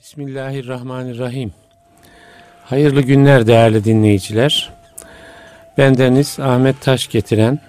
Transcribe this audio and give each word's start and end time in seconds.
Bismillahirrahmanirrahim. 0.00 1.52
Hayırlı 2.64 3.00
günler 3.00 3.46
değerli 3.46 3.84
dinleyiciler. 3.84 4.72
Bendeniz 5.78 6.40
Ahmet 6.40 6.80
Taş 6.80 7.08
getiren 7.08 7.60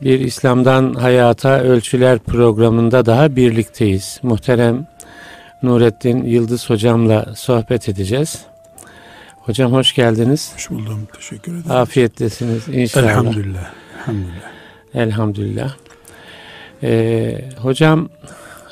bir 0.00 0.20
İslam'dan 0.20 0.94
Hayata 0.94 1.60
Ölçüler 1.60 2.18
programında 2.18 3.06
daha 3.06 3.36
birlikteyiz. 3.36 4.20
Muhterem 4.22 4.86
Nurettin 5.62 6.24
Yıldız 6.24 6.70
hocamla 6.70 7.34
sohbet 7.34 7.88
edeceğiz. 7.88 8.44
Hocam 9.36 9.72
hoş 9.72 9.94
geldiniz. 9.94 10.52
Hoş 10.54 10.70
buldum. 10.70 11.08
Teşekkür 11.16 11.52
ederim. 11.52 11.70
Afiyettesiniz 11.70 12.68
inşallah. 12.68 13.08
Elhamdülillah. 13.08 13.72
Elhamdülillah. 13.98 14.50
Elhamdülillah. 14.94 15.76
Ee, 16.82 17.44
hocam 17.56 18.08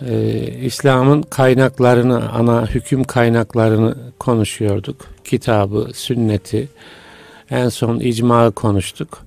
e, 0.07 0.41
İslam'ın 0.63 1.23
kaynaklarını, 1.23 2.33
ana 2.33 2.67
hüküm 2.67 3.05
kaynaklarını 3.05 3.95
konuşuyorduk. 4.19 5.07
Kitabı, 5.25 5.89
sünneti, 5.95 6.69
en 7.51 7.69
son 7.69 8.01
icmağı 8.01 8.53
konuştuk. 8.53 9.23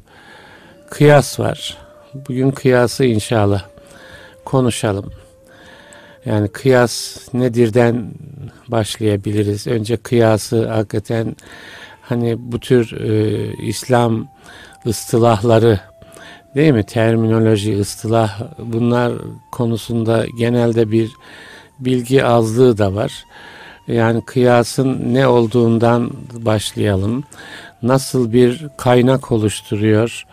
Kıyas 0.90 1.40
var. 1.40 1.77
Bugün 2.13 2.52
kıyası 2.52 3.05
inşallah 3.05 3.63
konuşalım. 4.46 5.12
Yani 6.26 6.48
kıyas 6.48 7.18
nedirden 7.34 8.12
başlayabiliriz. 8.68 9.68
Önce 9.68 9.98
kıyası 9.98 10.70
hakikaten 10.70 11.35
hani 12.02 12.35
bu 12.40 12.60
tür 12.60 13.02
e, 13.02 13.54
İslam 13.63 14.27
ıstılahları 14.85 15.80
değil 16.55 16.73
mi? 16.73 16.84
Terminoloji, 16.84 17.80
ıstılah 17.80 18.41
bunlar 18.60 19.14
konusunda 19.52 20.26
genelde 20.38 20.91
bir 20.91 21.12
bilgi 21.80 22.26
azlığı 22.26 22.77
da 22.77 22.96
var. 22.96 23.26
Yani 23.88 24.26
kıyasın 24.26 25.14
ne 25.14 25.27
olduğundan 25.27 26.12
başlayalım. 26.34 27.24
Nasıl 27.84 28.34
bir 28.34 28.68
kaynak 28.77 29.32
oluşturuyor? 29.32 30.26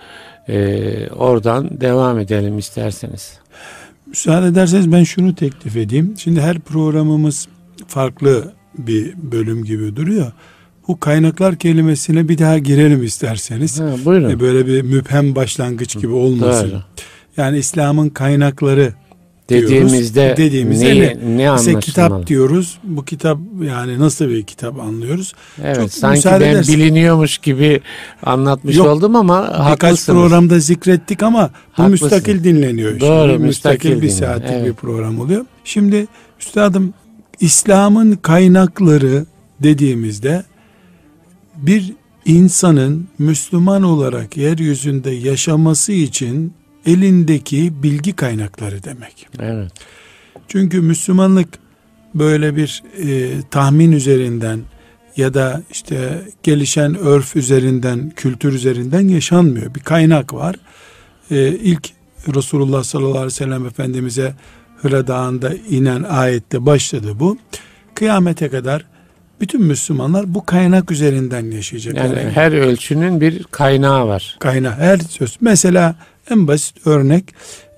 Ee, 0.49 1.09
oradan 1.11 1.81
devam 1.81 2.19
edelim 2.19 2.59
isterseniz. 2.59 3.39
Müsaade 4.07 4.47
ederseniz 4.47 4.93
ben 4.93 5.05
şunu 5.05 5.35
teklif 5.35 5.77
edeyim. 5.77 6.15
Şimdi 6.19 6.41
her 6.41 6.59
programımız 6.59 7.49
farklı 7.87 8.53
bir 8.79 9.15
bölüm 9.17 9.65
gibi 9.65 9.97
duruyor. 9.97 10.33
Bu 10.89 11.01
kaynaklar 11.01 11.57
kelimesine 11.57 12.29
bir 12.29 12.39
daha 12.39 12.59
girelim 12.59 13.03
isterseniz. 13.05 13.81
Ha, 13.81 13.85
buyurun. 14.05 14.31
E, 14.31 14.41
Böyle 14.41 14.67
bir 14.67 14.83
müphem 14.83 15.35
başlangıç 15.35 15.99
gibi 15.99 16.13
olmasın. 16.13 16.71
Doğru. 16.71 16.81
Yani 17.37 17.59
İslam'ın 17.59 18.09
kaynakları 18.09 18.93
Dediğimizde, 19.51 20.21
diyoruz. 20.21 20.37
dediğimizde 20.37 20.95
ne, 20.95 21.37
ne? 21.37 21.51
anlaşılmalı? 21.51 21.81
kitap 21.81 22.27
diyoruz. 22.27 22.79
Bu 22.85 23.05
kitap 23.05 23.39
yani 23.63 23.99
nasıl 23.99 24.29
bir 24.29 24.43
kitap 24.43 24.81
anlıyoruz? 24.81 25.35
Evet, 25.65 25.77
Çok 25.77 25.93
sanki 25.93 26.25
ben 26.27 26.41
edersin. 26.41 26.75
biliniyormuş 26.75 27.39
gibi 27.39 27.81
anlatmış 28.23 28.77
Yok, 28.77 28.87
oldum 28.87 29.17
ama 29.17 29.43
Birkaç 29.49 29.59
haklısınız. 29.61 30.19
programda 30.19 30.59
zikrettik 30.59 31.23
ama 31.23 31.51
bu 31.79 31.83
Haklısın. 31.83 31.91
müstakil 32.09 32.45
dinleniyor. 32.45 33.01
Doğru, 33.01 33.33
Bir 33.33 33.37
müstakil 33.37 33.89
müstakil 33.91 34.03
bir 34.03 34.09
saatlik 34.11 34.51
evet. 34.53 34.67
bir 34.67 34.73
program 34.73 35.21
oluyor. 35.21 35.45
Şimdi 35.65 36.07
üstadım 36.41 36.95
İslam'ın 37.41 38.13
kaynakları 38.13 39.27
dediğimizde 39.63 40.43
bir 41.63 41.93
insanın 42.25 43.09
Müslüman 43.19 43.83
olarak 43.83 44.37
yeryüzünde 44.37 45.11
yaşaması 45.11 45.93
için 45.93 46.53
elindeki 46.87 47.83
bilgi 47.83 48.13
kaynakları 48.13 48.85
demek. 48.85 49.29
Evet. 49.39 49.73
Çünkü 50.49 50.81
Müslümanlık 50.81 51.49
böyle 52.15 52.57
bir 52.57 52.83
e, 53.03 53.31
tahmin 53.51 53.93
üzerinden 53.93 54.61
ya 55.17 55.35
da 55.35 55.63
işte 55.71 56.23
gelişen 56.43 56.99
örf 56.99 57.37
üzerinden, 57.37 58.13
kültür 58.17 58.53
üzerinden 58.53 59.09
yaşanmıyor. 59.09 59.75
Bir 59.75 59.81
kaynak 59.81 60.35
var. 60.35 60.57
E, 61.31 61.49
ilk 61.49 61.91
Resulullah 62.35 62.83
sallallahu 62.83 63.11
aleyhi 63.11 63.27
ve 63.27 63.31
sellem 63.31 63.67
Efendimiz'e 63.67 64.35
Hıra 64.77 65.07
Dağı'nda 65.07 65.55
inen 65.55 66.03
ayette 66.03 66.67
başladı 66.67 67.13
bu. 67.21 67.39
Kıyamete 67.95 68.49
kadar 68.49 68.85
bütün 69.41 69.63
Müslümanlar 69.63 70.35
bu 70.35 70.47
kaynak 70.47 70.91
üzerinden 70.91 71.51
yaşayacaklar. 71.51 72.05
Yani 72.05 72.31
her 72.31 72.53
ölçünün 72.53 73.21
bir 73.21 73.43
kaynağı 73.43 74.09
var. 74.09 74.37
kaynak 74.41 74.79
her 74.79 74.99
söz. 74.99 75.37
Mesela 75.41 75.95
en 76.31 76.49
basit 76.49 76.87
örnek 76.87 77.25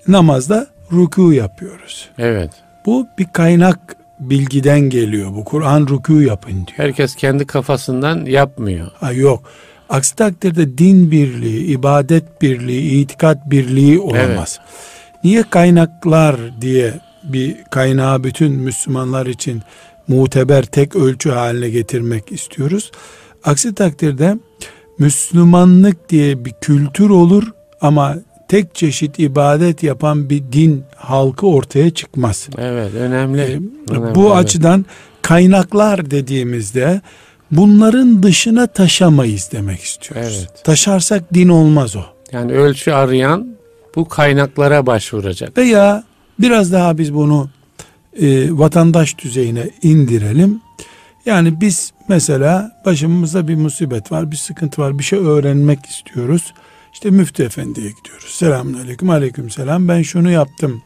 namazda 0.07 0.67
ruku 0.91 1.33
yapıyoruz. 1.33 2.09
Evet. 2.17 2.51
Bu 2.85 3.07
bir 3.17 3.27
kaynak 3.33 3.95
bilgiden 4.19 4.79
geliyor. 4.79 5.33
Bu 5.33 5.45
Kur'an 5.45 5.87
ruku 5.87 6.21
yapın 6.21 6.51
diyor. 6.53 6.77
Herkes 6.77 7.15
kendi 7.15 7.45
kafasından 7.45 8.25
yapmıyor. 8.25 8.87
Ha, 8.99 9.11
yok. 9.11 9.43
Aksi 9.89 10.15
takdirde 10.15 10.77
din 10.77 11.11
birliği, 11.11 11.65
ibadet 11.65 12.41
birliği, 12.41 13.01
itikat 13.01 13.49
birliği 13.49 13.99
olamaz. 13.99 14.59
Niye 15.23 15.43
kaynaklar 15.49 16.35
diye 16.61 16.93
bir 17.23 17.63
kaynağı 17.63 18.23
bütün 18.23 18.51
Müslümanlar 18.51 19.25
için 19.25 19.61
muteber 20.11 20.65
tek 20.65 20.95
ölçü 20.95 21.29
haline 21.29 21.69
getirmek 21.69 22.31
istiyoruz. 22.31 22.91
Aksi 23.43 23.75
takdirde 23.75 24.37
Müslümanlık 24.99 26.09
diye 26.09 26.45
bir 26.45 26.53
kültür 26.61 27.09
olur 27.09 27.43
ama 27.81 28.15
tek 28.47 28.75
çeşit 28.75 29.19
ibadet 29.19 29.83
yapan 29.83 30.29
bir 30.29 30.43
din 30.51 30.83
halkı 30.95 31.47
ortaya 31.47 31.89
çıkmaz. 31.89 32.49
Evet, 32.57 32.93
önemli. 32.95 33.41
Ee, 33.41 33.59
Önemli, 33.93 34.15
bu 34.15 34.27
evet. 34.27 34.35
açıdan 34.35 34.85
kaynaklar 35.21 36.11
dediğimizde 36.11 37.01
bunların 37.51 38.23
dışına 38.23 38.67
taşamayız 38.67 39.49
demek 39.51 39.81
istiyoruz. 39.81 40.37
Evet. 40.39 40.63
Taşarsak 40.63 41.33
din 41.33 41.49
olmaz 41.49 41.95
o. 41.95 42.03
Yani 42.31 42.51
ölçü 42.51 42.91
arayan 42.91 43.47
bu 43.95 44.07
kaynaklara 44.07 44.85
başvuracak. 44.85 45.57
Veya 45.57 46.03
biraz 46.39 46.71
daha 46.71 46.97
biz 46.97 47.13
bunu 47.13 47.49
e, 48.19 48.57
vatandaş 48.57 49.17
düzeyine 49.17 49.69
indirelim. 49.81 50.61
Yani 51.25 51.61
biz 51.61 51.93
mesela 52.07 52.71
başımızda 52.85 53.47
bir 53.47 53.55
musibet 53.55 54.11
var, 54.11 54.31
bir 54.31 54.35
sıkıntı 54.35 54.81
var, 54.81 54.99
bir 54.99 55.03
şey 55.03 55.19
öğrenmek 55.19 55.85
istiyoruz. 55.85 56.53
İşte 56.93 57.09
müftü 57.09 57.43
efendiye 57.43 57.89
gidiyoruz. 57.89 58.29
Selamun 58.29 58.73
aleyküm, 58.73 59.09
aleyküm 59.09 59.49
selam. 59.49 59.87
Ben 59.87 60.01
şunu 60.01 60.31
yaptım. 60.31 60.81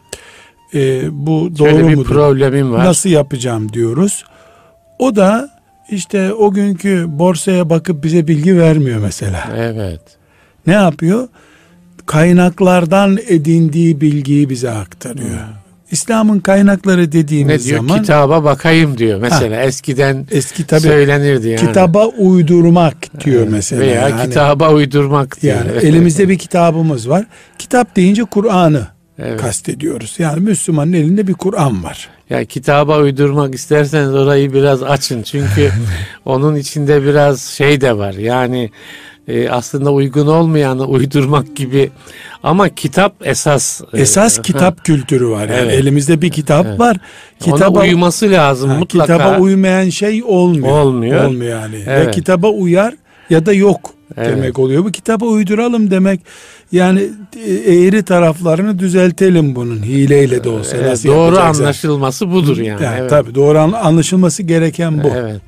E, 0.73 1.03
bu 1.25 1.49
doğru 1.59 1.69
Şöyle 1.69 1.87
bir 1.87 1.95
mudur? 1.95 2.09
problemim 2.09 2.71
var. 2.71 2.85
Nasıl 2.85 3.09
yapacağım 3.09 3.73
diyoruz. 3.73 4.25
O 4.99 5.15
da 5.15 5.49
işte 5.89 6.33
o 6.33 6.51
günkü 6.51 7.05
borsaya 7.07 7.69
bakıp 7.69 8.03
bize 8.03 8.27
bilgi 8.27 8.57
vermiyor 8.57 8.99
mesela. 8.99 9.49
Evet. 9.57 10.01
Ne 10.67 10.73
yapıyor? 10.73 11.27
Kaynaklardan 12.05 13.17
edindiği 13.27 14.01
bilgiyi 14.01 14.49
bize 14.49 14.71
aktarıyor. 14.71 15.39
İslam'ın 15.99 16.39
kaynakları 16.39 17.11
dediğimiz 17.11 17.65
Ne 17.65 17.69
diyor? 17.69 17.77
zaman 17.79 18.01
Kitaba 18.01 18.43
bakayım 18.43 18.97
diyor. 18.97 19.19
Mesela 19.21 19.61
eskiden 19.63 20.27
eski 20.31 20.67
tabi 20.67 20.81
söylenirdi 20.81 21.47
yani. 21.49 21.67
kitaba 21.67 22.05
uydurmak 22.07 22.95
diyor 23.25 23.47
mesela. 23.49 23.81
Veya 23.81 24.09
yani, 24.09 24.21
kitaba 24.27 24.73
uydurmak 24.73 25.41
diyor. 25.41 25.55
yani 25.57 25.71
elimizde 25.87 26.29
bir 26.29 26.37
kitabımız 26.37 27.09
var. 27.09 27.25
Kitap 27.57 27.95
deyince 27.95 28.23
Kur'an'ı 28.23 28.87
Evet. 29.19 29.41
kastediyoruz. 29.41 30.15
Yani 30.17 30.39
Müslümanın 30.39 30.93
elinde 30.93 31.27
bir 31.27 31.33
Kur'an 31.33 31.83
var. 31.83 32.09
Ya 32.29 32.45
kitaba 32.45 32.99
uydurmak 32.99 33.55
isterseniz 33.55 34.13
orayı 34.13 34.53
biraz 34.53 34.83
açın. 34.83 35.23
Çünkü 35.23 35.71
onun 36.25 36.55
içinde 36.55 37.03
biraz 37.03 37.41
şey 37.41 37.81
de 37.81 37.97
var. 37.97 38.13
Yani 38.13 38.69
e, 39.27 39.49
aslında 39.49 39.91
uygun 39.93 40.27
olmayanı 40.27 40.85
uydurmak 40.87 41.55
gibi. 41.55 41.89
Ama 42.43 42.69
kitap 42.69 43.13
esas. 43.27 43.81
e, 43.93 44.01
Esas 44.01 44.37
ha, 44.37 44.41
kitap 44.41 44.85
kültürü 44.85 45.27
var. 45.29 45.41
Yani 45.49 45.59
Evet. 45.63 45.73
elimizde 45.73 46.21
bir 46.21 46.29
kitap 46.29 46.65
Evet. 46.65 46.79
var. 46.79 46.97
Ona 47.47 47.55
Kitaba 47.55 47.81
uyması 47.81 48.31
lazım 48.31 48.69
Ha, 48.69 48.77
mutlaka. 48.79 49.17
Kitaba 49.17 49.39
uymayan 49.39 49.89
şey 49.89 50.23
olmuyor. 50.23 50.67
Olmuyor. 50.79 51.25
Olmuyor 51.25 51.59
yani. 51.61 51.75
Ya 51.79 51.83
Evet. 51.87 52.15
kitaba 52.15 52.47
uyar 52.47 52.93
ya 53.29 53.45
da 53.45 53.53
yok 53.53 53.91
Evet. 54.17 54.29
demek 54.29 54.59
oluyor. 54.59 54.83
Bu 54.85 54.91
kitaba 54.91 55.25
uyduralım 55.25 55.91
demek 55.91 56.19
yani 56.71 57.09
e, 57.45 57.51
eğri 57.53 58.03
taraflarını 58.03 58.79
düzeltelim 58.79 59.55
bunun 59.55 59.83
hileyle 59.83 60.43
de 60.43 60.49
olsa. 60.49 60.77
Evet, 60.77 61.05
doğru 61.05 61.37
anlaşılması 61.39 62.31
budur 62.31 62.57
yani. 62.57 62.83
Yani 62.83 62.97
evet. 62.99 63.09
Tabii 63.09 63.35
doğru 63.35 63.59
an- 63.59 63.71
anlaşılması 63.71 64.43
gereken 64.43 65.03
bu. 65.03 65.07
Evet. 65.15 65.41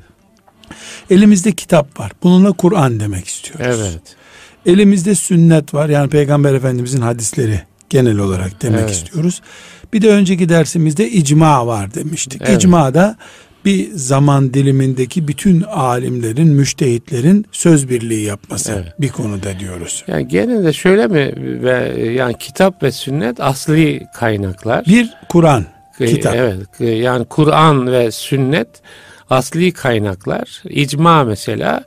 Elimizde 1.09 1.51
kitap 1.51 1.99
var. 1.99 2.11
Bununla 2.23 2.51
Kur'an 2.51 2.99
demek 2.99 3.27
istiyoruz. 3.27 3.77
Evet. 3.79 4.01
Elimizde 4.65 5.15
sünnet 5.15 5.73
var. 5.73 5.89
Yani 5.89 6.09
Peygamber 6.09 6.53
Efendimizin 6.53 7.01
hadisleri 7.01 7.61
genel 7.89 8.17
olarak 8.17 8.61
demek 8.61 8.79
Evet. 8.79 8.91
istiyoruz. 8.91 9.41
Bir 9.93 10.01
de 10.01 10.09
önceki 10.09 10.49
dersimizde 10.49 11.09
icma 11.09 11.67
var 11.67 11.93
demiştik. 11.93 12.41
Evet. 12.45 12.57
İcma 12.57 12.93
da 12.93 13.17
bir 13.65 13.91
zaman 13.93 14.53
dilimindeki 14.53 15.27
bütün 15.27 15.61
alimlerin, 15.61 16.47
müştehitlerin 16.47 17.45
söz 17.51 17.89
birliği 17.89 18.23
yapması 18.25 18.71
Evet. 18.71 18.93
bir 19.01 19.09
konuda 19.09 19.59
diyoruz. 19.59 20.03
Yani 20.07 20.27
gene 20.27 20.63
de 20.63 20.73
şöyle 20.73 21.07
mi 21.07 21.33
ve 21.63 22.03
yani 22.11 22.37
kitap 22.39 22.83
ve 22.83 22.91
sünnet 22.91 23.39
asli 23.41 24.03
kaynaklar. 24.15 24.85
Bir 24.85 25.09
Kur'an, 25.29 25.65
kitap. 25.99 26.35
Evet. 26.35 26.79
Yani 26.79 27.25
Kur'an 27.25 27.91
ve 27.91 28.11
sünnet 28.11 28.67
asli 29.29 29.71
kaynaklar. 29.71 30.63
İcma 30.69 31.23
mesela 31.23 31.83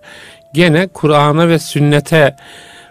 gene 0.54 0.86
Kur'an'a 0.86 1.48
ve 1.48 1.58
sünnete 1.58 2.36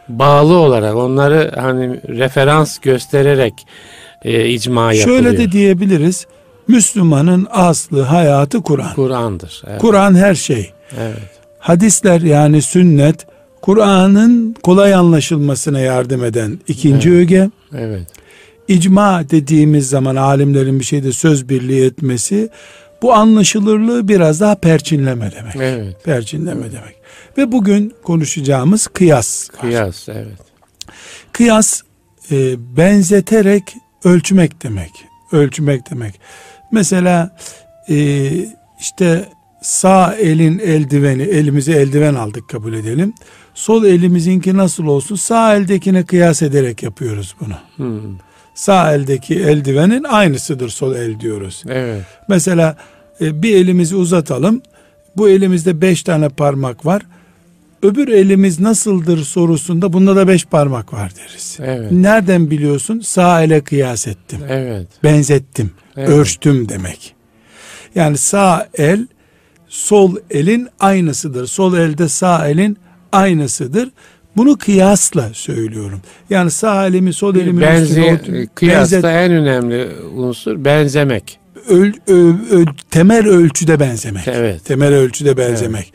bağlı 0.09 0.53
olarak 0.53 0.95
onları 0.95 1.51
hani 1.55 1.99
referans 2.07 2.79
göstererek 2.79 3.53
e, 4.25 4.45
icma 4.49 4.93
yapılıyor. 4.93 5.23
Şöyle 5.23 5.37
de 5.37 5.51
diyebiliriz. 5.51 6.27
Müslümanın 6.67 7.47
aslı 7.51 8.01
hayatı 8.01 8.61
Kur'an. 8.61 8.93
Kur'an'dır. 8.95 9.61
Evet. 9.67 9.81
Kur'an 9.81 10.15
her 10.15 10.35
şey. 10.35 10.71
evet. 10.99 11.17
Hadisler 11.59 12.21
yani 12.21 12.61
sünnet 12.61 13.27
Kur'an'ın 13.61 14.55
kolay 14.63 14.93
anlaşılmasına 14.93 15.79
yardım 15.79 16.23
eden 16.23 16.59
ikinci 16.67 17.09
Evet. 17.09 17.19
öge. 17.19 17.49
Evet. 17.77 18.07
İcma 18.67 19.23
dediğimiz 19.29 19.89
zaman 19.89 20.15
alimlerin 20.15 20.79
bir 20.79 20.85
şeyde 20.85 21.11
söz 21.11 21.49
birliği 21.49 21.85
etmesi 21.85 22.49
bu 23.01 23.13
anlaşılırlığı 23.13 24.07
biraz 24.07 24.41
daha 24.41 24.55
perçinleme 24.55 25.31
demek. 25.31 25.55
Evet. 25.55 26.03
Perçinleme 26.03 26.71
demek. 26.71 26.95
Ve 27.37 27.51
bugün 27.51 27.93
konuşacağımız 28.03 28.87
kıyas. 28.87 29.49
var. 29.53 29.61
Kıyas 29.61 30.09
evet. 30.09 30.39
Kıyas 31.31 31.81
e, 32.31 32.55
benzeterek 32.77 33.75
ölçmek 34.03 34.63
demek. 34.63 34.91
Ölçmek 35.31 35.91
demek. 35.91 36.19
Mesela 36.71 37.35
e, 37.89 38.29
işte 38.79 39.29
sağ 39.61 40.15
elin 40.15 40.59
eldiveni, 40.59 41.21
elimize 41.21 41.71
eldiven 41.71 42.15
aldık 42.15 42.49
kabul 42.49 42.73
edelim. 42.73 43.13
Sol 43.53 43.85
elimizinki 43.85 44.57
nasıl 44.57 44.85
olsun? 44.85 45.15
Sağ 45.15 45.55
eldekine 45.55 46.05
kıyas 46.05 46.41
ederek 46.41 46.83
yapıyoruz 46.83 47.35
bunu. 47.39 47.55
Hmm. 47.75 48.17
Sağ 48.59 48.93
eldeki 48.93 49.35
eldivenin 49.35 50.03
aynısıdır 50.03 50.69
sol 50.69 50.95
el 50.95 51.19
diyoruz. 51.19 51.63
Evet. 51.69 52.03
Mesela 52.27 52.75
e, 53.21 53.43
bir 53.43 53.55
elimizi 53.55 53.95
uzatalım. 53.95 54.61
Bu 55.17 55.29
elimizde 55.29 55.81
beş 55.81 56.03
tane 56.03 56.29
parmak 56.29 56.85
var. 56.85 57.01
Öbür 57.83 58.07
elimiz 58.07 58.59
nasıldır 58.59 59.23
sorusunda 59.23 59.93
bunda 59.93 60.15
da 60.15 60.27
beş 60.27 60.45
parmak 60.45 60.93
var 60.93 61.11
deriz. 61.15 61.57
Evet. 61.61 61.91
Nereden 61.91 62.51
biliyorsun? 62.51 62.99
Sağ 62.99 63.43
ele 63.43 63.61
kıyas 63.61 64.07
ettim. 64.07 64.39
Evet. 64.49 64.87
Benzettim. 65.03 65.71
Evet. 65.97 66.09
Ölçtüm 66.09 66.69
demek. 66.69 67.15
Yani 67.95 68.17
sağ 68.17 68.67
el 68.77 69.07
sol 69.67 70.15
elin 70.29 70.67
aynısıdır. 70.79 71.47
Sol 71.47 71.77
elde 71.77 72.09
sağ 72.09 72.47
elin 72.47 72.77
aynısıdır. 73.11 73.89
Bunu 74.39 74.57
kıyasla 74.57 75.29
söylüyorum. 75.33 76.01
Yani 76.29 76.51
sağ 76.51 76.87
elimi 76.87 77.13
sol 77.13 77.35
elimin 77.35 77.61
Benze, 77.61 77.83
üstüne 77.83 78.05
otur- 78.13 78.47
kıyasta 78.55 78.95
benzet- 78.95 79.05
en 79.25 79.31
önemli 79.31 79.87
unsur 80.15 80.65
benzemek. 80.65 81.39
öl- 81.69 81.93
ö- 82.07 82.57
ö- 82.57 82.65
temel 82.91 83.27
ölçüde 83.27 83.79
benzemek. 83.79 84.27
Evet. 84.27 84.65
Temel 84.65 84.93
ölçüde 84.93 85.37
benzemek. 85.37 85.93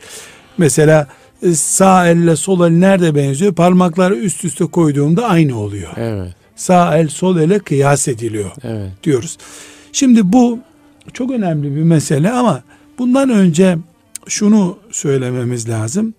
Mesela 0.57 1.07
e, 1.43 1.53
sağ 1.53 2.07
elle 2.07 2.35
sol 2.35 2.67
el 2.67 2.71
nerede 2.71 3.15
benziyor? 3.15 3.53
Parmakları 3.53 4.15
üst 4.15 4.45
üste 4.45 4.65
koyduğumda 4.65 5.27
aynı 5.27 5.59
oluyor. 5.59 5.91
Evet. 5.97 6.33
Sağ 6.55 6.97
el 6.97 7.07
sol 7.07 7.37
ele 7.37 7.59
kıyas 7.59 8.07
ediliyor 8.07 8.51
Evet. 8.63 8.91
diyoruz. 9.03 9.37
Şimdi 9.91 10.33
bu 10.33 10.59
çok 11.13 11.31
önemli 11.31 11.75
bir 11.75 11.83
mesele 11.83 12.31
ama 12.31 12.63
bundan 12.99 13.29
önce 13.29 13.77
şunu 14.27 14.77
söylememiz 14.91 15.69
lazım. 15.69 16.13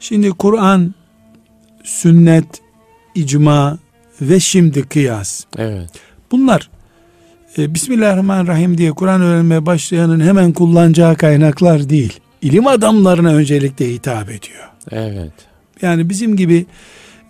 Şimdi 0.00 0.30
Kur'an, 0.30 0.94
sünnet, 1.82 2.46
icma 3.14 3.78
ve 4.20 4.40
şimdi 4.40 4.82
kıyas. 4.82 5.44
Evet. 5.58 5.90
Bunlar 6.30 6.70
e, 7.58 7.74
Bismillahirrahmanirrahim 7.74 8.78
diye 8.78 8.92
Kur'an 8.92 9.22
öğrenmeye 9.22 9.66
başlayanın 9.66 10.20
hemen 10.20 10.52
kullanacağı 10.52 11.16
kaynaklar 11.16 11.88
değil. 11.88 12.20
İlim 12.42 12.66
adamlarına 12.66 13.34
öncelikle 13.34 13.88
hitap 13.88 14.30
ediyor. 14.30 14.68
Evet. 14.90 15.32
Yani 15.82 16.08
bizim 16.08 16.36
gibi 16.36 16.66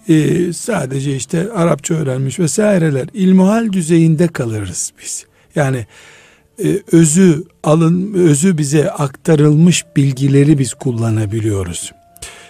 e, 0.08 0.52
sadece 0.52 1.16
işte 1.16 1.52
Arapça 1.52 1.94
öğrenmiş 1.94 2.38
vesaireler 2.38 3.08
ilmuhal 3.14 3.72
düzeyinde 3.72 4.28
kalırız 4.28 4.93
biz. 5.02 5.26
Yani 5.55 5.87
e, 6.64 6.78
özü 6.93 7.44
alın 7.62 8.14
özü 8.14 8.58
bize 8.58 8.90
aktarılmış 8.90 9.84
bilgileri 9.96 10.58
biz 10.58 10.75
kullanabiliyoruz. 10.75 11.93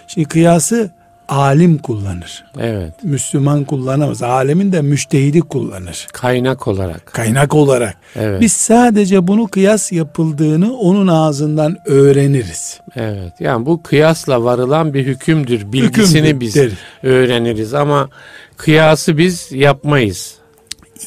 Şimdi 0.07 0.27
kıyası 0.27 0.91
alim 1.29 1.77
kullanır. 1.77 2.43
Evet. 2.59 2.93
Müslüman 3.03 3.63
kullanamaz. 3.63 4.23
Alemin 4.23 4.71
de 4.71 4.81
müştehidi 4.81 5.41
kullanır. 5.41 6.07
Kaynak 6.13 6.67
olarak. 6.67 7.05
Kaynak 7.05 7.55
olarak. 7.55 7.97
Evet. 8.15 8.41
Biz 8.41 8.53
sadece 8.53 9.27
bunu 9.27 9.47
kıyas 9.47 9.91
yapıldığını 9.91 10.77
onun 10.77 11.07
ağzından 11.07 11.77
öğreniriz. 11.85 12.79
Evet. 12.95 13.33
Yani 13.39 13.65
bu 13.65 13.83
kıyasla 13.83 14.43
varılan 14.43 14.93
bir 14.93 15.05
hükümdür. 15.05 15.71
Bilgisini 15.73 16.19
Hükümdür 16.21 16.39
biz 16.39 16.55
deriz. 16.55 16.73
öğreniriz 17.03 17.73
ama 17.73 18.09
kıyası 18.57 19.17
biz 19.17 19.51
yapmayız. 19.51 20.35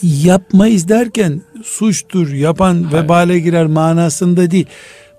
yapmayız 0.03 0.89
derken 0.89 1.43
suçtur, 1.65 2.33
yapan 2.33 2.93
vebale 2.93 3.39
girer 3.39 3.67
manasında 3.67 4.51
değil. 4.51 4.67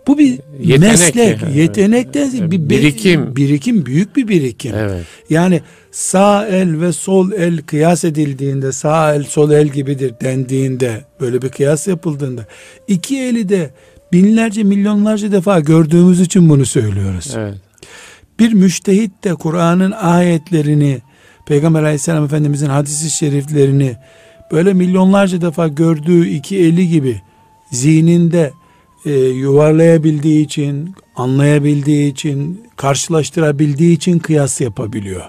Bu 0.08 0.18
bir 0.18 0.40
Yetenek 0.64 0.92
meslek, 0.92 1.42
yani. 1.42 1.58
yetenekten 1.58 2.32
bir 2.34 2.52
bir- 2.52 2.70
Birikim. 2.70 3.36
birikim 3.36 3.86
büyük 3.86 4.16
bir 4.16 4.28
birikim. 4.28 4.76
Evet. 4.76 5.06
Yani 5.30 5.62
sağ 5.92 6.48
el 6.48 6.82
ve 6.82 6.94
sol 6.94 7.32
el 7.32 7.58
kıyas 7.62 8.04
edildiğinde 8.04 8.72
sağ 8.72 9.14
el 9.16 9.24
sol 9.24 9.52
el 9.52 9.68
gibidir 9.68 10.14
dendiğinde 10.22 11.06
böyle 11.22 11.42
bir 11.42 11.50
kıyas 11.50 11.88
yapıldığında 11.88 12.46
iki 12.88 13.20
eli 13.22 13.50
de 13.50 13.70
binlerce 14.14 14.64
milyonlarca 14.64 15.32
defa 15.32 15.60
gördüğümüz 15.60 16.22
için 16.22 16.50
bunu 16.50 16.66
söylüyoruz. 16.66 17.34
Evet. 17.38 17.54
Bir 18.40 18.54
müştehit 18.54 19.24
de 19.24 19.36
Kur'an'ın 19.36 19.92
ayetlerini, 19.92 20.98
Peygamber 21.48 21.84
aleyhisselam 21.84 22.26
efendimizin 22.26 22.68
hadisi 22.70 23.10
şeriflerini 23.10 23.96
böyle 24.52 24.74
milyonlarca 24.74 25.42
defa 25.42 25.68
gördüğü 25.68 26.28
iki 26.28 26.58
eli 26.58 26.88
gibi 26.90 27.22
zihninde 27.72 28.52
e, 29.08 29.12
yuvarlayabildiği 29.20 30.46
için, 30.46 30.96
anlayabildiği 31.16 32.12
için, 32.12 32.62
karşılaştırabildiği 32.78 33.96
için 33.96 34.20
kıyas 34.20 34.62
yapabiliyor. 34.62 35.22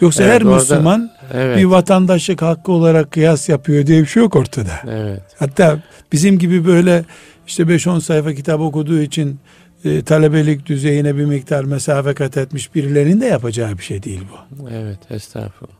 Yoksa 0.00 0.22
Evet, 0.24 0.32
her 0.32 0.42
orada- 0.42 0.54
Müslüman 0.56 1.10
Evet. 1.34 1.58
bir 1.58 1.64
vatandaşlık 1.64 2.42
hakkı 2.42 2.72
olarak 2.72 3.10
kıyas 3.12 3.48
yapıyor 3.48 3.86
diye 3.86 4.00
bir 4.02 4.06
şey 4.06 4.22
yok 4.22 4.36
ortada. 4.36 4.72
Evet. 4.90 5.20
Hatta 5.38 5.82
bizim 6.12 6.38
gibi 6.38 6.66
böyle 6.66 7.04
işte 7.46 7.62
5-10 7.68 7.98
sayfa 8.00 8.34
kitap 8.34 8.60
okuduğu 8.60 9.00
için 9.00 9.38
e, 9.84 10.02
talebelik 10.02 10.66
düzeyine 10.66 11.16
bir 11.16 11.24
miktar 11.24 11.64
mesafe 11.64 12.14
kat 12.14 12.36
etmiş 12.36 12.74
birilerinin 12.74 13.20
de 13.20 13.26
yapacağı 13.26 13.78
bir 13.78 13.82
şey 13.82 14.02
değil 14.02 14.20
bu. 14.32 14.68
Evet. 14.70 14.98
Estağfurullah. 15.10 15.74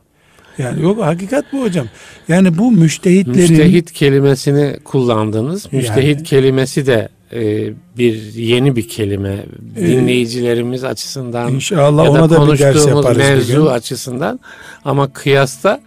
Yani 0.57 0.81
yok 0.81 1.01
hakikat 1.05 1.45
bu 1.53 1.61
hocam. 1.61 1.87
Yani 2.27 2.57
bu 2.57 2.71
müştehitlerin 2.71 3.39
Müştehit 3.39 3.91
kelimesini 3.91 4.77
kullandınız. 4.83 5.73
Müştehit 5.73 6.15
Yani. 6.17 6.23
kelimesi 6.23 6.85
de 6.87 7.09
e, 7.33 7.73
bir 7.97 8.33
yeni 8.33 8.75
bir 8.75 8.87
kelime. 8.87 9.45
Dinleyicilerimiz 9.75 10.83
açısından 10.83 11.53
inşallah 11.53 12.05
ya 12.05 12.13
da 12.13 12.19
ona 12.19 12.29
da 12.29 12.53
bir 12.53 12.59
ders 12.59 12.87
yaparız 12.87 13.17
mevzu 13.17 13.63
gün. 13.63 13.65
açısından 13.65 14.39
ama 14.85 15.13
kıyasta 15.13 15.81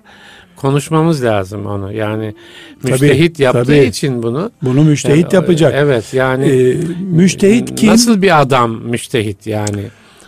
konuşmamız 0.57 1.25
lazım 1.25 1.67
onu. 1.67 1.93
Yani 1.93 2.35
müştehit 2.83 3.41
yaptığı 3.41 3.65
tabii. 3.65 3.79
için 3.79 4.23
bunu 4.23 4.51
Bunu 4.63 4.85
müştehit 4.85 5.35
e, 5.35 5.37
yapacak. 5.37 5.75
Evet 5.77 6.15
yani 6.15 6.47
Ee, 6.49 6.77
müştehit 7.01 7.75
kim? 7.75 7.89
Nasıl 7.89 8.23
bir 8.23 8.41
adam 8.41 8.71
müştehit 8.83 9.47
yani? 9.47 9.83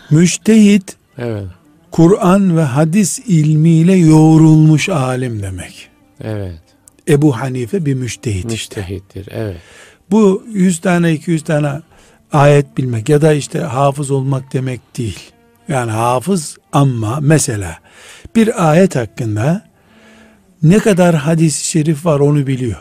Müştehit 0.09 0.95
Evet. 1.17 1.43
Kur'an 1.91 2.57
ve 2.57 2.61
hadis 2.61 3.19
ilmiyle 3.19 3.93
yoğrulmuş 3.93 4.89
alim 4.89 5.41
demek. 5.41 5.89
Evet. 6.23 6.61
Ebu 7.07 7.37
Hanife 7.37 7.85
bir 7.85 7.93
müştehit. 7.93 8.45
Müştehittir. 8.45 9.27
Evet. 9.31 9.57
Bu 10.11 10.43
100 10.53 10.79
tane 10.81 11.13
200 11.13 11.43
tane 11.43 11.81
ayet 12.33 12.77
bilmek 12.77 13.09
ya 13.09 13.21
da 13.21 13.33
işte 13.33 13.59
hafız 13.59 14.11
olmak 14.11 14.53
demek 14.53 14.97
değil. 14.97 15.19
Yani 15.67 15.91
hafız 15.91 16.57
ama 16.73 17.19
mesela 17.21 17.77
bir 18.35 18.69
ayet 18.71 18.95
hakkında 18.95 19.65
ne 20.63 20.79
kadar 20.79 21.15
hadis-i 21.15 21.67
şerif 21.67 22.05
var 22.05 22.19
onu 22.19 22.47
biliyor. 22.47 22.77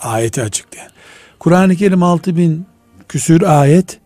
Ayeti 0.00 0.42
açıklayan. 0.42 0.88
Kur'an-ı 1.38 1.76
Kerim 1.76 2.02
6000 2.02 2.66
küsür 3.08 3.42
ayet 3.42 3.98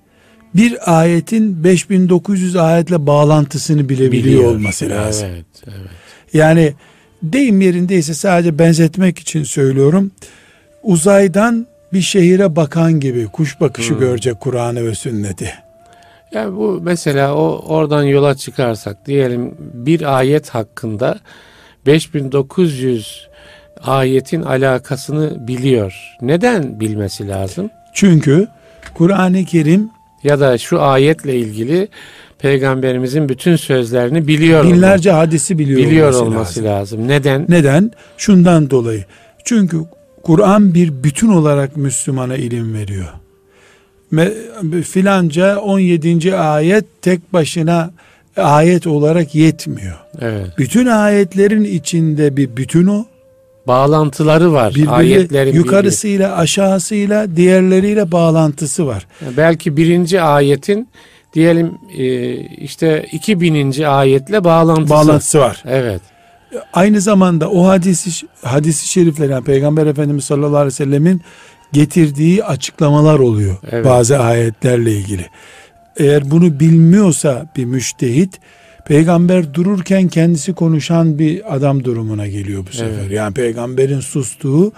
bir 0.55 0.99
ayetin 1.01 1.65
5900 1.65 2.57
ayetle 2.57 3.07
bağlantısını 3.07 3.89
bile 3.89 4.13
biliyor 4.13 4.25
Biliyor. 4.25 4.45
olması 4.53 4.89
lazım. 4.89 5.29
Evet. 5.31 5.45
Evet. 5.67 5.91
Yani 6.33 6.75
deyim 7.23 7.61
yerindeyse 7.61 8.15
sadece 8.15 8.59
benzetmek 8.59 9.19
için 9.19 9.43
söylüyorum. 9.43 10.11
Uzaydan 10.83 11.67
bir 11.93 12.01
şehire 12.01 12.57
bakan 12.57 13.01
gibi 13.01 13.27
kuş 13.27 13.61
bakışı 13.61 13.93
Hmm. 13.93 14.01
görecek 14.01 14.41
Kur'an'ı 14.41 14.87
ve 14.87 14.95
sünneti. 14.95 15.53
Yani 16.33 16.57
bu 16.57 16.81
mesela 16.83 17.35
o 17.35 17.65
oradan 17.69 18.03
yola 18.03 18.35
çıkarsak 18.35 19.07
diyelim 19.07 19.55
bir 19.59 20.19
ayet 20.19 20.51
hakkında 20.51 21.19
5900 21.87 23.29
ayetin 23.83 24.43
alakasını 24.43 25.49
biliyor. 25.49 25.95
Neden 26.23 26.81
bilmesi 26.81 27.29
lazım? 27.29 27.71
Çünkü 27.95 28.49
Kur'an-ı 28.95 29.45
Kerim 29.45 29.89
ya 30.23 30.41
da 30.41 30.59
şu 30.59 30.83
ayetle 30.83 31.37
ilgili 31.37 31.89
peygamberimizin 32.39 33.29
bütün 33.29 33.57
sözlerini 33.57 34.29
biliyor 34.29 34.65
binlerce 34.65 35.11
olması, 35.11 35.27
hadisi 35.27 35.59
biliyor, 35.59 35.81
biliyor 35.81 36.07
olması, 36.09 36.25
olması 36.25 36.65
lazım. 36.65 36.99
lazım. 37.01 37.09
Neden? 37.09 37.47
Neden? 37.49 37.91
Şundan 38.17 38.71
dolayı. 38.71 39.05
Çünkü 39.45 39.81
Kur'an 40.23 40.75
bir 40.75 41.03
bütün 41.03 41.29
olarak 41.29 41.77
Müslümana 41.77 42.37
ilim 42.37 42.75
veriyor. 42.75 43.09
Filanca 44.85 45.59
17. 45.59 46.37
ayet 46.37 46.85
tek 47.03 47.33
başına 47.33 47.91
ayet 48.37 48.87
olarak 48.87 49.35
yetmiyor. 49.35 49.97
Evet. 50.21 50.47
Bütün 50.59 50.87
ayetlerin 50.87 51.65
içinde 51.65 52.37
bir 52.37 52.57
bütün 52.57 52.87
o. 52.87 53.05
Bağlantıları 53.67 54.53
var. 54.53 54.75
Birbiri, 54.75 54.91
ayetlerin 54.91 55.53
yukarısıyla 55.53 56.29
birbiri. 56.29 56.41
aşağısıyla 56.41 57.37
diğerleriyle 57.37 58.13
bağlantısı 58.13 58.87
var. 58.87 59.07
Belki 59.37 59.77
birinci 59.77 60.23
ayetin 60.23 60.89
diyelim 61.35 61.73
e, 61.99 62.35
işte 62.37 63.07
2000. 63.13 63.83
ayetle 63.83 64.45
bağlantısı, 64.45 64.91
bağlantısı 64.91 65.39
var. 65.39 65.63
Evet. 65.69 66.01
Aynı 66.73 67.01
zamanda 67.01 67.51
o 67.51 67.69
hadisi 67.69 68.27
hadisi 68.43 68.89
şerifler 68.89 69.29
yani 69.29 69.45
Peygamber 69.45 69.87
Efendimiz 69.87 70.25
sallallahu 70.25 70.57
aleyhi 70.57 70.67
ve 70.67 70.71
sellemin 70.71 71.23
getirdiği 71.73 72.45
açıklamalar 72.45 73.19
oluyor 73.19 73.57
evet. 73.71 73.85
bazı 73.85 74.19
ayetlerle 74.19 74.93
ilgili. 74.93 75.27
Eğer 75.97 76.31
bunu 76.31 76.61
bilmiyorsa 76.61 77.53
bir 77.57 77.65
müştehit 77.65 78.41
peygamber 78.87 79.55
dururken 79.55 80.09
kendisi 80.09 80.53
konuşan 80.53 81.19
bir 81.19 81.55
adam 81.55 81.85
durumuna 81.85 82.27
geliyor 82.27 82.67
bu 82.67 82.77
sefer. 82.77 83.03
Evet. 83.03 83.13
Yani 83.13 83.35
peygamberin 83.35 84.01
sustuğu 84.01 84.73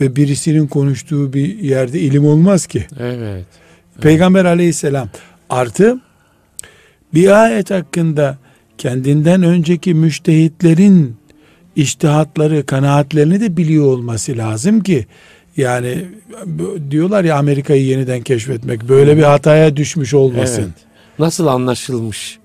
ve 0.00 0.16
birisinin 0.16 0.66
konuştuğu 0.66 1.32
bir 1.32 1.58
yerde 1.58 2.00
ilim 2.00 2.26
olmaz 2.26 2.66
ki. 2.66 2.86
Evet. 3.00 3.44
Peygamber 4.00 4.44
aleyhisselam 4.44 5.08
artı 5.50 6.00
bir 7.14 7.44
ayet 7.44 7.70
hakkında 7.70 8.38
kendinden 8.78 9.42
önceki 9.42 9.94
müştehitlerin 9.94 11.16
iştihatları, 11.76 12.66
kanaatlerini 12.66 13.40
de 13.40 13.56
biliyor 13.56 13.86
olması 13.86 14.36
lazım 14.36 14.80
ki 14.80 15.06
yani 15.56 16.04
diyorlar 16.90 17.24
ya 17.24 17.36
Amerika'yı 17.36 17.84
yeniden 17.84 18.20
keşfetmek 18.20 18.88
böyle 18.88 19.16
bir 19.16 19.22
hataya 19.22 19.76
düşmüş 19.76 20.14
olmasın. 20.14 20.62
Evet. 20.62 20.84
Nasıl 21.18 21.46
anlaşılmış? 21.46 22.38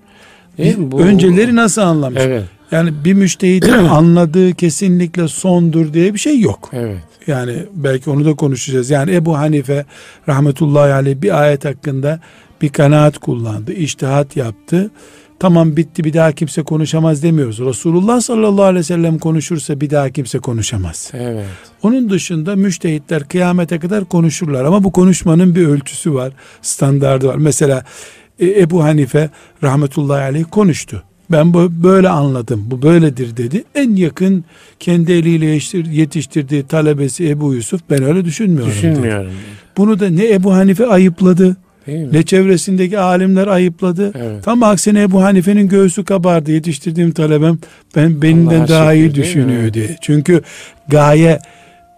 Değil 0.58 0.78
mi? 0.78 0.92
Bu, 0.92 1.00
Önceleri 1.00 1.56
nasıl 1.56 1.82
anlamış? 1.82 2.22
Evet. 2.24 2.44
Yani 2.70 3.04
bir 3.04 3.12
müştehidin 3.12 3.72
anladığı 3.90 4.52
kesinlikle 4.52 5.28
sondur 5.28 5.92
diye 5.92 6.14
bir 6.14 6.18
şey 6.18 6.40
yok. 6.40 6.70
Evet. 6.72 7.02
Yani 7.26 7.56
belki 7.74 8.10
onu 8.10 8.24
da 8.24 8.34
konuşacağız. 8.34 8.90
Yani 8.90 9.14
Ebu 9.14 9.38
Hanife 9.38 9.84
rahmetullahi 10.28 10.92
aleyh 10.92 11.22
bir 11.22 11.42
ayet 11.42 11.64
hakkında 11.64 12.20
bir 12.62 12.68
kanaat 12.68 13.18
kullandı, 13.18 13.72
iştihat 13.72 14.36
yaptı. 14.36 14.90
Tamam 15.38 15.76
bitti 15.76 16.04
bir 16.04 16.12
daha 16.12 16.32
kimse 16.32 16.62
konuşamaz 16.62 17.22
demiyoruz. 17.22 17.60
Resulullah 17.60 18.20
sallallahu 18.20 18.64
aleyhi 18.64 18.80
ve 18.80 18.82
sellem 18.82 19.18
konuşursa 19.18 19.80
bir 19.80 19.90
daha 19.90 20.10
kimse 20.10 20.38
konuşamaz. 20.38 21.10
Evet. 21.14 21.46
Onun 21.82 22.10
dışında 22.10 22.56
müştehitler 22.56 23.28
kıyamete 23.28 23.78
kadar 23.78 24.04
konuşurlar 24.04 24.64
ama 24.64 24.84
bu 24.84 24.92
konuşmanın 24.92 25.54
bir 25.54 25.66
ölçüsü 25.66 26.14
var, 26.14 26.32
standardı 26.62 27.28
var. 27.28 27.36
Mesela 27.36 27.84
e, 28.38 28.60
Ebu 28.60 28.84
Hanife 28.84 29.30
rahmetullahi 29.62 30.22
aleyh 30.22 30.44
konuştu. 30.50 31.02
Ben 31.30 31.54
bu 31.54 31.68
böyle 31.82 32.08
anladım. 32.08 32.64
Bu 32.66 32.82
böyledir 32.82 33.36
dedi. 33.36 33.64
En 33.74 33.96
yakın 33.96 34.44
kendi 34.80 35.12
eliyle 35.12 35.58
yetiştirdiği 35.90 36.66
talebesi 36.66 37.28
Ebu 37.28 37.54
Yusuf 37.54 37.80
ben 37.90 38.02
öyle 38.02 38.24
düşünmüyorum. 38.24 38.72
Düşünmüyorum. 38.72 39.26
Dedi. 39.26 39.34
Bunu 39.76 40.00
da 40.00 40.10
ne 40.10 40.32
Ebu 40.32 40.54
Hanife 40.54 40.86
ayıpladı 40.86 41.56
ne 41.86 42.22
çevresindeki 42.22 42.98
alimler 42.98 43.46
ayıpladı. 43.46 44.12
Evet. 44.14 44.44
Tam 44.44 44.62
aksine 44.62 45.02
Ebu 45.02 45.22
Hanife'nin 45.22 45.68
göğsü 45.68 46.04
kabardı. 46.04 46.52
Yetiştirdiğim 46.52 47.12
talebem 47.12 47.58
ben 47.96 48.22
benimden 48.22 48.68
daha 48.68 48.92
iyi 48.92 49.14
düşünüyor 49.14 49.72
diye. 49.72 49.96
Çünkü 50.00 50.42
gaye 50.88 51.38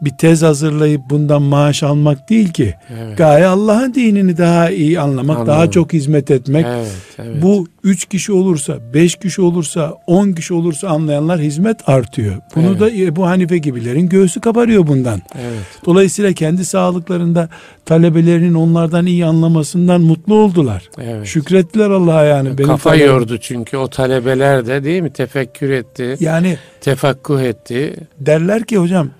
bir 0.01 0.11
tez 0.11 0.43
hazırlayıp 0.43 1.01
bundan 1.11 1.43
maaş 1.43 1.83
almak 1.83 2.31
değil 2.31 2.49
ki. 2.49 2.75
Evet. 2.99 3.19
Gaye 3.19 3.47
Allah'ın 3.47 3.95
dinini 3.95 4.39
daha 4.39 4.71
iyi 4.71 5.01
anlamak, 5.01 5.37
Anladım. 5.37 5.55
daha 5.55 5.71
çok 5.71 5.93
hizmet 5.93 6.31
etmek. 6.31 6.67
Evet, 6.69 6.93
evet. 7.19 7.43
Bu 7.43 7.67
üç 7.85 8.07
kişi 8.07 8.33
olursa, 8.33 8.79
beş 8.95 9.15
kişi 9.15 9.43
olursa, 9.43 9.95
on 10.07 10.33
kişi 10.33 10.55
olursa 10.55 10.89
anlayanlar 10.89 11.41
hizmet 11.41 11.89
artıyor. 11.89 12.37
Bunu 12.57 12.67
evet. 12.67 12.81
da 12.81 12.91
Ebu 12.91 13.27
Hanife 13.27 13.59
gibilerin 13.59 14.09
göğsü 14.09 14.41
kabarıyor 14.41 14.87
bundan. 14.87 15.23
Evet. 15.35 15.61
Dolayısıyla 15.87 16.33
kendi 16.33 16.65
sağlıklarında 16.65 17.49
talebelerinin 17.85 18.55
onlardan 18.55 19.07
iyi 19.07 19.27
anlamasından 19.27 20.01
mutlu 20.01 20.35
oldular. 20.35 20.91
Evet. 21.03 21.27
Şükrettiler 21.27 21.91
Allah'a 21.91 22.25
yani. 22.25 22.59
Benim 22.59 22.69
Kafa 22.69 22.95
yordu 22.95 23.39
çünkü 23.39 23.77
o 23.77 23.89
talebeler 23.89 24.67
de 24.67 24.85
değil 24.85 25.03
mi 25.03 25.13
tefekkür 25.13 25.71
etti. 25.71 26.17
Yani 26.21 26.59
tefakkuh 26.81 27.41
etti. 27.41 27.95
Derler 28.21 28.65
ki 28.65 28.77
hocam 28.77 29.11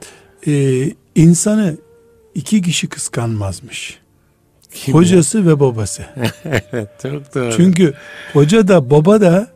e, 0.47 0.85
insanı 1.15 1.77
iki 2.35 2.63
kişi 2.63 2.89
kıskanmazmış. 2.89 3.99
Kim 4.75 4.95
Hocası 4.95 5.39
ya? 5.39 5.47
ve 5.47 5.61
babası. 5.61 6.03
çok 7.03 7.35
doğru. 7.35 7.53
Çünkü 7.57 7.95
hoca 8.33 8.69
da 8.69 8.91
baba 8.91 9.21
da 9.21 9.49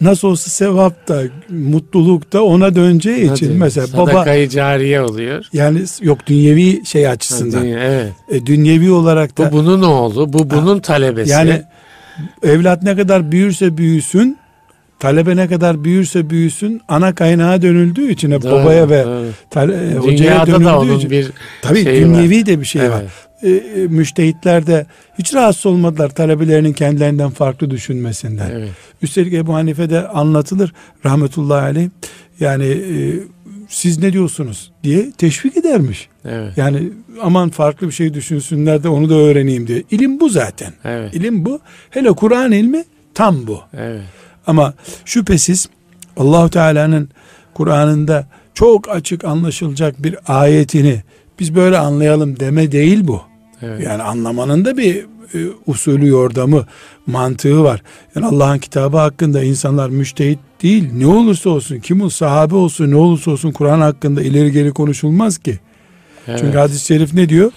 nasıl 0.00 0.28
olsa 0.28 0.50
sevap 0.50 1.08
da 1.08 1.22
mutluluk 1.48 2.32
da 2.32 2.44
ona 2.44 2.74
döneceği 2.74 3.32
için 3.32 3.46
Hadi, 3.46 3.58
mesela 3.58 3.86
baba 3.96 4.10
sadakayı 4.10 4.48
cariye 4.48 5.00
oluyor. 5.00 5.44
Yani 5.52 5.84
yok 6.00 6.26
dünyevi 6.26 6.86
şey 6.86 7.08
açısından. 7.08 7.58
Ha, 7.58 7.64
dünya, 7.64 7.78
evet. 7.78 8.12
E, 8.28 8.46
dünyevi 8.46 8.90
olarak 8.90 9.38
da 9.38 9.52
bu 9.52 9.56
bunun 9.56 9.82
oğlu, 9.82 10.32
bu 10.32 10.50
bunun 10.50 10.76
ha, 10.76 10.82
talebesi. 10.82 11.30
Yani 11.30 11.62
evlat 12.42 12.82
ne 12.82 12.96
kadar 12.96 13.32
büyürse 13.32 13.76
büyüsün 13.76 14.38
talebe 14.98 15.36
ne 15.36 15.48
kadar 15.48 15.84
büyürse 15.84 16.30
büyüsün 16.30 16.80
ana 16.88 17.14
kaynağa 17.14 17.62
dönüldüğü 17.62 18.10
için 18.10 18.30
hep 18.30 18.44
babaya 18.44 18.90
ve 18.90 19.04
tale, 19.50 19.94
hocaya 19.94 20.46
dönüldüğü 20.46 20.96
için 20.96 21.10
bir 21.10 21.30
tabii 21.62 21.86
dünyevi 21.86 22.40
var. 22.40 22.46
de 22.46 22.60
bir 22.60 22.64
şey 22.64 22.82
evet. 22.82 22.92
var. 22.92 23.04
E, 23.42 23.50
e, 23.50 23.86
müştehitler 23.86 24.66
de 24.66 24.86
hiç 25.18 25.34
rahatsız 25.34 25.66
olmadılar 25.66 26.08
talebelerinin 26.08 26.72
kendilerinden 26.72 27.30
farklı 27.30 27.70
düşünmesinden. 27.70 28.50
Evet. 28.50 28.68
Üstelik 29.02 29.34
Ebu 29.34 29.54
Hanife 29.54 29.90
de 29.90 30.08
anlatılır 30.08 30.72
rahmetullahi 31.04 31.62
aleyh. 31.62 31.88
Yani 32.40 32.64
e, 32.66 32.96
siz 33.68 33.98
ne 33.98 34.12
diyorsunuz 34.12 34.72
diye 34.84 35.10
teşvik 35.18 35.56
edermiş. 35.56 36.08
Evet. 36.24 36.52
Yani 36.58 36.82
aman 37.22 37.50
farklı 37.50 37.86
bir 37.86 37.92
şey 37.92 38.14
düşünsünler 38.14 38.82
de 38.82 38.88
onu 38.88 39.10
da 39.10 39.14
öğreneyim 39.14 39.66
diye. 39.66 39.82
İlim 39.90 40.20
bu 40.20 40.28
zaten. 40.28 40.72
Evet. 40.84 41.14
İlim 41.14 41.44
bu. 41.44 41.60
Hele 41.90 42.12
Kur'an 42.12 42.52
ilmi 42.52 42.84
tam 43.14 43.46
bu. 43.46 43.60
Evet. 43.76 44.02
Ama 44.48 44.74
şüphesiz 45.04 45.68
allah 46.16 46.48
Teala'nın 46.48 47.08
Kur'an'ında 47.54 48.26
çok 48.54 48.88
açık 48.88 49.24
anlaşılacak 49.24 50.02
bir 50.02 50.16
ayetini 50.26 51.02
biz 51.38 51.54
böyle 51.54 51.78
anlayalım 51.78 52.40
deme 52.40 52.72
değil 52.72 53.08
bu. 53.08 53.22
Evet. 53.62 53.84
Yani 53.84 54.02
anlamanın 54.02 54.64
da 54.64 54.76
bir 54.76 55.06
e, 55.34 55.38
usulü 55.66 56.06
yordamı, 56.06 56.66
mantığı 57.06 57.64
var. 57.64 57.82
Yani 58.14 58.26
Allah'ın 58.26 58.58
kitabı 58.58 58.96
hakkında 58.96 59.42
insanlar 59.42 59.88
müştehit 59.88 60.38
değil. 60.62 60.92
Ne 60.92 61.06
olursa 61.06 61.50
olsun, 61.50 61.78
kim 61.78 62.00
o 62.00 62.08
sahabe 62.08 62.54
olsun, 62.54 62.90
ne 62.90 62.96
olursa 62.96 63.30
olsun 63.30 63.52
Kur'an 63.52 63.80
hakkında 63.80 64.22
ileri 64.22 64.52
geri 64.52 64.72
konuşulmaz 64.72 65.38
ki. 65.38 65.58
Evet. 66.26 66.38
Çünkü 66.40 66.58
hadis-i 66.58 66.86
şerif 66.86 67.14
ne 67.14 67.28
diyor? 67.28 67.52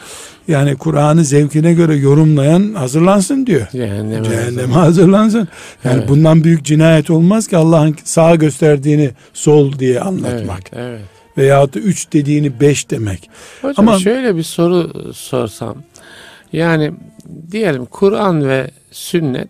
Yani 0.52 0.76
Kur'an'ı 0.76 1.24
zevkine 1.24 1.74
göre 1.74 1.96
yorumlayan 1.96 2.74
hazırlansın 2.74 3.46
diyor. 3.46 3.68
Cehenneme, 3.72 4.24
Cehenneme 4.24 4.74
hazırlansın. 4.74 5.48
Yani 5.84 5.98
evet. 6.00 6.10
bundan 6.10 6.44
büyük 6.44 6.66
cinayet 6.66 7.10
olmaz 7.10 7.48
ki 7.48 7.58
Allah'ın 7.58 7.96
sağa 8.04 8.36
gösterdiğini 8.36 9.12
sol 9.34 9.80
diye 9.80 10.00
anlatmak. 10.00 10.62
Evet, 10.74 10.86
evet. 10.90 11.02
Veyahut 11.38 11.76
da 11.76 11.80
üç 11.80 12.14
dediğini 12.14 12.60
beş 12.60 12.90
demek. 12.90 13.30
Hocam 13.62 13.90
Ama 13.90 14.00
şöyle 14.00 14.36
bir 14.36 14.44
soru 14.44 15.14
sorsam. 15.14 15.78
Yani 16.54 16.92
diyelim 17.52 17.86
Kur'an 17.86 18.50
ve 18.50 18.72
sünnet 18.92 19.50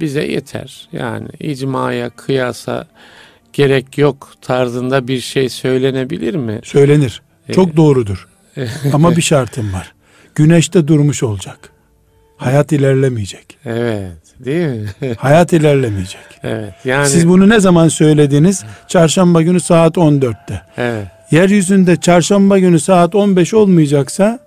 bize 0.00 0.24
yeter. 0.24 0.88
Yani 0.92 1.28
icmaya, 1.40 2.10
kıyasa 2.10 2.86
gerek 3.52 3.98
yok 3.98 4.32
tarzında 4.40 5.08
bir 5.08 5.20
şey 5.20 5.48
söylenebilir 5.48 6.34
mi? 6.34 6.60
Söylenir. 6.64 7.22
Çok 7.52 7.68
ee, 7.68 7.76
doğrudur. 7.76 8.28
Ama 8.92 9.10
bir 9.16 9.22
şartım 9.22 9.72
var. 9.72 9.92
Güneşte 10.34 10.88
durmuş 10.88 11.22
olacak. 11.22 11.70
Hayat 12.36 12.72
ilerlemeyecek. 12.72 13.58
Evet, 13.64 14.12
değil 14.38 14.66
mi? 14.68 14.88
Hayat 15.18 15.52
ilerlemeyecek. 15.52 16.20
Evet. 16.42 16.74
Yani 16.84 17.06
Siz 17.06 17.28
bunu 17.28 17.48
ne 17.48 17.60
zaman 17.60 17.88
söylediniz? 17.88 18.64
Çarşamba 18.88 19.42
günü 19.42 19.60
saat 19.60 19.96
14'te. 19.96 20.62
Evet. 20.76 21.06
Yeryüzünde 21.30 21.96
çarşamba 21.96 22.58
günü 22.58 22.80
saat 22.80 23.14
15 23.14 23.54
olmayacaksa 23.54 24.38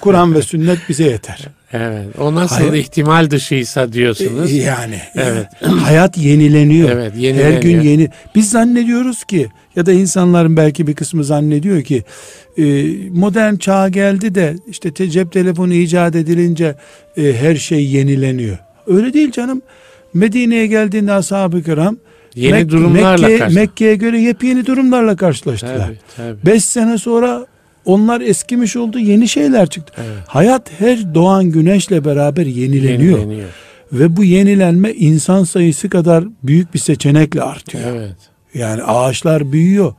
Kur'an 0.00 0.34
ve 0.34 0.42
sünnet 0.42 0.78
bize 0.88 1.04
yeter. 1.04 1.48
Evet. 1.72 2.06
O 2.18 2.34
nasıl 2.34 2.56
Hayat, 2.56 2.74
ihtimal 2.74 3.30
dışıysa 3.30 3.92
diyorsunuz. 3.92 4.52
Yani. 4.52 5.00
Evet. 5.14 5.46
hayat 5.60 6.18
yenileniyor. 6.18 6.90
Evet, 6.90 7.12
yenileniyor. 7.16 7.52
Her 7.52 7.62
gün 7.62 7.80
yeni. 7.80 8.08
Biz 8.34 8.50
zannediyoruz 8.50 9.24
ki 9.24 9.48
ya 9.76 9.86
da 9.86 9.92
insanların 9.92 10.56
belki 10.56 10.86
bir 10.86 10.94
kısmı 10.94 11.24
zannediyor 11.24 11.82
ki 11.82 12.04
e, 12.58 12.62
modern 13.10 13.56
çağ 13.56 13.88
geldi 13.88 14.34
de 14.34 14.56
işte 14.68 14.94
te, 14.94 15.10
cep 15.10 15.32
telefonu 15.32 15.74
icat 15.74 16.16
edilince 16.16 16.74
e, 17.16 17.32
her 17.32 17.56
şey 17.56 17.86
yenileniyor. 17.86 18.58
Öyle 18.86 19.12
değil 19.12 19.32
canım. 19.32 19.62
Medine'ye 20.14 20.66
geldiğinde 20.66 21.12
ashab-ı 21.12 21.62
kiram 21.62 21.96
Yeni 22.34 22.52
Mek- 22.52 22.68
durumlarla 22.68 23.28
Mekke, 23.28 23.48
Mekke'ye 23.48 23.94
göre 23.94 24.20
yepyeni 24.20 24.66
durumlarla 24.66 25.16
karşılaştılar. 25.16 25.78
Tabii, 25.86 25.98
tabii. 26.16 26.46
Beş 26.46 26.64
sene 26.64 26.98
sonra 26.98 27.46
onlar 27.84 28.20
eskimiş 28.20 28.76
oldu 28.76 28.98
yeni 28.98 29.28
şeyler 29.28 29.66
çıktı. 29.66 29.92
Evet. 29.96 30.24
Hayat 30.26 30.70
her 30.78 31.14
doğan 31.14 31.44
güneşle 31.44 32.04
beraber 32.04 32.46
yenileniyor. 32.46 33.18
yenileniyor. 33.18 33.48
Ve 33.92 34.16
bu 34.16 34.24
yenilenme 34.24 34.92
insan 34.92 35.44
sayısı 35.44 35.88
kadar 35.88 36.24
büyük 36.42 36.74
bir 36.74 36.78
seçenekle 36.78 37.42
artıyor. 37.42 37.84
Evet. 37.86 38.16
Yani 38.54 38.82
ağaçlar 38.82 39.52
büyüyor. 39.52 39.94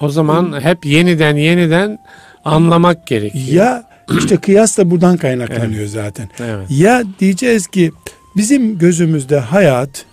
O 0.00 0.08
zaman 0.08 0.60
hep 0.60 0.86
yeniden 0.86 1.36
yeniden 1.36 1.98
anlamak 2.44 3.06
gerekiyor. 3.06 3.46
Ya 3.46 3.84
işte 4.18 4.36
kıyas 4.36 4.78
da 4.78 4.90
buradan 4.90 5.16
kaynaklanıyor 5.16 5.80
evet. 5.80 5.90
zaten. 5.90 6.28
Evet. 6.40 6.66
Ya 6.70 7.02
diyeceğiz 7.20 7.66
ki 7.66 7.92
bizim 8.36 8.78
gözümüzde 8.78 9.38
hayat 9.38 10.06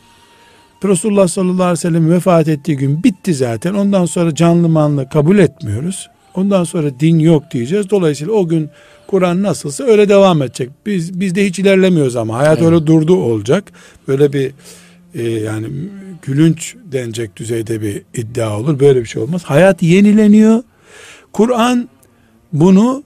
Resulullah 0.86 1.28
sallallahu 1.28 1.64
aleyhi 1.64 1.72
ve 1.72 1.76
sellem 1.78 2.12
vefat 2.12 2.48
ettiği 2.48 2.78
gün 2.78 3.04
bitti 3.04 3.34
zaten. 3.34 3.74
Ondan 3.74 4.06
sonra 4.06 4.36
canlı 4.36 4.70
manlı 4.70 5.10
kabul 5.10 5.38
etmiyoruz. 5.38 6.10
Ondan 6.36 6.64
sonra 6.64 7.00
din 7.00 7.20
yok 7.20 7.44
diyeceğiz. 7.52 7.90
Dolayısıyla 7.90 8.34
o 8.34 8.48
gün 8.48 8.70
Kur'an 9.08 9.44
nasılsa 9.44 9.84
öyle 9.84 10.10
devam 10.10 10.42
edecek. 10.42 10.70
Biz 10.86 11.20
biz 11.20 11.36
de 11.36 11.46
hiç 11.46 11.60
ilerlemiyoruz 11.60 12.16
ama 12.16 12.38
hayat 12.38 12.58
evet. 12.58 12.72
öyle 12.72 12.88
durdu 12.88 13.16
olacak. 13.16 13.72
Böyle 14.08 14.34
bir 14.34 14.52
e, 15.16 15.30
yani 15.30 15.68
gülünç 16.22 16.76
denecek 16.92 17.36
düzeyde 17.36 17.82
bir 17.82 18.02
iddia 18.14 18.60
olur. 18.60 18.80
Böyle 18.80 19.00
bir 19.02 19.06
şey 19.06 19.22
olmaz. 19.22 19.44
Hayat 19.44 19.84
yenileniyor. 19.84 20.64
Kur'an 21.34 21.90
bunu 22.54 23.04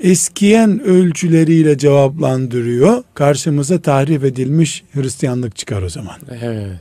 eskiyen 0.00 0.80
ölçüleriyle 0.80 1.78
cevaplandırıyor. 1.78 3.02
Karşımıza 3.14 3.78
tahrif 3.78 4.24
edilmiş 4.24 4.84
Hristiyanlık 4.92 5.56
çıkar 5.56 5.82
o 5.82 5.88
zaman. 5.88 6.16
Evet. 6.42 6.80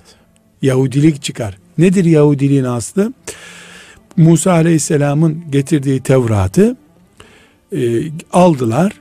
Yahudilik 0.62 1.24
çıkar. 1.24 1.58
Nedir 1.78 2.06
Yahudiliğin 2.06 2.64
aslı? 2.64 3.14
Musa 4.18 4.52
Aleyhisselam'ın 4.52 5.44
getirdiği 5.52 6.00
Tevrat'ı 6.00 6.76
e, 7.76 8.02
aldılar. 8.32 8.94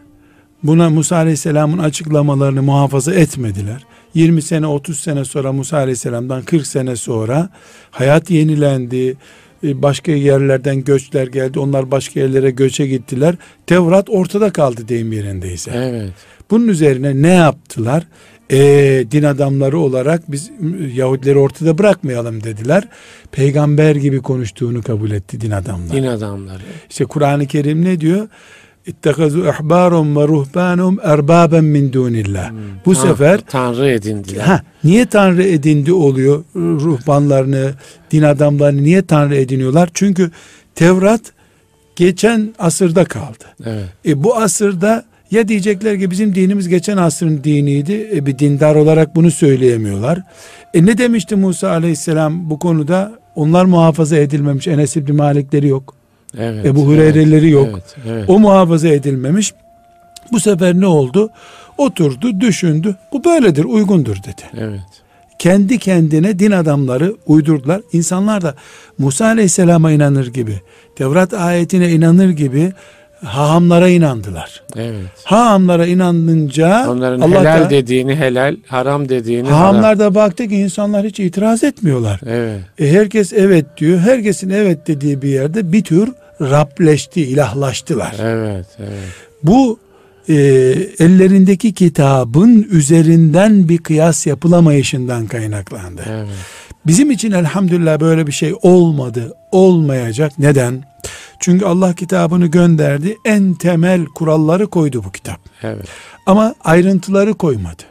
Buna 0.62 0.90
Musa 0.90 1.16
Aleyhisselam'ın 1.16 1.78
açıklamalarını 1.78 2.62
muhafaza 2.62 3.14
etmediler. 3.14 3.84
20 4.14 4.42
sene 4.42 4.66
30 4.66 5.00
sene 5.00 5.24
sonra 5.24 5.52
Musa 5.52 5.76
Aleyhisselam'dan 5.76 6.42
40 6.42 6.66
sene 6.66 6.96
sonra 6.96 7.48
hayat 7.90 8.30
yenilendi. 8.30 9.16
E, 9.64 9.82
başka 9.82 10.12
yerlerden 10.12 10.84
göçler 10.84 11.26
geldi. 11.26 11.58
Onlar 11.58 11.90
başka 11.90 12.20
yerlere 12.20 12.50
göçe 12.50 12.86
gittiler. 12.86 13.34
Tevrat 13.66 14.10
ortada 14.10 14.52
kaldı 14.52 14.88
deyim 14.88 15.12
yerindeyse. 15.12 15.70
Evet. 15.74 16.12
Bunun 16.50 16.68
üzerine 16.68 17.22
ne 17.22 17.32
yaptılar? 17.32 18.06
E, 18.52 19.04
din 19.10 19.22
adamları 19.22 19.78
olarak 19.78 20.32
biz 20.32 20.50
Yahudileri 20.94 21.38
ortada 21.38 21.78
bırakmayalım 21.78 22.42
dediler. 22.42 22.84
Peygamber 23.32 23.96
gibi 23.96 24.22
konuştuğunu 24.22 24.82
kabul 24.82 25.10
etti 25.10 25.40
din 25.40 25.50
adamları. 25.50 25.92
Din 25.92 26.06
adamları. 26.06 26.62
İşte 26.90 27.04
Kur'an-ı 27.04 27.46
Kerim 27.46 27.84
ne 27.84 28.00
diyor? 28.00 28.28
İttehazu 28.86 29.40
ihbarum 29.40 30.16
ve 30.16 30.28
ruhbanum 30.28 30.98
erbaben 31.02 31.64
min 31.64 31.92
dunillah. 31.92 32.50
Hmm. 32.50 32.58
Bu 32.86 32.94
ha, 32.94 32.94
sefer 32.94 33.40
tanrı 33.40 33.90
edindiler. 33.90 34.44
Ha, 34.44 34.62
niye 34.84 35.06
tanrı 35.06 35.42
edindi 35.44 35.92
oluyor? 35.92 36.44
Ruhbanlarını, 36.56 37.72
din 38.10 38.22
adamlarını 38.22 38.82
niye 38.82 39.02
tanrı 39.02 39.36
ediniyorlar? 39.36 39.90
Çünkü 39.94 40.30
Tevrat 40.74 41.20
geçen 41.96 42.54
asırda 42.58 43.04
kaldı. 43.04 43.44
Evet. 43.64 43.84
E, 44.06 44.24
bu 44.24 44.36
asırda 44.36 45.04
ya 45.32 45.48
diyecekler 45.48 45.98
ki 45.98 46.10
bizim 46.10 46.34
dinimiz 46.34 46.68
geçen 46.68 46.96
asrın 46.96 47.44
diniydi. 47.44 48.10
E 48.14 48.26
bir 48.26 48.38
dindar 48.38 48.74
olarak 48.74 49.16
bunu 49.16 49.30
söyleyemiyorlar. 49.30 50.22
E 50.74 50.86
ne 50.86 50.98
demişti 50.98 51.36
Musa 51.36 51.70
aleyhisselam 51.70 52.50
bu 52.50 52.58
konuda? 52.58 53.12
Onlar 53.34 53.64
muhafaza 53.64 54.16
edilmemiş. 54.16 54.68
Enes 54.68 54.96
İbni 54.96 55.12
Malikleri 55.12 55.68
yok. 55.68 55.94
Evet, 56.38 56.66
Ebu 56.66 56.86
Hureyre'leri 56.86 57.44
evet, 57.44 57.52
yok. 57.52 57.68
Evet, 57.72 57.96
evet. 58.06 58.24
O 58.28 58.38
muhafaza 58.38 58.88
edilmemiş. 58.88 59.52
Bu 60.32 60.40
sefer 60.40 60.74
ne 60.74 60.86
oldu? 60.86 61.30
Oturdu, 61.78 62.40
düşündü. 62.40 62.96
Bu 63.12 63.24
böyledir, 63.24 63.64
uygundur 63.64 64.16
dedi. 64.16 64.42
Evet. 64.58 64.80
Kendi 65.38 65.78
kendine 65.78 66.38
din 66.38 66.50
adamları 66.50 67.16
uydurdular. 67.26 67.80
İnsanlar 67.92 68.42
da 68.42 68.54
Musa 68.98 69.26
Aleyhisselam'a 69.26 69.92
inanır 69.92 70.26
gibi, 70.26 70.60
Tevrat 70.96 71.34
ayetine 71.34 71.90
inanır 71.90 72.30
gibi 72.30 72.72
hahamlara 73.24 73.88
inandılar. 73.88 74.62
Evet. 74.76 75.10
Hahamlara 75.24 75.86
inanınca 75.86 76.90
onların 76.90 77.20
Allah 77.20 77.40
helal 77.40 77.64
da, 77.64 77.70
dediğini 77.70 78.16
helal, 78.16 78.56
haram 78.66 79.08
dediğini 79.08 79.48
hahamlar 79.48 79.82
haram. 79.82 79.98
da 79.98 80.14
baktı 80.14 80.48
ki 80.48 80.56
insanlar 80.56 81.06
hiç 81.06 81.20
itiraz 81.20 81.64
etmiyorlar. 81.64 82.20
Evet. 82.26 82.60
E 82.78 82.92
herkes 82.92 83.32
evet 83.32 83.66
diyor. 83.76 83.98
Herkesin 83.98 84.50
evet 84.50 84.86
dediği 84.86 85.22
bir 85.22 85.28
yerde 85.28 85.72
bir 85.72 85.84
tür 85.84 86.12
Rableşti, 86.40 87.20
ilahlaştılar. 87.20 88.14
Evet, 88.20 88.66
evet. 88.78 89.08
Bu 89.42 89.78
e, 90.28 90.34
ellerindeki 90.98 91.72
kitabın 91.72 92.68
üzerinden 92.70 93.68
bir 93.68 93.78
kıyas 93.78 94.26
yapılamayışından 94.26 95.26
kaynaklandı. 95.26 96.02
Evet. 96.10 96.28
Bizim 96.86 97.10
için 97.10 97.32
elhamdülillah 97.32 98.00
böyle 98.00 98.26
bir 98.26 98.32
şey 98.32 98.54
olmadı, 98.62 99.34
olmayacak. 99.52 100.32
Neden? 100.38 100.84
Çünkü 101.42 101.64
Allah 101.64 101.94
kitabını 101.94 102.46
gönderdi. 102.46 103.16
En 103.24 103.54
temel 103.54 104.04
kuralları 104.04 104.66
koydu 104.66 105.04
bu 105.04 105.12
kitap. 105.12 105.40
Evet. 105.62 105.86
Ama 106.26 106.54
ayrıntıları 106.64 107.34
koymadı. 107.34 107.82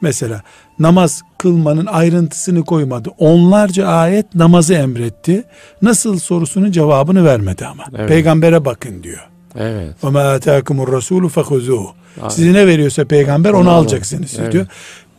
Mesela 0.00 0.42
namaz 0.78 1.22
kılmanın 1.38 1.86
ayrıntısını 1.86 2.64
koymadı. 2.64 3.10
Onlarca 3.18 3.86
ayet 3.86 4.34
namazı 4.34 4.74
emretti. 4.74 5.44
Nasıl 5.82 6.18
sorusunun 6.18 6.72
cevabını 6.72 7.24
vermedi 7.24 7.66
ama. 7.66 7.84
Evet. 7.96 8.08
Peygambere 8.08 8.64
bakın 8.64 9.02
diyor. 9.02 9.28
Evet. 9.56 10.04
Ve 10.04 10.10
ma 10.10 10.20
ataakumur 10.20 10.92
rasulu 10.92 11.28
fehuzuhu. 11.28 11.92
Size 12.28 12.52
ne 12.52 12.66
veriyorsa 12.66 13.04
peygamber 13.04 13.50
onu, 13.50 13.58
onu 13.58 13.70
alacaksınız 13.70 14.36
evet. 14.38 14.52
diyor. 14.52 14.66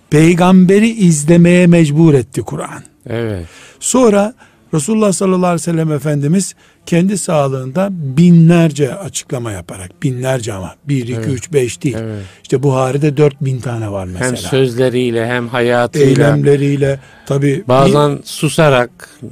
Peygamberi 0.10 0.90
izlemeye 0.90 1.68
mecbur 1.68 2.14
etti 2.14 2.42
Kur'an. 2.42 2.84
Evet. 3.10 3.46
Sonra 3.80 4.34
Resulullah 4.74 5.12
sallallahu 5.12 5.46
aleyhi 5.46 5.56
ve 5.56 5.72
sellem 5.72 5.92
Efendimiz 5.92 6.56
kendi 6.88 7.18
sağlığında 7.18 7.90
binlerce 7.92 8.96
açıklama 8.96 9.52
yaparak 9.52 10.04
binlerce 10.04 10.54
ama 10.54 10.76
bir 10.86 11.04
iki 11.04 11.14
evet. 11.14 11.28
üç 11.28 11.54
beş 11.54 11.84
değil. 11.84 11.98
Evet. 12.00 12.24
İşte 12.44 12.64
Buhari'de 12.64 13.18
dört 13.18 13.42
bin 13.42 13.60
tane 13.60 13.92
var 13.92 14.06
mesela. 14.06 14.30
Hem 14.30 14.38
sözleriyle 14.38 15.28
hem 15.28 15.48
hayatıyla. 15.48 16.28
Eylemleriyle 16.28 17.00
tabi. 17.26 17.64
Bazen 17.68 18.18
bir, 18.18 18.24
susarak 18.24 18.90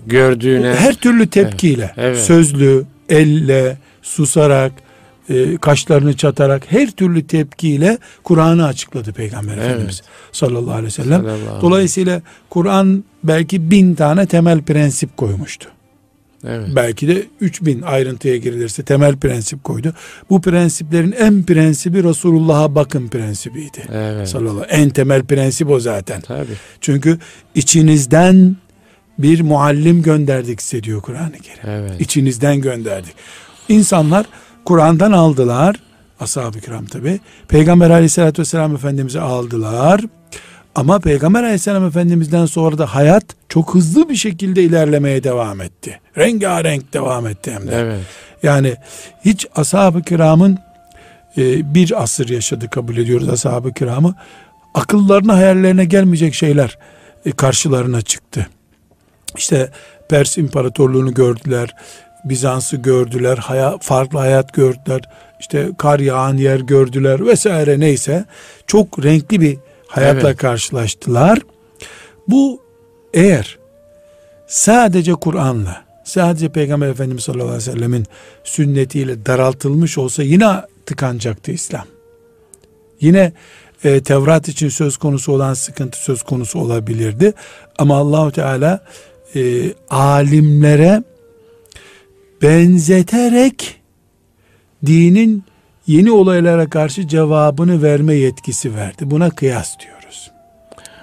gördüğüne. 0.08 0.76
Her 0.76 0.94
türlü 0.94 1.28
tepkiyle. 1.28 1.92
Evet. 1.98 2.20
Sözlü, 2.20 2.84
elle, 3.10 3.78
susarak, 4.02 4.72
e, 5.30 5.58
kaşlarını 5.58 6.18
çatarak 6.18 6.72
her 6.72 6.92
türlü 6.92 7.28
tepkiyle 7.28 7.98
Kur'an'ı 8.24 8.66
açıkladı 8.66 9.14
Peygamber 9.14 9.54
evet. 9.54 9.66
Efendimiz 9.66 10.02
sallallahu 10.32 10.72
aleyhi 10.72 10.86
ve 10.86 10.92
sellem. 10.92 11.26
Dolayısıyla 11.62 12.22
Kur'an 12.50 13.04
belki 13.24 13.72
bin 13.72 13.96
tane 13.96 14.26
temel 14.26 14.62
prensip 14.62 15.18
koymuştu. 15.18 15.75
Evet. 16.48 16.70
Belki 16.76 17.08
de 17.08 17.24
3000 17.42 17.82
ayrıntıya 17.82 18.38
girilirse 18.38 18.84
temel 18.84 19.16
prensip 19.18 19.64
koydu. 19.64 19.94
Bu 20.30 20.42
prensiplerin 20.42 21.12
en 21.12 21.44
prensibi 21.44 22.04
Resulullah'a 22.04 22.76
bakın 22.76 23.08
prensibiydi. 23.08 23.84
Evet. 23.94 24.30
Sallallahu. 24.30 24.64
En 24.64 24.90
temel 24.90 25.24
prensip 25.24 25.70
o 25.70 25.80
zaten. 25.80 26.22
Tabii. 26.22 26.56
Çünkü 26.82 27.20
içinizden 27.56 28.56
bir 29.20 29.42
muallim 29.42 30.02
gönderdik 30.02 30.62
size 30.62 30.84
diyor 30.84 31.02
Kur'an-ı 31.02 31.40
Kerim. 31.40 31.70
Evet. 31.70 32.02
İçinizden 32.02 32.62
gönderdik. 32.62 33.14
İnsanlar 33.70 34.26
Kur'an'dan 34.66 35.12
aldılar. 35.12 35.76
Ashab-ı 36.20 36.60
kiram 36.60 36.86
tabi. 36.86 37.20
Peygamber 37.48 37.90
aleyhissalatü 37.90 38.42
vesselam 38.42 38.76
Efendimiz'i 38.76 39.20
aldılar. 39.20 40.02
Ama 40.76 41.00
Peygamber 41.00 41.44
aleyhisselam 41.44 41.86
Efendimiz'den 41.86 42.46
sonra 42.46 42.78
da 42.78 42.96
hayat 42.96 43.24
çok 43.50 43.76
hızlı 43.76 44.10
bir 44.10 44.16
şekilde 44.16 44.64
ilerlemeye 44.64 45.24
devam 45.24 45.62
etti. 45.62 46.00
Rengarenk 46.18 46.94
devam 46.94 47.28
etti 47.28 47.52
hem 47.52 47.68
de. 47.68 47.76
Evet. 47.76 48.00
Yani 48.44 48.76
hiç 49.26 49.48
ashab-ı 49.56 50.02
kiramın 50.02 50.60
e, 51.38 51.74
bir 51.74 52.04
asır 52.04 52.30
yaşadı 52.30 52.70
kabul 52.70 52.98
ediyoruz 52.98 53.30
ashab-ı 53.30 53.74
kiramı. 53.74 54.16
Akıllarına 54.74 55.36
hayallerine 55.36 55.86
gelmeyecek 55.86 56.34
şeyler 56.34 56.78
e, 57.26 57.32
karşılarına 57.32 58.02
çıktı. 58.02 58.48
İşte 59.38 59.70
Pers 60.10 60.38
İmparatorluğunu 60.38 61.14
gördüler. 61.14 61.76
Bizans'ı 62.26 62.78
gördüler, 62.78 63.38
hayat, 63.38 63.84
farklı 63.84 64.20
hayat 64.20 64.54
gördüler. 64.54 65.02
işte 65.40 65.70
kar 65.78 66.00
yağan 66.00 66.38
yer 66.38 66.60
gördüler 66.60 67.26
vesaire 67.26 67.80
neyse 67.80 68.26
çok 68.68 69.04
renkli 69.04 69.42
bir 69.42 69.58
hayatla 69.96 70.30
evet. 70.30 70.38
karşılaştılar. 70.38 71.40
Bu 72.28 72.62
eğer 73.14 73.58
sadece 74.48 75.14
Kur'an'la 75.14 75.86
sadece 76.04 76.50
Peygamber 76.50 76.88
Efendimiz 76.88 77.24
sallallahu 77.24 77.48
aleyhi 77.48 77.70
ve 77.70 77.74
sellemin 77.74 78.06
sünnetiyle 78.44 79.26
daraltılmış 79.26 79.98
olsa 79.98 80.24
yine 80.24 80.62
tıkanacaktı 80.86 81.52
İslam. 81.52 81.86
Yine 83.02 83.34
e, 83.84 84.04
Tevrat 84.04 84.48
için 84.48 84.70
söz 84.70 84.98
konusu 84.98 85.32
olan 85.32 85.54
sıkıntı 85.54 86.04
söz 86.04 86.24
konusu 86.24 86.60
olabilirdi. 86.60 87.34
Ama 87.78 87.98
Allahu 87.98 88.32
Teala 88.32 88.86
e, 89.36 89.74
alimlere 89.90 91.04
benzeterek 92.42 93.82
dinin 94.86 95.44
yeni 95.88 96.12
olaylara 96.12 96.70
karşı 96.70 97.08
cevabını 97.08 97.84
verme 97.84 98.16
yetkisi 98.16 98.76
verdi. 98.76 99.12
Buna 99.12 99.30
kıyas 99.30 99.80
diyoruz. 99.80 100.32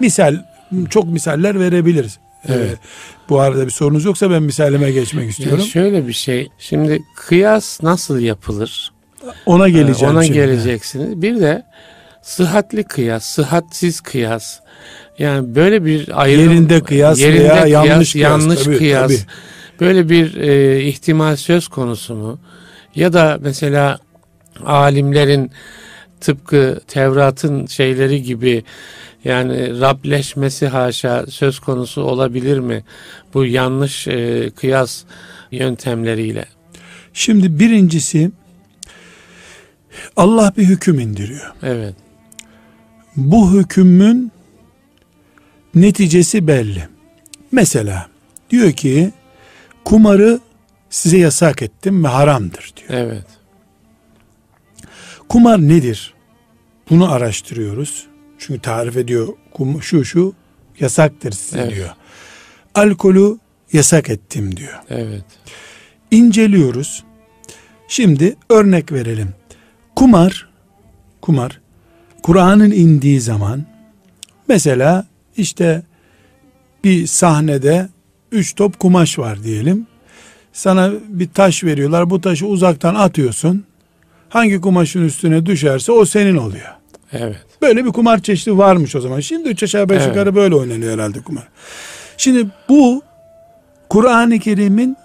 Misal 0.00 0.36
çok 0.90 1.06
misaller 1.06 1.60
verebiliriz. 1.60 2.18
Evet. 2.48 2.70
Ee, 2.72 2.76
bu 3.28 3.40
arada 3.40 3.66
bir 3.66 3.70
sorunuz 3.70 4.04
yoksa 4.04 4.30
ben 4.30 4.42
misalime 4.42 4.90
geçmek 4.90 5.30
istiyorum. 5.30 5.58
Ya 5.58 5.64
şöyle 5.64 6.06
bir 6.08 6.12
şey. 6.12 6.48
Şimdi 6.58 7.02
kıyas 7.16 7.82
nasıl 7.82 8.18
yapılır? 8.18 8.92
Ona 9.46 9.68
geleceğim. 9.68 10.14
Ona 10.14 10.24
şimdi. 10.24 10.38
geleceksiniz. 10.38 11.22
Bir 11.22 11.40
de 11.40 11.62
sıhhatli 12.22 12.84
kıyas, 12.84 13.24
sıhhatsiz 13.24 14.00
kıyas. 14.00 14.58
Yani 15.18 15.54
böyle 15.54 15.84
bir 15.84 16.22
ayrım 16.22 16.40
yerinde 16.40 16.80
kıyas 16.80 17.20
yerinde 17.20 17.38
veya 17.38 17.62
kıyas, 17.62 17.86
yanlış 17.86 18.12
kıyas, 18.12 18.30
yanlış 18.30 18.62
tabii, 18.62 18.78
kıyas. 18.78 19.02
Tabii. 19.02 19.20
Böyle 19.80 20.08
bir 20.08 20.36
e, 20.36 20.80
ihtimal 20.82 21.36
söz 21.36 21.68
konusu 21.68 22.14
mu? 22.14 22.38
Ya 22.94 23.12
da 23.12 23.38
mesela 23.40 23.98
alimlerin 24.64 25.50
tıpkı 26.20 26.80
Tevrat'ın 26.88 27.66
şeyleri 27.66 28.22
gibi 28.22 28.64
yani 29.24 29.80
Rableşmesi 29.80 30.66
haşa 30.66 31.26
söz 31.26 31.58
konusu 31.58 32.02
olabilir 32.02 32.58
mi? 32.58 32.84
Bu 33.34 33.44
yanlış 33.44 34.08
e, 34.08 34.50
kıyas 34.56 35.04
yöntemleriyle. 35.50 36.44
Şimdi 37.14 37.58
birincisi 37.58 38.30
Allah 40.16 40.52
bir 40.56 40.64
hüküm 40.64 41.00
indiriyor. 41.00 41.52
Evet. 41.62 41.94
Bu 43.16 43.52
hükümün 43.52 44.32
neticesi 45.74 46.46
belli. 46.46 46.88
Mesela 47.52 48.06
diyor 48.50 48.72
ki 48.72 49.10
kumarı 49.84 50.40
size 50.90 51.18
yasak 51.18 51.62
ettim 51.62 52.04
ve 52.04 52.08
haramdır 52.08 52.72
diyor. 52.76 53.00
Evet. 53.00 53.26
Kumar 55.32 55.60
nedir? 55.60 56.14
Bunu 56.90 57.12
araştırıyoruz. 57.12 58.06
Çünkü 58.38 58.60
tarif 58.60 58.96
ediyor 58.96 59.28
şu 59.80 60.04
şu 60.04 60.34
yasaktır 60.80 61.32
size 61.32 61.60
evet. 61.60 61.74
diyor. 61.74 61.90
Alkolü 62.74 63.38
yasak 63.72 64.10
ettim 64.10 64.56
diyor. 64.56 64.78
Evet. 64.90 65.24
İnceliyoruz. 66.10 67.04
Şimdi 67.88 68.36
örnek 68.50 68.92
verelim. 68.92 69.34
Kumar, 69.96 70.48
kumar, 71.20 71.60
Kur'an'ın 72.22 72.70
indiği 72.70 73.20
zaman 73.20 73.66
mesela 74.48 75.06
işte 75.36 75.82
bir 76.84 77.06
sahnede 77.06 77.88
üç 78.32 78.54
top 78.54 78.78
kumaş 78.78 79.18
var 79.18 79.44
diyelim. 79.44 79.86
Sana 80.52 80.90
bir 81.08 81.28
taş 81.28 81.64
veriyorlar. 81.64 82.10
Bu 82.10 82.20
taşı 82.20 82.46
uzaktan 82.46 82.94
atıyorsun. 82.94 83.64
Hangi 84.32 84.60
kumaşın 84.60 85.04
üstüne 85.04 85.46
düşerse 85.46 85.92
o 85.92 86.04
senin 86.04 86.36
oluyor. 86.36 86.68
Evet. 87.12 87.36
Böyle 87.62 87.84
bir 87.84 87.90
kumar 87.90 88.22
çeşidi 88.22 88.58
varmış 88.58 88.96
o 88.96 89.00
zaman. 89.00 89.20
Şimdi 89.20 89.48
üç 89.48 89.62
aşağı 89.62 89.88
beş 89.88 89.98
evet. 89.98 90.08
yukarı 90.08 90.34
böyle 90.34 90.54
oynanıyor 90.54 90.94
herhalde 90.94 91.20
kumar. 91.20 91.48
Şimdi 92.16 92.46
bu 92.68 93.02
Kur'an-ı 93.88 94.38
Kerim'in 94.38 94.96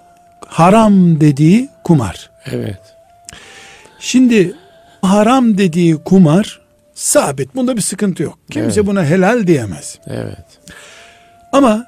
haram 0.46 1.22
dediği 1.22 1.70
kumar. 1.84 2.30
Evet. 2.46 2.80
Şimdi 4.00 4.56
haram 5.02 5.58
dediği 5.58 5.96
kumar 6.04 6.62
sabit. 6.94 7.56
Bunda 7.56 7.76
bir 7.76 7.82
sıkıntı 7.82 8.24
yok. 8.24 8.40
Kimse 8.52 8.80
evet. 8.80 8.90
buna 8.90 9.06
helal 9.06 9.48
diyemez. 9.48 10.00
Evet. 10.08 10.46
Ama 11.52 11.88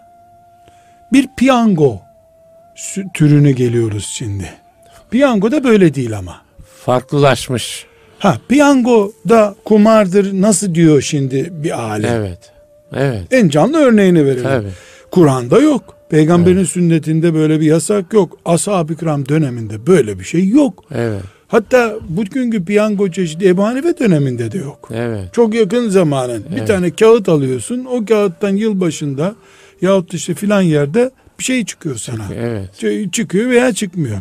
bir 1.14 1.28
piyango 1.38 2.02
türünü 3.14 3.52
geliyoruz 3.52 4.06
şimdi. 4.14 4.54
Piyango 5.12 5.52
da 5.52 5.64
böyle 5.64 5.96
değil 5.96 6.18
ama. 6.18 6.49
Farklılaşmış. 6.90 7.86
Ha 8.20 8.38
piyango 8.48 9.12
da 9.30 9.56
kumardır 9.66 10.42
nasıl 10.42 10.76
diyor 10.76 11.02
şimdi 11.02 11.50
bir 11.52 11.80
alim. 11.80 12.10
Evet. 12.10 12.40
Evet. 12.94 13.24
En 13.32 13.50
canlı 13.50 13.78
örneğini 13.78 14.26
verelim. 14.26 14.44
Tabii. 14.44 14.68
Kur'an'da 15.12 15.60
yok. 15.60 15.96
Peygamberin 16.10 16.58
evet. 16.58 16.70
sünnetinde 16.70 17.34
böyle 17.34 17.60
bir 17.60 17.66
yasak 17.66 18.14
yok. 18.14 18.38
Ashab-ı 18.46 18.96
kiram 18.96 19.30
döneminde 19.30 19.88
böyle 19.88 20.20
bir 20.20 20.24
şey 20.24 20.48
yok. 20.48 20.84
Evet. 20.96 21.22
Hatta 21.48 21.96
bugünkü 22.10 22.66
piyango 22.66 23.12
çeşidi 23.12 23.48
Ebu 23.48 23.64
Hanife 23.64 24.00
döneminde 24.00 24.52
de 24.52 24.58
yok. 24.58 24.90
Evet. 24.94 25.34
Çok 25.34 25.54
yakın 25.54 25.90
zamanın. 25.90 26.46
Evet. 26.50 26.62
Bir 26.62 26.66
tane 26.66 26.92
kağıt 26.92 27.30
alıyorsun. 27.30 27.86
O 27.86 28.06
kağıttan 28.06 28.56
yıl 28.56 28.82
başında 28.82 29.36
yahut 29.82 30.14
işte 30.14 30.34
filan 30.34 30.62
yerde 30.62 31.12
bir 31.40 31.44
şey 31.44 31.66
çıkıyor 31.66 31.96
sana. 31.96 32.24
Evet. 32.36 32.70
Çıkıyor 33.14 33.50
veya 33.50 33.74
çıkmıyor. 33.74 34.18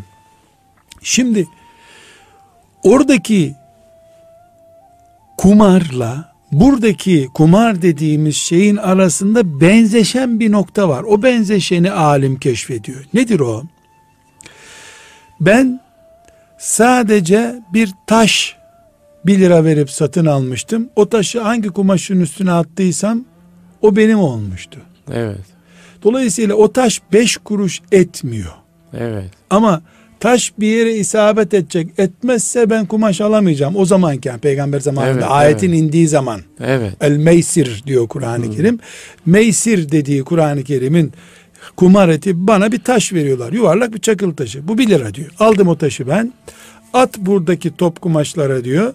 Şimdi 1.03 1.47
oradaki 2.89 3.55
kumarla 5.37 6.33
buradaki 6.53 7.29
kumar 7.35 7.83
dediğimiz 7.83 8.37
şeyin 8.37 8.77
arasında 8.77 9.61
benzeşen 9.61 10.41
bir 10.41 10.53
nokta 10.53 10.89
var. 10.89 11.03
O 11.03 11.23
benzeşeni 11.23 11.93
alim 11.93 12.39
keşfediyor. 12.39 13.05
Nedir 13.15 13.41
o? 13.41 13.63
Ben 15.41 15.81
sadece 16.59 17.63
bir 17.73 17.91
taş 18.07 18.57
bir 19.27 19.39
lira 19.39 19.65
verip 19.65 19.91
satın 19.91 20.27
almıştım. 20.27 20.91
O 20.97 21.09
taşı 21.09 21.41
hangi 21.41 21.69
kumaşın 21.69 22.21
üstüne 22.21 22.53
attıysam 22.53 23.25
o 23.83 23.97
benim 23.97 24.19
olmuştu. 24.19 24.81
Evet. 25.13 25.45
Dolayısıyla 26.03 26.55
o 26.55 26.73
taş 26.73 27.03
beş 27.13 27.37
kuruş 27.37 27.81
etmiyor. 27.93 28.53
Evet. 28.95 29.31
Ama 29.51 29.83
taş 30.21 30.53
bir 30.59 30.67
yere 30.67 30.95
isabet 30.95 31.55
edecek 31.55 31.89
etmezse 31.99 32.71
ben 32.71 32.87
kumaş 32.87 33.21
alamayacağım. 33.21 33.77
O 33.77 33.85
zamanken 33.85 34.39
peygamber 34.39 34.81
zamanında 34.81 35.13
evet, 35.13 35.25
ayetin 35.31 35.69
evet. 35.69 35.79
indiği 35.79 36.09
zaman. 36.09 36.41
Evet. 36.61 36.93
El 37.01 37.17
meysir 37.17 37.83
diyor 37.87 38.09
Kur'an-ı 38.09 38.45
hmm. 38.45 38.53
Kerim. 38.53 38.79
Meysir 39.27 39.93
dediği 39.93 40.25
Kur'an-ı 40.25 40.65
Kerim'in 40.65 41.13
kumar 41.77 42.09
eti 42.09 42.47
bana 42.47 42.73
bir 42.73 42.79
taş 42.79 43.13
veriyorlar. 43.13 43.53
Yuvarlak 43.53 43.95
bir 43.95 43.99
çakıl 43.99 44.35
taşı. 44.35 44.69
Bu 44.69 44.79
bir 44.79 44.89
lira 44.89 45.15
diyor. 45.15 45.31
Aldım 45.39 45.69
o 45.69 45.77
taşı 45.77 46.09
ben. 46.09 46.33
At 46.93 47.19
buradaki 47.19 47.77
top 47.77 48.01
kumaşlara 48.01 48.65
diyor. 48.65 48.95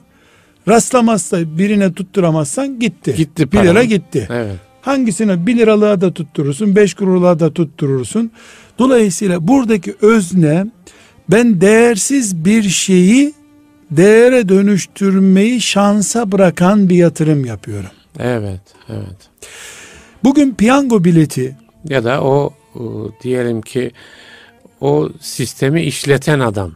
Rastlamazsa 0.67 1.57
birine 1.57 1.93
tutturamazsan 1.93 2.79
gitti. 2.79 3.13
Gitti. 3.17 3.51
Bir 3.51 3.63
lira 3.63 3.83
gitti. 3.83 4.27
Evet. 4.31 4.55
Hangisine 4.81 5.47
bir 5.47 5.57
liralığa 5.57 6.01
da 6.01 6.13
tutturursun, 6.13 6.75
beş 6.75 6.93
kuruluğa 6.93 7.39
da 7.39 7.53
tutturursun. 7.53 8.31
Dolayısıyla 8.79 9.47
buradaki 9.47 9.95
özne 10.01 10.65
ben 11.31 11.61
değersiz 11.61 12.45
bir 12.45 12.63
şeyi 12.63 13.33
değere 13.91 14.49
dönüştürmeyi 14.49 15.61
şansa 15.61 16.31
bırakan 16.31 16.89
bir 16.89 16.95
yatırım 16.95 17.45
yapıyorum. 17.45 17.89
Evet, 18.19 18.61
evet. 18.89 19.29
Bugün 20.23 20.53
piyango 20.53 21.03
bileti 21.03 21.57
ya 21.89 22.03
da 22.03 22.23
o, 22.23 22.53
o 22.75 23.11
diyelim 23.23 23.61
ki 23.61 23.91
o 24.81 25.09
sistemi 25.21 25.83
işleten 25.83 26.39
adam. 26.39 26.71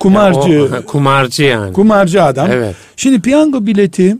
Kumarcı. 0.00 0.50
Yani 0.50 0.76
o, 0.76 0.86
kumarcı 0.86 1.42
yani. 1.42 1.72
Kumarcı 1.72 2.22
adam. 2.22 2.50
Evet. 2.50 2.76
Şimdi 2.96 3.20
piyango 3.20 3.66
bileti 3.66 4.16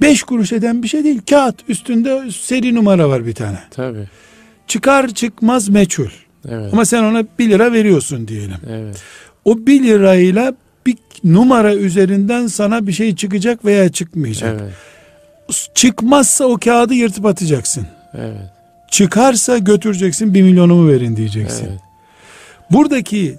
5 0.00 0.22
kuruş 0.22 0.52
eden 0.52 0.82
bir 0.82 0.88
şey 0.88 1.04
değil. 1.04 1.20
Kağıt 1.30 1.56
üstünde 1.68 2.30
seri 2.30 2.74
numara 2.74 3.08
var 3.08 3.26
bir 3.26 3.34
tane. 3.34 3.58
Tabii. 3.70 4.08
Çıkar 4.66 5.08
çıkmaz 5.08 5.68
meçhul. 5.68 6.10
Evet. 6.48 6.72
Ama 6.72 6.84
sen 6.84 7.02
ona 7.02 7.24
1 7.38 7.50
lira 7.50 7.72
veriyorsun 7.72 8.28
diyelim. 8.28 8.56
Evet. 8.70 9.02
O 9.44 9.66
1 9.66 9.82
lirayla 9.82 10.54
bir 10.86 10.96
numara 11.24 11.74
üzerinden 11.74 12.46
sana 12.46 12.86
bir 12.86 12.92
şey 12.92 13.16
çıkacak 13.16 13.64
veya 13.64 13.92
çıkmayacak. 13.92 14.60
Evet. 14.62 14.72
Çıkmazsa 15.74 16.44
o 16.44 16.58
kağıdı 16.58 16.94
yırtıp 16.94 17.26
atacaksın. 17.26 17.86
Evet. 18.14 18.50
Çıkarsa 18.90 19.58
götüreceksin 19.58 20.34
bir 20.34 20.42
milyonumu 20.42 20.88
verin 20.88 21.16
diyeceksin. 21.16 21.66
Evet. 21.66 21.80
Buradaki 22.70 23.34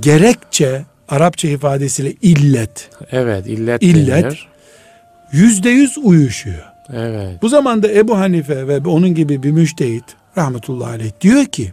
gerekçe 0.00 0.82
Arapça 1.08 1.48
ifadesiyle 1.48 2.12
illet. 2.22 2.90
Evet 3.12 3.46
illet. 3.46 3.82
İllet 3.82 4.34
yüzde 5.32 5.70
yüz 5.70 5.98
uyuşuyor. 5.98 6.64
Evet. 6.92 7.42
Bu 7.42 7.48
zamanda 7.48 7.92
Ebu 7.92 8.18
Hanife 8.18 8.68
ve 8.68 8.78
onun 8.78 9.14
gibi 9.14 9.42
bir 9.42 9.50
müştehit 9.50 10.04
rahmetullahi 10.36 10.90
aleyh 10.90 11.10
diyor 11.20 11.44
ki 11.44 11.72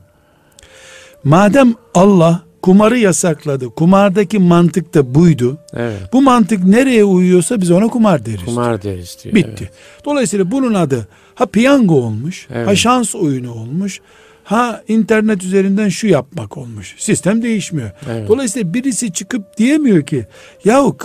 madem 1.23 1.73
Allah 1.93 2.43
kumarı 2.61 2.97
yasakladı. 2.97 3.69
Kumardaki 3.69 4.39
mantık 4.39 4.93
da 4.93 5.15
buydu. 5.15 5.57
Evet. 5.73 5.97
Bu 6.13 6.21
mantık 6.21 6.63
nereye 6.63 7.03
uyuyorsa 7.03 7.61
biz 7.61 7.71
ona 7.71 7.87
kumar 7.87 8.25
deriz. 8.25 8.45
Kumar 8.45 8.83
deriz 8.83 9.17
diyor. 9.23 9.35
Bitti. 9.35 9.51
Evet. 9.59 9.73
Dolayısıyla 10.05 10.51
bunun 10.51 10.73
adı 10.73 11.07
ha 11.35 11.45
piyango 11.45 11.95
olmuş, 11.95 12.47
ha 12.49 12.53
Evet. 12.57 12.77
şans 12.77 13.15
oyunu 13.15 13.51
olmuş, 13.53 13.99
ha 14.43 14.81
internet 14.87 15.43
üzerinden 15.43 15.89
şu 15.89 16.07
yapmak 16.07 16.57
olmuş. 16.57 16.95
Sistem 16.97 17.43
değişmiyor. 17.43 17.91
Evet. 18.11 18.27
Dolayısıyla 18.27 18.73
birisi 18.73 19.13
çıkıp 19.13 19.57
diyemiyor 19.57 20.01
ki 20.05 20.25
yahu 20.65 20.97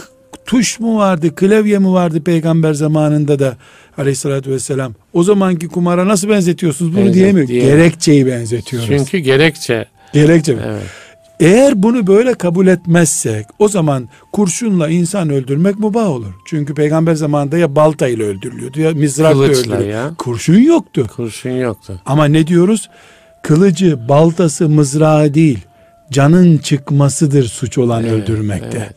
tuş 0.46 0.81
mu 0.81 0.96
vardı, 0.98 1.35
klavye 1.35 1.78
mi 1.78 1.92
vardı 1.92 2.20
peygamber 2.24 2.74
zamanında 2.74 3.38
da 3.38 3.57
aleyhissalatü 3.98 4.50
vesselam. 4.50 4.94
O 5.12 5.22
zamanki 5.22 5.68
kumara 5.68 6.09
nasıl 6.09 6.28
benzetiyorsunuz 6.28 6.92
bunu 6.96 7.00
Benzet- 7.04 7.14
diyemiyor. 7.14 7.48
diyemiyor. 7.48 7.76
Gerekçeyi 7.76 8.26
benzetiyoruz. 8.26 8.88
Çünkü 8.88 9.18
gerekçe. 9.18 9.87
Gerekçe. 10.12 10.53
Evet. 10.66 10.83
Eğer 11.40 11.83
bunu 11.83 12.07
böyle 12.07 12.35
kabul 12.35 12.66
etmezsek 12.66 13.47
o 13.59 13.68
zaman 13.68 14.09
kurşunla 14.33 14.88
insan 14.88 15.31
öldürmek 15.31 15.79
mubah 15.79 16.07
olur. 16.09 16.33
Çünkü 16.47 16.75
peygamber 16.75 17.14
zamanında 17.14 17.59
ya 17.59 17.77
baltayla 17.77 18.25
öldürülüyordu 18.27 18.81
ya 18.81 18.90
mızrakla 18.90 19.42
öldürülüyordu. 19.42 19.85
ya. 19.85 20.11
Kurşun 20.18 20.59
yoktu. 20.59 21.07
Kurşun 21.16 21.51
yoktu. 21.51 22.01
Ama 22.07 22.25
ne 22.25 22.47
diyoruz? 22.47 22.88
Kılıcı, 23.42 24.09
baltası, 24.09 24.68
mızrağı 24.68 25.35
değil. 25.35 25.59
Canın 26.11 26.59
çıkmasıdır 26.59 27.44
suç 27.44 27.79
olan 27.79 28.03
Evet, 28.05 28.12
öldürmekte. 28.12 28.79
evet. 28.79 28.97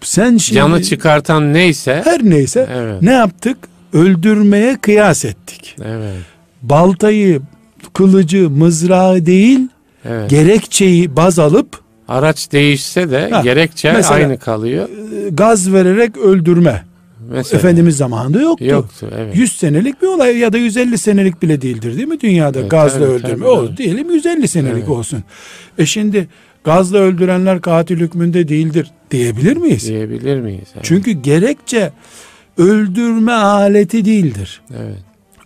Sen 0.00 0.36
şimdi 0.36 0.58
Canı 0.58 0.82
çıkartan 0.82 1.52
neyse. 1.52 2.00
her 2.04 2.24
neyse 2.24 2.68
Evet. 2.72 3.02
ne 3.02 3.12
yaptık? 3.12 3.56
Öldürmeye 3.92 4.76
kıyas 4.80 5.24
ettik. 5.24 5.76
Evet. 5.84 6.14
Baltayı, 6.62 7.40
kılıcı, 7.94 8.50
mızrağı 8.50 9.26
değil, 9.26 9.60
Evet. 10.04 10.30
gerekçeyi 10.30 11.16
baz 11.16 11.38
alıp 11.38 11.82
Araç 12.08 12.52
değişse 12.52 13.10
de 13.10 13.30
Ha, 13.30 13.40
gerekçe 13.40 13.92
aynı 13.92 14.38
kalıyor. 14.38 14.88
e, 14.88 15.28
gaz 15.30 15.72
vererek 15.72 16.16
öldürme. 16.16 16.84
Mesela. 17.30 17.58
Efendimiz 17.58 17.96
zamanında 17.96 18.40
yoktu. 18.40 18.64
Yoktu. 18.64 19.10
Evet. 19.16 19.36
100 19.36 19.52
senelik 19.56 20.02
bir 20.02 20.06
olay 20.06 20.38
ya 20.38 20.52
da 20.52 20.58
150 20.58 20.98
senelik 20.98 21.42
bile 21.42 21.62
değildir 21.62 21.96
değil 21.96 22.08
mi 22.08 22.20
dünyada 22.20 22.58
Evet, 22.60 22.70
gazla 22.70 22.98
tabii, 22.98 23.08
öldürme. 23.10 23.30
tabii, 23.34 23.44
o 23.44 23.76
diyelim 23.76 24.10
150 24.10 24.48
senelik 24.48 24.76
Evet. 24.78 24.88
olsun. 24.88 25.24
E 25.78 25.86
şimdi 25.86 26.28
gazla 26.64 26.98
öldürenler 26.98 27.60
katil 27.60 27.96
hükmünde 28.00 28.48
değildir 28.48 28.90
diyebilir 29.10 29.56
miyiz? 29.56 29.88
Diyebilir 29.88 30.40
miyiz? 30.40 30.68
Evet. 30.74 30.84
Çünkü 30.84 31.10
gerekçe 31.10 31.92
öldürme 32.58 33.32
aleti 33.32 34.04
değildir. 34.04 34.60
Evet. 34.76 34.98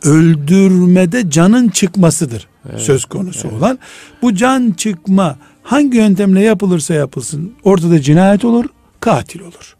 Öldürmede 0.02 1.30
canın 1.30 1.68
çıkmasıdır 1.68 2.48
söz 2.76 3.04
konusu 3.04 3.48
olan. 3.48 3.78
Bu 4.22 4.34
can 4.34 4.70
çıkma 4.76 5.36
hangi 5.62 5.96
yöntemle 5.96 6.40
yapılırsa 6.40 6.94
yapılsın 6.94 7.52
ortada 7.64 8.00
cinayet 8.00 8.44
olur, 8.44 8.64
katil 9.00 9.40
olur. 9.40 9.76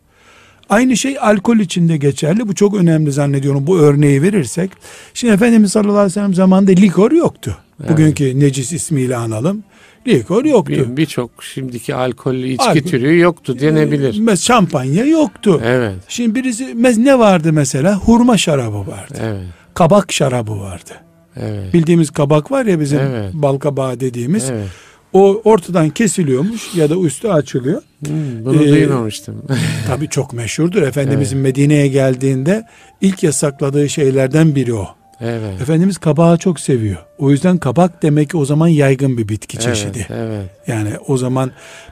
Aynı 0.71 0.97
şey 0.97 1.17
alkol 1.21 1.57
için 1.59 1.89
de 1.89 1.97
geçerli. 1.97 2.49
Bu 2.49 2.55
çok 2.55 2.75
önemli 2.75 3.13
zannediyorum 3.13 3.67
bu 3.67 3.79
örneği 3.79 4.23
verirsek. 4.23 4.71
Şimdi 5.15 5.35
Efendimiz 5.35 5.73
sallallahu 5.73 5.93
aleyhi 5.97 6.07
ve 6.11 6.15
sellem 6.15 6.35
zamanında 6.35 6.71
likor 6.71 7.13
yoktu. 7.13 7.57
Evet. 7.81 7.91
Bugünkü 7.91 8.41
necis 8.41 8.73
ismiyle 8.73 9.17
analım. 9.17 9.65
Likor 10.09 10.45
yoktu. 10.45 10.73
Bir- 10.73 10.97
Birçok 10.97 11.45
şimdiki 11.45 11.95
alkollü 11.95 12.49
içki 12.49 12.65
Alkol- 12.69 12.83
türü 12.91 13.19
yoktu 13.19 13.61
denebilir. 13.61 14.15
Mes- 14.15 14.45
Şampanya 14.45 15.05
yoktu. 15.05 15.61
Evet. 15.65 15.95
Şimdi 16.09 16.35
birisi 16.35 17.05
ne 17.05 17.19
vardı 17.19 17.53
mesela? 17.53 17.97
Hurma 17.97 18.39
şarabı 18.39 18.79
vardı. 18.87 19.15
Evet. 19.21 19.45
Kabak 19.77 20.13
şarabı 20.13 20.61
vardı. 20.61 20.91
Evet. 21.37 21.75
Bildiğimiz 21.75 22.11
kabak 22.11 22.51
var 22.53 22.67
ya 22.67 22.81
bizim 22.81 22.99
Evet. 22.99 23.35
bal 23.35 23.59
kabağı 23.59 24.01
dediğimiz. 24.01 24.51
Evet. 24.51 24.67
O 25.13 25.41
ortadan 25.45 25.91
kesiliyormuş 25.91 26.75
ya 26.75 26.91
da 26.91 26.97
üstü 26.97 27.29
açılıyor. 27.29 27.83
Hmm, 28.07 28.45
bunu 28.45 28.63
Ee, 28.63 28.69
duymamıştım. 28.69 29.43
Tabii 29.87 30.09
çok 30.09 30.33
meşhurdur. 30.33 30.83
Efendimizin 30.83 31.39
Medine'ye 31.39 31.89
geldiğinde 31.89 32.63
ilk 33.01 33.23
yasakladığı 33.23 33.89
şeylerden 33.89 34.55
biri 34.55 34.75
o. 34.75 34.89
evet. 35.21 35.61
Efendimiz 35.61 35.99
kabağı 35.99 36.39
çok 36.39 36.61
seviyor. 36.61 36.97
O 37.19 37.31
yüzden 37.31 37.59
kabak 37.59 38.03
demek 38.03 38.31
ki 38.31 38.37
o 38.37 38.45
zaman 38.45 38.69
yaygın 38.69 39.19
bir 39.19 39.29
bitki 39.29 39.59
çeşidi. 39.59 40.07
Evet, 40.11 40.29
evet. 40.31 40.51
Yani 40.67 40.91
o 41.09 41.17
zaman 41.17 41.51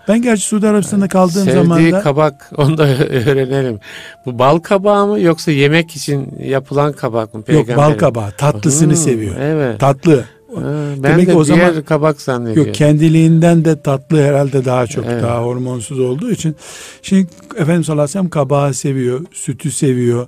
ben 0.08 0.22
gerçi 0.22 0.42
Suudi 0.42 0.68
Arabistan'da 0.68 1.08
kaldığım 1.08 1.44
Sevdiği 1.44 1.54
zaman 1.64 1.92
da 1.92 2.00
kabak 2.00 2.50
onu 2.56 2.78
da 2.78 2.82
öğrenelim. 2.98 3.78
Bu 4.26 4.38
bal 4.38 4.58
kabağı 4.58 5.06
mı 5.06 5.20
yoksa 5.20 5.50
yemek 5.50 5.96
için 5.96 6.34
yapılan 6.44 6.92
kabak 6.92 7.34
mı? 7.34 7.42
yok 7.48 7.68
bal 7.76 7.92
kabağı 7.98 8.30
tatlısını 8.30 8.90
Hmm, 8.92 8.96
seviyor. 8.96 9.34
Evet. 9.40 9.80
Tatlı. 9.80 10.24
Ben 10.56 11.02
Demek 11.02 11.26
de 11.28 11.34
o 11.34 11.44
diğer 11.46 11.58
zaman- 11.68 11.82
kabak 11.82 12.20
zannediyorum. 12.20 12.66
Yok 12.66 12.74
kendiliğinden 12.74 13.64
de 13.64 13.80
tatlı 13.82 14.22
herhalde 14.22 14.64
daha 14.64 14.86
çok 14.86 15.04
Evet. 15.06 15.22
daha 15.22 15.42
hormonsuz 15.42 16.00
olduğu 16.00 16.30
için. 16.30 16.56
Şimdi 17.02 17.26
Efendimiz 17.56 17.86
sallallahu 17.86 18.02
aleyhi 18.02 18.10
ve 18.10 18.12
sellem 18.12 18.28
kabağı 18.30 18.74
seviyor, 18.74 19.20
sütü 19.32 19.70
seviyor, 19.70 20.26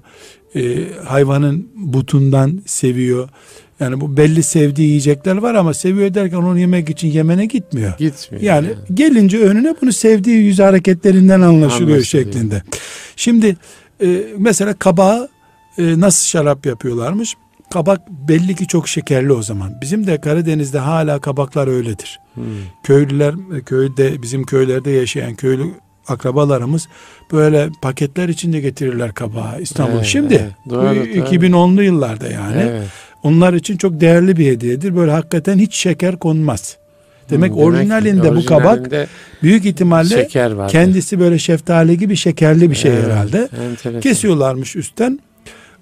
e, 0.56 0.84
hayvanın 1.04 1.68
butundan 1.74 2.62
seviyor. 2.66 3.28
Yani 3.80 4.00
bu 4.00 4.16
belli 4.16 4.42
sevdiği 4.42 4.88
yiyecekler 4.88 5.36
var 5.36 5.54
ama 5.54 5.74
seviyor 5.74 6.14
derken 6.14 6.36
onu 6.36 6.58
yemek 6.58 6.90
için 6.90 7.08
Yemen'e 7.08 7.46
gitmiyor. 7.46 7.98
Gitmiyor. 7.98 8.44
Yani 8.44 8.68
gelince 8.94 9.38
önüne 9.40 9.74
bunu 9.82 9.92
sevdiği 9.92 10.36
yüz 10.36 10.58
hareketlerinden 10.58 11.40
anlaşılıyor 11.40 11.96
Anlaşılıyor. 11.96 12.32
şeklinde. 12.32 12.62
Şimdi 13.16 13.56
e, 14.02 14.22
mesela 14.38 14.74
kabağı 14.74 15.28
e, 15.78 16.00
nasıl 16.00 16.26
şarap 16.26 16.66
yapıyorlarmış? 16.66 17.34
Kabak 17.70 18.10
belli 18.28 18.54
ki 18.54 18.66
çok 18.66 18.88
şekerli 18.88 19.32
o 19.32 19.42
zaman. 19.42 19.80
Bizim 19.80 20.06
de 20.06 20.20
Karadeniz'de 20.20 20.78
hala 20.78 21.20
kabaklar 21.20 21.68
öyledir. 21.68 22.20
Hmm. 22.34 22.44
Köylüler 22.82 23.34
köyde 23.66 24.22
bizim 24.22 24.44
köylerde 24.44 24.90
yaşayan 24.90 25.34
köylü 25.34 25.64
akrabalarımız 26.08 26.88
böyle 27.32 27.68
paketler 27.82 28.28
içinde 28.28 28.60
getirirler 28.60 29.14
kabağı 29.14 29.60
İstanbul. 29.60 29.96
Evet, 29.96 30.04
Şimdi 30.06 30.34
evet. 30.34 30.52
Doğru, 30.70 30.82
bu 30.82 30.94
doğru. 30.94 31.36
2010'lu 31.36 31.82
yıllarda 31.82 32.28
yani 32.28 32.62
Evet. 32.70 32.86
onlar 33.22 33.52
için 33.52 33.76
çok 33.76 34.00
değerli 34.00 34.36
bir 34.36 34.46
hediyedir. 34.46 34.96
Böyle 34.96 35.10
hakikaten 35.12 35.58
hiç 35.58 35.74
şeker 35.74 36.16
konmaz. 36.18 36.76
Demek 37.30 37.52
Hmm, 37.52 37.58
orijinalinde 37.58 38.36
bu 38.36 38.44
kabak 38.44 38.64
orijinalinde 38.78 39.06
büyük 39.42 39.64
ihtimalle 39.64 40.28
kendisi 40.68 41.20
böyle 41.20 41.38
şeftali 41.38 41.98
gibi 41.98 42.16
şekerli 42.16 42.70
bir 42.70 42.76
şey 42.76 42.92
herhalde. 42.92 43.48
Enteresan. 43.70 44.00
Kesiyorlarmış 44.00 44.76
üstten. 44.76 45.20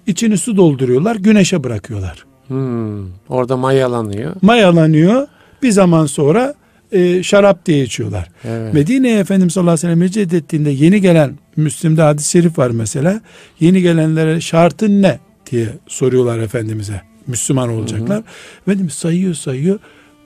içini 0.07 0.37
su 0.37 0.57
dolduruyorlar, 0.57 1.15
güneşe 1.15 1.63
bırakıyorlar. 1.63 2.25
Hmm, 2.47 3.05
orada 3.29 3.57
mayalanıyor. 3.57 4.33
Mayalanıyor. 4.41 5.27
Bir 5.63 5.71
zaman 5.71 6.05
sonra 6.05 6.53
e, 6.91 7.23
şarap 7.23 7.65
diye 7.65 7.83
içiyorlar. 7.83 8.29
Evet. 8.43 8.73
Medine'ye 8.73 9.19
Efendimiz 9.19 9.53
sallallahu 9.53 9.73
aleyhi 9.73 9.87
ve 9.87 9.93
sellem 9.93 10.09
hicret 10.09 10.33
ettiğinde 10.33 10.69
yeni 10.69 11.01
gelen 11.01 11.33
Müslim'de 11.55 12.01
hadis-i 12.01 12.29
şerif 12.29 12.57
var 12.57 12.69
mesela. 12.69 13.21
Yeni 13.59 13.81
gelenlere 13.81 14.41
şartın 14.41 15.01
ne 15.01 15.19
diye 15.51 15.67
soruyorlar 15.87 16.39
Efendimiz'e. 16.39 17.01
Müslüman 17.27 17.69
olacaklar. 17.69 18.23
Efendimiz 18.61 18.93
sayıyor 18.93 19.33
sayıyor. 19.33 19.79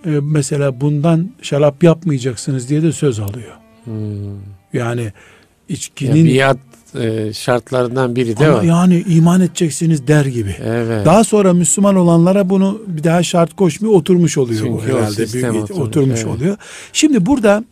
E, 0.06 0.10
mesela 0.10 0.82
bundan 0.82 1.32
şarap 1.41 1.84
yapmayacaksınız 1.84 2.69
diye 2.69 2.84
de 2.84 2.91
söz 2.91 3.19
alıyor. 3.19 3.54
Hmm. 3.84 3.93
Yani 4.74 5.02
Ya 5.02 5.12
içkinin 5.69 6.26
biat 6.26 6.58
e, 6.95 7.34
şartlarından 7.34 8.15
biri 8.15 8.38
de 8.38 8.47
ama 8.47 8.60
o. 8.60 8.63
yani 8.63 9.04
iman 9.08 9.41
edeceksiniz 9.41 10.08
der 10.08 10.25
gibi. 10.25 10.56
Evet. 10.63 11.06
Daha 11.06 11.23
sonra 11.23 11.54
Müslüman 11.54 11.95
olanlara 11.95 12.49
bunu 12.49 12.82
bir 12.88 13.04
daha 13.04 13.23
şart 13.23 13.56
koşmuyor 13.56 13.93
oturmuş 13.95 14.38
oluyor 14.38 14.62
bu 14.62 14.65
Çünkü 14.65 14.93
o 14.93 14.97
herhalde. 14.97 15.34
Büyük- 15.34 15.56
oturmuş, 15.56 15.88
oturmuş 15.88 16.19
evet. 16.19 16.28
oluyor. 16.36 16.58
Şimdi 16.93 17.25
burada 17.25 17.63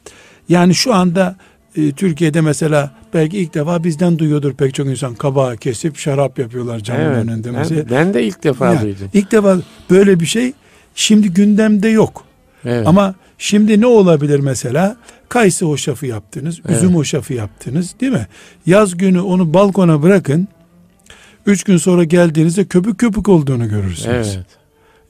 yani 0.49 0.75
şu 0.75 0.93
anda 0.93 1.35
e, 1.75 1.91
Türkiye'de 1.91 2.41
mesela 2.41 2.91
belki 3.13 3.37
ilk 3.37 3.53
defa 3.53 3.83
bizden 3.83 4.19
duyuyordur 4.19 4.53
pek 4.53 4.73
çok 4.73 4.87
insan 4.87 5.15
kabağı 5.15 5.57
kesip 5.57 5.97
şarap 5.97 6.39
yapıyorlar 6.39 6.79
camın 6.79 7.01
evet. 7.01 7.17
önünde 7.17 7.51
mesela. 7.51 7.89
Ben, 7.89 7.91
ben 7.91 8.13
de 8.13 8.23
ilk 8.23 8.43
defa 8.43 8.73
Ya, 8.73 8.81
duydum. 8.81 9.09
İlk 9.13 9.31
defa 9.31 9.57
böyle 9.89 10.19
bir 10.19 10.25
şey 10.25 10.53
şimdi 10.95 11.29
gündemde 11.33 11.87
yok. 11.87 12.23
Evet. 12.65 12.87
Ama 12.87 13.15
şimdi 13.37 13.81
ne 13.81 13.85
olabilir 13.85 14.39
mesela? 14.39 14.97
Kayısı 15.29 15.65
hoşafı 15.65 16.05
yaptınız, 16.05 16.59
Evet. 16.67 16.77
üzüm 16.77 16.95
hoşafı 16.95 17.33
yaptınız 17.33 17.95
değil 18.01 18.11
mi? 18.11 18.27
Yaz 18.65 18.97
günü 18.97 19.19
onu 19.19 19.53
balkona 19.53 20.01
bırakın. 20.03 20.47
Üç 21.45 21.63
gün 21.63 21.77
sonra 21.77 22.03
geldiğinizde 22.03 22.65
köpük 22.65 22.97
köpük 22.97 23.29
olduğunu 23.29 23.69
görürsünüz. 23.69 24.07
evet. 24.35 24.45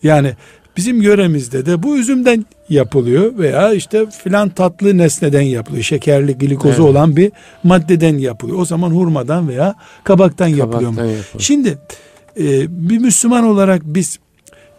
Yani 0.04 0.34
bizim 0.78 1.02
yöremizde 1.02 1.66
de 1.66 1.84
bu 1.84 1.98
üzümden 1.98 2.46
yapılıyor 2.70 3.38
veya 3.38 3.74
işte 3.74 4.06
filan 4.24 4.50
tatlı 4.50 4.98
nesneden 4.98 5.42
yapılıyor. 5.42 5.84
Şekerli 5.84 6.38
glikozu 6.38 6.70
Evet. 6.70 6.80
olan 6.80 7.16
bir 7.16 7.32
maddeden 7.63 8.18
yapılıyor. 8.18 8.60
O 8.60 8.66
zaman 8.66 8.92
hurmadan 8.92 9.50
veya 9.50 9.76
kabaktan 10.04 10.48
yapılıyor. 10.48 10.92
Kabaktan 10.92 11.06
yapılıyor. 11.06 11.26
Şimdi 11.40 11.78
e, 12.40 12.44
bir 12.90 12.98
Müslüman 12.98 13.44
olarak 13.44 13.82
biz 13.86 14.20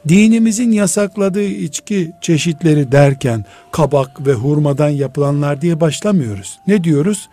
dinimizin 0.09 0.73
yasakladığı 0.73 1.44
içki 1.44 2.12
çeşitleri 2.21 2.92
derken 2.92 3.44
kabak 3.73 4.27
ve 4.27 4.33
hurmadan 4.33 4.88
yapılanlar 4.88 5.61
diye 5.61 5.81
başlamıyoruz. 5.81 6.59
Ne 6.66 6.85
diyoruz? 6.85 7.29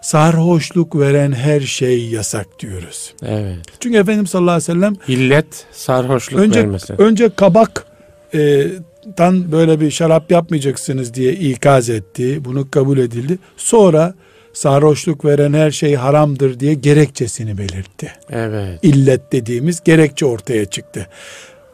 Sarhoşluk 0.00 0.98
veren 0.98 1.32
her 1.32 1.60
şey 1.60 2.08
yasak 2.08 2.46
diyoruz. 2.60 3.14
Evet. 3.22 3.58
Çünkü 3.80 3.98
Efendimiz 3.98 4.30
sallallahu 4.30 4.54
aleyhi 4.54 4.70
ve 4.70 4.74
sellem 4.74 4.96
İllet 5.08 5.66
sarhoşluk 5.72 6.40
önce 6.40 6.60
vermesi. 6.60 6.94
önce 6.98 7.28
kabak 7.36 7.86
e, 8.34 8.66
şaraptan 9.04 9.52
böyle 9.52 9.80
bir 9.80 9.90
şarap 9.90 10.30
yapmayacaksınız 10.30 11.14
diye 11.14 11.32
ikaz 11.32 11.90
etti. 11.90 12.44
Bunu 12.44 12.70
kabul 12.70 12.98
edildi. 12.98 13.38
Sonra 13.56 14.14
sarhoşluk 14.52 15.24
veren 15.24 15.52
her 15.52 15.70
şey 15.70 15.94
haramdır 15.94 16.60
diye 16.60 16.74
gerekçesini 16.74 17.58
belirtti. 17.58 18.12
Evet. 18.30 18.78
İllet 18.82 19.32
dediğimiz 19.32 19.80
gerekçe 19.84 20.26
ortaya 20.26 20.64
çıktı. 20.64 21.06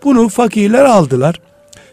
Bunu 0.04 0.28
fakirler 0.28 0.84
aldılar. 0.84 1.40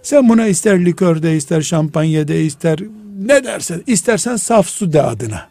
Sen 0.04 0.30
buna 0.30 0.48
ister 0.48 0.86
likörde, 0.86 1.36
ister 1.36 1.62
şampanyada, 1.62 2.34
ister 2.34 2.80
ne 3.20 3.44
dersen, 3.44 3.82
istersen 3.88 4.36
saf 4.36 4.68
su 4.68 4.94
de 4.94 5.02
adına. 5.02 5.48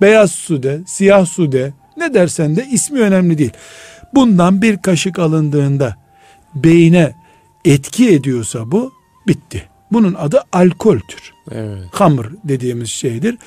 Beyaz 0.00 0.32
su 0.32 0.62
de, 0.62 0.80
siyah 0.86 1.26
su 1.26 1.52
de, 1.52 1.72
ne 1.96 2.14
dersen 2.14 2.56
de 2.56 2.66
ismi 2.70 3.00
önemli 3.00 3.38
değil. 3.38 3.52
Bundan 4.14 4.62
bir 4.62 4.76
kaşık 4.76 5.18
alındığında 5.18 5.96
beyine 6.54 7.14
etki 7.64 8.10
ediyorsa 8.10 8.72
bu 8.72 8.92
bitti. 9.26 9.68
Bunun 9.92 10.14
adı 10.14 10.42
alkoltür. 10.52 11.32
Evet. 11.50 11.84
Hamr 11.92 12.26
dediğimiz 12.44 12.90
şeydir. 12.90 13.38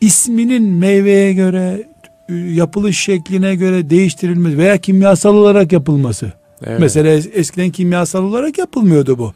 İsminin 0.00 0.62
meyveye 0.62 1.32
göre, 1.32 1.88
yapılış 2.28 2.98
şekline 2.98 3.54
göre 3.54 3.90
değiştirilmesi 3.90 4.58
veya 4.58 4.78
kimyasal 4.78 5.34
olarak 5.34 5.72
yapılması. 5.72 6.32
Evet. 6.62 6.80
Mesela 6.80 7.10
eskiden 7.32 7.70
kimyasal 7.70 8.24
olarak 8.24 8.58
yapılmıyordu 8.58 9.18
bu. 9.18 9.32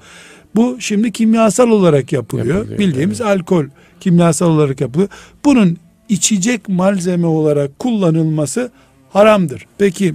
Bu 0.57 0.77
şimdi 0.81 1.13
kimyasal 1.13 1.69
olarak 1.69 2.13
yapılıyor. 2.13 2.57
Yapılıyor, 2.57 2.79
Bildiğimiz 2.79 3.21
alkol 3.21 3.65
kimyasal 4.01 4.51
olarak 4.51 4.81
yapılıyor. 4.81 5.09
Bunun 5.45 5.77
içecek 6.09 6.69
malzeme 6.69 7.27
olarak 7.27 7.79
kullanılması 7.79 8.71
haramdır. 9.11 9.67
Peki 9.79 10.15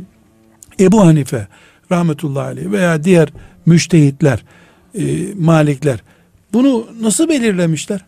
Ebu 0.80 1.06
Hanife 1.06 1.48
rahmetullahi 1.92 2.46
aleyh 2.46 2.72
veya 2.72 3.04
diğer 3.04 3.30
müştehitler, 3.66 4.44
e, 4.96 5.04
malikler 5.38 6.04
bunu 6.54 6.88
nasıl 7.02 7.30
belirlemişler? 7.30 8.06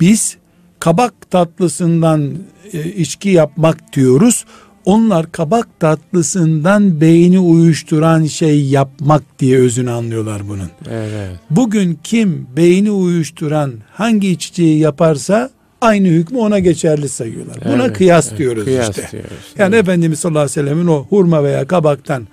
Biz 0.00 0.36
kabak 0.78 1.30
tatlısından 1.30 2.34
e, 2.72 2.84
içki 2.84 3.28
yapmak 3.28 3.92
diyoruz. 3.92 4.44
Onlar 4.84 5.32
kabak 5.32 5.80
tatlısından 5.80 7.00
beyni 7.00 7.38
uyuşturan 7.38 8.24
şey 8.24 8.64
yapmak 8.64 9.22
diye 9.38 9.58
özünü 9.58 9.90
anlıyorlar 9.90 10.48
bunun. 10.48 10.70
Evet. 10.90 11.30
Bugün 11.50 11.98
kim 12.04 12.46
beyni 12.56 12.90
uyuşturan 12.90 13.72
hangi 13.92 14.30
içeceği 14.30 14.78
yaparsa 14.78 15.50
aynı 15.80 16.08
hükmü 16.08 16.38
ona 16.38 16.58
geçerli 16.58 17.08
sayıyorlar. 17.08 17.56
Buna 17.64 17.84
Evet, 17.84 17.96
kıyas 17.96 18.28
evet, 18.28 18.38
diyoruz 18.38 18.64
kıyas 18.64 18.88
işte. 18.88 19.08
diyoruz. 19.12 19.30
Yani 19.58 19.74
Evet. 19.74 19.82
Efendimiz 19.88 20.18
sallallahu 20.18 20.42
aleyhi 20.42 20.58
ve 20.58 20.62
sellemin 20.62 20.86
o 20.86 21.06
hurma 21.10 21.44
veya 21.44 21.66
kabaktan 21.66 22.28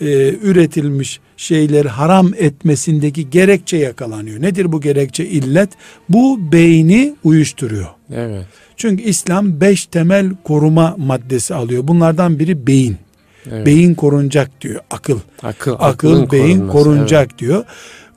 e, 0.00 0.34
üretilmiş 0.42 1.20
şeyleri 1.38 1.88
haram 1.88 2.30
etmesindeki 2.36 3.30
gerekçe 3.30 3.76
yakalanıyor. 3.76 4.42
Nedir 4.42 4.72
bu 4.72 4.80
gerekçe 4.80 5.26
illet? 5.26 5.70
Bu 6.08 6.52
beyni 6.52 7.14
uyuşturuyor. 7.24 7.86
Evet. 8.14 8.44
Çünkü 8.76 9.02
İslam 9.02 9.60
beş 9.60 9.86
temel 9.86 10.30
koruma 10.44 10.94
maddesi 10.98 11.54
alıyor. 11.54 11.88
Bunlardan 11.88 12.38
biri 12.38 12.66
beyin. 12.66 12.96
evet. 13.50 13.66
Beyin 13.66 13.94
korunacak 13.94 14.60
diyor. 14.60 14.80
Akıl. 14.90 15.18
akıl, 15.42 15.76
Akıl, 15.78 16.30
beyin 16.30 16.58
korunması, 16.58 16.72
korunacak 16.72 17.38
diyor. 17.38 17.64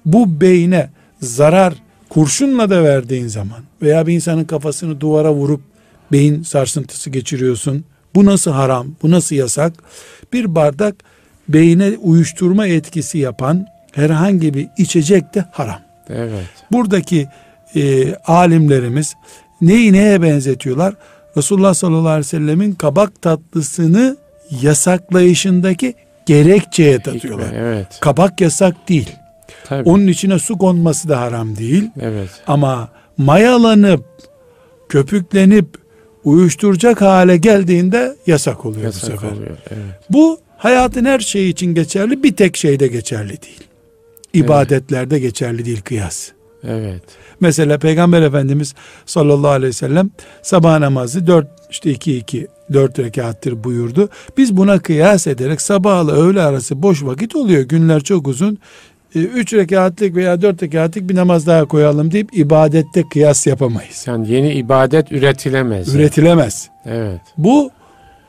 Bu 0.05 0.41
beyine 0.41 0.89
zarar 1.21 1.73
kurşunla 2.09 2.69
da 2.69 2.83
verdiğin 2.83 3.27
zaman 3.27 3.59
veya 3.81 4.07
bir 4.07 4.13
insanın 4.13 4.43
kafasını 4.43 5.01
duvara 5.01 5.33
vurup 5.33 5.61
beyin 6.11 6.43
sarsıntısı 6.43 7.09
geçiriyorsun. 7.09 7.85
Bu 8.15 8.25
nasıl 8.25 8.51
haram? 8.51 8.87
Bu 9.03 9.11
nasıl 9.11 9.35
yasak? 9.35 9.73
Bir 10.33 10.55
bardak 10.55 10.95
beyine 11.53 11.89
uyuşturma 12.01 12.67
etkisi 12.67 13.17
yapan 13.17 13.67
herhangi 13.91 14.53
bir 14.53 14.67
içecek 14.77 15.33
de 15.35 15.45
haram. 15.51 15.79
Evet. 16.09 16.45
Buradaki 16.71 17.27
e, 17.75 18.15
alimlerimiz 18.15 19.13
neyi 19.61 19.93
neye 19.93 20.21
benzetiyorlar? 20.21 20.93
Resulullah 21.37 21.73
sallallahu 21.73 22.07
aleyhi 22.07 22.19
ve 22.19 22.23
sellemin 22.23 22.71
kabak 22.73 23.21
tatlısını 23.21 24.17
yasaklayışındaki 24.61 25.93
gerekçeye 26.25 26.99
tatıyorlar. 26.99 27.47
Hikme, 27.47 27.59
evet. 27.59 27.87
Kabak 27.99 28.41
yasak 28.41 28.89
değil. 28.89 29.09
Tabii. 29.65 29.89
Onun 29.89 30.07
içine 30.07 30.39
su 30.39 30.57
konması 30.57 31.09
da 31.09 31.21
haram 31.21 31.57
değil. 31.57 31.89
Evet. 32.01 32.29
Ama 32.47 32.89
mayalanıp, 33.17 34.05
köpüklenip, 34.89 35.67
uyuşturacak 36.23 37.01
hale 37.01 37.37
geldiğinde 37.37 38.15
yasak 38.27 38.65
oluyor 38.65 38.81
bu 38.81 38.85
Yasak 38.85 39.11
sefer. 39.11 39.31
oluyor. 39.31 39.57
Evet. 39.69 39.99
Bu 40.09 40.39
hayatın 40.61 41.05
her 41.05 41.19
şeyi 41.19 41.51
için 41.51 41.73
geçerli, 41.75 42.23
bir 42.23 42.35
tek 42.35 42.57
şeyde 42.57 42.87
geçerli 42.87 43.41
değil. 43.41 43.63
İbadetlerde 44.33 45.19
geçerli 45.19 45.65
değil 45.65 45.81
kıyas. 45.81 46.31
Evet. 46.67 47.01
Mesela 47.39 47.77
Peygamber 47.77 48.21
Efendimiz 48.21 48.75
sallallahu 49.05 49.51
aleyhi 49.51 49.69
ve 49.69 49.73
sellem 49.73 50.09
sabah 50.41 50.79
namazı 50.79 51.27
4 51.27 51.47
işte 51.69 51.91
2 51.91 52.17
2 52.17 52.47
4 52.73 52.99
rekattır 52.99 53.63
buyurdu. 53.63 54.09
Biz 54.37 54.57
buna 54.57 54.79
kıyas 54.79 55.27
ederek 55.27 55.61
sabahla 55.61 56.11
öğle 56.11 56.41
arası 56.41 56.81
boş 56.81 57.03
vakit 57.03 57.35
oluyor. 57.35 57.61
Günler 57.61 58.03
çok 58.03 58.27
uzun. 58.27 58.57
3 59.15 59.53
rekatlik 59.53 60.15
veya 60.15 60.41
4 60.41 60.63
rekatlik 60.63 61.09
bir 61.09 61.15
namaz 61.15 61.47
daha 61.47 61.65
koyalım 61.65 62.11
deyip 62.11 62.37
ibadette 62.37 63.03
kıyas 63.09 63.47
yapamayız. 63.47 64.05
Yani 64.07 64.31
yeni 64.31 64.53
ibadet 64.53 65.11
üretilemez. 65.11 65.95
Üretilemez. 65.95 66.69
Evet. 66.85 67.21
Bu 67.37 67.71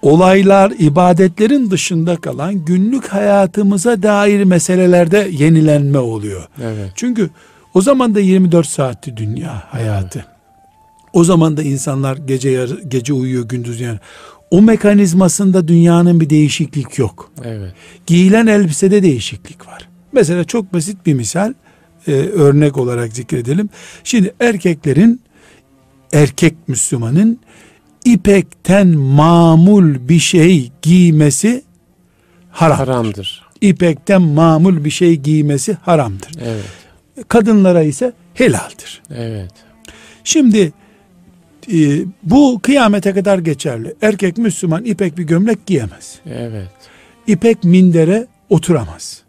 olaylar 0.03 0.73
ibadetlerin 0.79 1.71
dışında 1.71 2.17
kalan 2.17 2.65
günlük 2.65 3.09
hayatımıza 3.09 4.03
dair 4.03 4.45
meselelerde 4.45 5.29
yenilenme 5.31 5.99
oluyor. 5.99 6.49
Evet. 6.63 6.93
Çünkü 6.95 7.31
o 7.75 7.83
zaman 7.83 8.15
da 8.15 8.21
24 8.21 8.67
saatti 8.67 9.17
dünya 9.17 9.63
hayatı. 9.71 10.27
O 11.13 11.25
zaman 11.25 11.57
da 11.57 11.63
insanlar 11.63 12.17
gece 12.17 12.51
yarı, 12.51 12.81
gece 12.89 13.13
uyuyor 13.13 13.49
gündüz 13.49 13.81
yani. 13.81 13.99
O 14.51 14.63
mekanizmasında 14.63 15.69
dünyanın 15.69 16.21
bir 16.21 16.31
değişiklik 16.31 16.99
yok. 16.99 17.33
Evet. 17.45 17.73
Giyilen 18.07 18.47
elbisede 18.47 19.03
değişiklik 19.03 19.69
var. 19.69 19.89
Mesela 20.13 20.45
çok 20.45 20.73
basit 20.75 21.07
bir 21.07 21.15
misal 21.15 21.55
e, 22.07 22.13
örnek 22.13 22.77
olarak 22.77 23.13
zikredelim. 23.13 23.69
Şimdi 24.05 24.35
erkeklerin 24.41 25.21
erkek 26.13 26.55
Müslümanın 26.69 27.39
ipekten 28.05 28.89
mamul 28.99 30.09
bir 30.09 30.19
şey 30.19 30.73
giymesi 30.83 31.63
haram. 32.51 32.77
Haramdır. 32.79 33.43
İpekten 33.61 34.23
mamul 34.23 34.85
bir 34.85 34.91
şey 34.91 35.17
giymesi 35.17 35.73
haramdır. 35.83 36.31
Evet. 36.43 36.65
Kadınlara 37.29 37.83
ise 37.83 38.13
helaldir. 38.35 39.03
Evet. 39.15 39.53
Şimdi 40.25 40.73
e, 41.73 42.05
bu 42.23 42.61
kıyamete 42.63 43.13
kadar 43.13 43.39
geçerli. 43.39 43.95
Erkek 44.03 44.39
Müslüman 44.39 44.85
ipek 44.85 45.19
bir 45.19 45.25
gömlek 45.25 45.67
giyemez. 45.67 46.19
Evet. 46.27 46.69
İpek 47.27 47.65
mindere 47.65 48.27
oturamaz. 48.51 49.23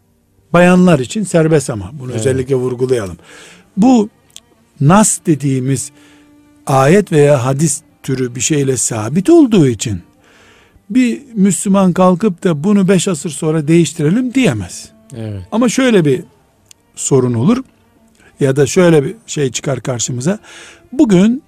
Bayanlar 0.52 0.98
için 0.98 1.22
serbest 1.24 1.70
ama 1.70 1.90
bunu 1.92 2.10
Evet. 2.10 2.20
özellikle 2.20 2.54
vurgulayalım. 2.54 3.16
Bu 3.76 4.08
nas 4.80 5.18
dediğimiz 5.26 5.90
ayet 6.66 7.12
veya 7.12 7.44
hadis 7.44 7.82
türü 8.04 8.34
bir 8.34 8.40
şeyle 8.40 8.76
sabit 8.76 9.30
olduğu 9.30 9.66
için 9.66 10.02
bir 10.90 11.22
Müslüman 11.34 11.92
kalkıp 11.92 12.44
da 12.44 12.64
bunu 12.64 12.88
beş 12.88 13.08
asır 13.08 13.30
sonra 13.30 13.68
değiştirelim 13.68 14.34
diyemez. 14.34 14.88
Evet. 15.16 15.42
Ama 15.52 15.68
şöyle 15.68 16.04
bir 16.04 16.20
sorun 16.94 17.34
olur 17.34 17.64
ya 18.40 18.56
da 18.56 18.66
şöyle 18.66 19.04
bir 19.04 19.14
şey 19.26 19.50
çıkar 19.50 19.80
karşımıza. 19.80 20.38
Bugün 20.92 21.42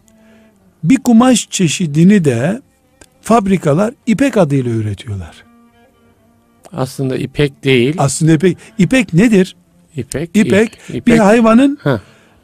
bir 0.85 0.97
kumaş 0.97 1.49
çeşidini 1.51 2.25
de 2.25 2.63
fabrikalar 3.23 3.95
ipek 4.07 4.37
adıyla 4.37 4.71
üretiyorlar. 4.71 5.45
Aslında 6.73 7.17
ipek 7.17 7.65
değil. 7.65 7.95
Aslında 7.99 8.33
ipek, 8.33 8.59
ipek 8.79 9.15
nedir? 9.15 9.57
İpek. 9.97 10.31
İpek, 10.35 10.73
ip- 10.73 10.89
bir 10.89 10.95
ipek. 10.95 11.21
hayvanın 11.21 11.79
Heh, 11.83 11.99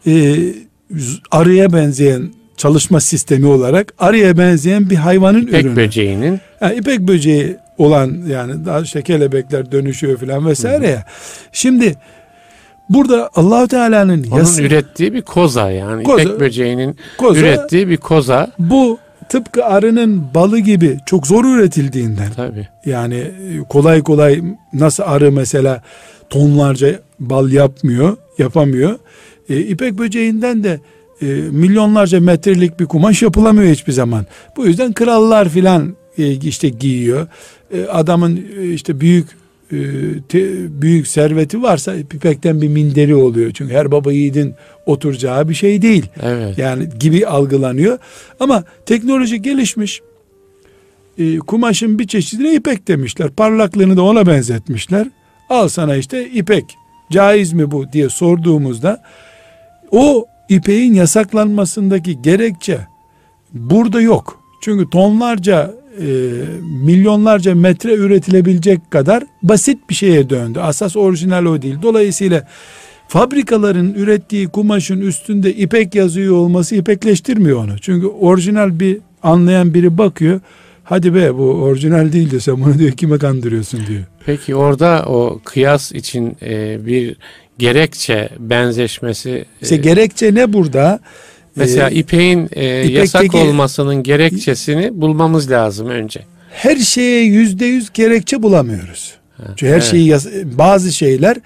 e, 0.07 0.37
arıya 1.31 1.73
benzeyen 1.73 2.33
çalışma 2.63 3.01
sistemi 3.01 3.47
olarak 3.47 3.95
arıya 3.99 4.39
benzeyen 4.39 4.91
bir 4.91 4.97
hayvanın 4.97 5.43
İpek 5.43 5.65
ürünü. 5.65 5.77
böceğinin 5.77 6.41
Yani 6.61 6.75
ipek 6.77 7.01
böceği 7.01 7.57
olan 7.79 8.19
yani 8.29 8.67
daha 8.67 8.81
işte 8.81 9.03
kelebekler 9.03 9.73
dönüşüyor 9.73 10.19
filan 10.19 10.47
vesaire 10.47 10.89
ya. 10.89 11.05
Şimdi 11.53 11.95
burada 12.89 13.31
Allahu 13.35 13.69
Teala'nın 13.69 14.25
onun 14.31 14.39
yas- 14.39 14.59
ürettiği 14.61 15.13
bir 15.15 15.23
koza 15.23 15.71
yani. 15.71 16.03
Koza. 16.03 16.23
İpek 16.23 16.41
böceğinin 16.41 16.97
koza, 17.19 17.41
ürettiği 17.41 17.89
bir 17.89 17.97
koza. 17.97 18.51
bu 18.59 18.99
tıpkı 19.29 19.65
arının 19.65 20.25
balı 20.35 20.59
gibi 20.59 20.99
çok 21.07 21.27
zor 21.27 21.45
üretildiğinden 21.45 22.33
Tabii. 22.37 22.69
yani 22.87 23.31
kolay 23.69 24.03
kolay 24.03 24.43
nasıl 24.73 25.03
arı 25.07 25.33
mesela 25.33 25.83
tonlarca 26.31 27.01
bal 27.21 27.53
yapmıyor, 27.53 28.17
yapamıyor. 28.39 28.99
E, 29.49 29.61
ipek 29.61 29.99
böceğinden 29.99 30.65
de 30.65 30.81
e, 31.23 31.27
milyonlarca 31.51 32.21
metrelik 32.21 32.81
bir 32.81 32.87
kumaş 32.87 33.23
yapılamıyor 33.23 33.73
hiçbir 33.73 33.93
zaman. 33.93 34.27
Bu 34.57 34.67
yüzden 34.67 34.93
krallar 34.93 35.49
filan 35.49 35.97
e, 36.19 36.33
işte 36.33 36.69
giyiyor. 36.69 37.27
E, 37.75 37.85
adamın 37.85 38.45
e, 38.59 38.73
işte 38.73 39.01
büyük 39.01 39.29
e, 39.73 39.77
te- 40.29 40.83
büyük 40.83 41.07
serveti 41.07 41.63
varsa 41.63 41.95
ipekten 41.95 42.63
bir 42.63 42.69
minderi 42.69 43.15
oluyor. 43.15 43.51
Çünkü 43.55 43.75
her 43.75 43.93
baba 43.93 44.13
yiğidin 44.13 44.55
oturacağı 44.87 45.49
bir 45.49 45.55
şey 45.55 45.83
değil. 45.83 46.07
Evet. 46.23 46.59
Yani 46.59 46.89
gibi 47.01 47.27
algılanıyor. 47.27 47.99
Ama 48.41 48.65
teknoloji 48.87 49.43
gelişmiş. 49.43 50.01
E, 51.19 51.39
kumaşın 51.39 51.99
bir 51.99 52.07
çeşidine 52.07 52.55
ipek 52.55 52.89
demişler. 52.89 53.31
Parlaklığını 53.31 53.97
da 53.97 54.03
ona 54.03 54.27
benzetmişler. 54.27 55.07
Al 55.49 55.69
sana 55.69 55.97
işte 55.97 56.29
ipek. 56.31 56.65
Caiz 57.13 57.53
mi 57.53 57.71
bu 57.71 57.93
diye 57.93 58.09
sorduğumuzda 58.09 59.03
o 59.91 60.27
ipeğin 60.49 60.95
yasaklanmasındaki 60.95 62.23
gerekçe 62.23 62.79
burada 63.53 64.01
yok. 64.01 64.41
Çünkü 64.63 64.91
tonlarca 64.91 65.75
e, 65.99 66.07
milyonlarca 66.85 67.55
metre 67.55 67.95
üretilebilecek 67.95 68.91
kadar 68.91 69.25
basit 69.43 69.79
bir 69.91 69.95
şeye 69.95 70.31
döndü. 70.31 70.61
Asas 70.61 70.97
orijinal 70.97 71.45
o 71.47 71.63
değil. 71.63 71.77
Dolayısıyla 71.83 72.49
fabrikaların 73.09 73.95
ürettiği 73.95 74.49
kumaşın 74.49 75.01
üstünde 75.01 75.55
ipek 75.55 75.95
yazıyor 75.95 76.37
olması 76.37 76.75
ipekleştirmiyor 76.75 77.65
onu. 77.65 77.79
Çünkü 77.81 78.07
orijinal 78.07 78.81
bir 78.81 78.99
anlayan 79.23 79.75
biri 79.75 79.99
bakıyor. 79.99 80.41
Hadi 80.85 81.15
be 81.15 81.35
bu 81.35 81.45
orijinal 81.45 82.13
değil 82.13 82.31
diyor 82.31 82.43
sen 82.43 82.61
bunu 82.61 82.79
diyor 82.79 82.93
kime 82.93 83.19
kandırıyorsun 83.19 83.81
diyor. 83.87 84.03
Peki 84.27 84.55
orada 84.55 85.05
o 85.07 85.41
kıyas 85.45 85.93
için 85.93 86.37
e, 86.43 86.87
bir 86.87 87.17
gerekçe 87.59 88.29
benzeşmesi 88.39 89.45
İşte 89.63 89.75
e, 89.75 89.79
gerekçe 89.79 90.35
ne 90.35 90.53
burada? 90.53 91.01
mesela 91.57 91.91
Ee, 91.91 91.95
ipeğin 91.95 92.49
e, 92.53 92.65
yasak 92.65 93.35
olmasının 93.35 94.03
gerekçesini 94.03 95.01
bulmamız 95.01 95.51
lazım 95.51 95.89
önce. 95.89 96.21
her 96.51 96.77
şeye 96.77 97.25
yüzde 97.25 97.65
yüz 97.67 97.93
gerekçe 97.93 98.43
bulamıyoruz. 98.43 99.15
Çünkü 99.47 99.67
her 99.67 99.73
evet. 99.73 99.85
şeyi 99.85 100.15
bazı 100.45 100.93
şeyler 100.93 101.37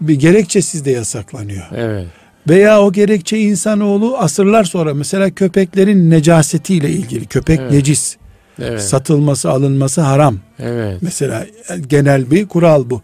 bir 0.00 0.14
gerekçesiz 0.14 0.84
de 0.84 0.90
yasaklanıyor. 0.90 1.66
Evet. 1.76 2.06
Veya 2.48 2.82
o 2.82 2.92
gerekçe 2.92 3.38
insanoğlu 3.38 4.18
asırlar 4.18 4.64
sonra 4.64 4.94
mesela 4.94 5.30
köpeklerin 5.30 6.10
necasetiyle 6.10 6.90
ilgili 6.90 7.26
köpek 7.26 7.60
Evet. 7.60 7.72
necis 7.72 8.16
Evet. 8.62 8.82
satılması 8.82 9.50
alınması 9.50 10.00
haram. 10.00 10.38
evet. 10.58 10.98
Mesela 11.00 11.46
genel 11.86 12.30
bir 12.30 12.48
kural 12.48 12.90
bu. 12.90 13.02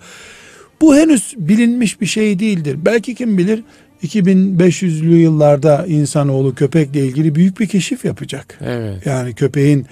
Bu 0.81 0.97
henüz 0.97 1.35
bilinmiş 1.37 2.01
bir 2.01 2.07
şey 2.07 2.39
değildir. 2.39 2.79
Belki 2.85 3.15
kim 3.15 3.39
bilir 3.39 3.63
2500'lü 4.03 5.15
yıllarda 5.15 5.87
insanoğlu 5.87 6.55
köpekle 6.55 7.01
ilgili 7.01 7.35
büyük 7.35 7.61
bir 7.61 7.67
keşif 7.67 8.05
yapacak. 8.05 8.59
Evet. 8.65 9.07
Yani 9.07 9.35
köpeğin 9.35 9.87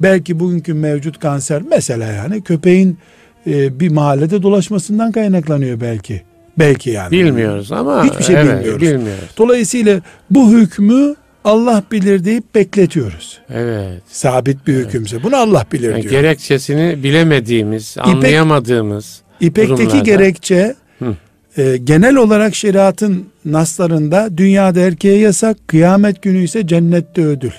belki 0.00 0.40
bugünkü 0.40 0.74
mevcut 0.74 1.18
kanser 1.18 1.62
mesela 1.70 2.12
yani 2.12 2.42
köpeğin 2.42 2.98
e, 3.46 3.80
bir 3.80 3.90
mahallede 3.90 4.42
dolaşmasından 4.42 5.12
kaynaklanıyor 5.12 5.80
belki. 5.80 6.22
Belki 6.58 6.90
yani. 6.90 7.10
Bilmiyoruz 7.10 7.72
ama 7.72 8.04
Hiçbir 8.04 8.24
şey 8.24 8.36
evet, 8.36 8.58
bilmiyoruz. 8.58 8.82
Bilmiyoruz. 8.82 9.28
Dolayısıyla 9.38 10.00
bu 10.30 10.50
hükmü 10.50 11.14
Allah 11.44 11.82
bilir 11.92 12.24
deyip 12.24 12.54
bekletiyoruz. 12.54 13.40
Evet. 13.50 14.02
Sabit 14.08 14.66
bir 14.66 14.74
hükümse. 14.74 15.22
Bunu 15.22 15.36
Allah 15.36 15.66
bilir 15.72 15.90
Yani 15.90 16.02
diyor. 16.02 16.10
gerekçesini 16.10 17.02
bilemediğimiz, 17.02 17.96
anlayamadığımız 18.00 19.22
İpekteki 19.40 19.82
durumlarda- 19.82 20.02
gerekçe 20.04 20.74
Hı. 20.98 21.16
e, 21.56 21.76
genel 21.76 22.16
olarak 22.16 22.54
şeriatın 22.54 23.26
naslarında 23.44 24.38
dünyada 24.38 24.80
erkeğe 24.80 25.18
yasak, 25.18 25.68
kıyamet 25.68 26.22
günü 26.22 26.42
ise 26.42 26.66
cennette 26.66 27.24
ödül. 27.24 27.52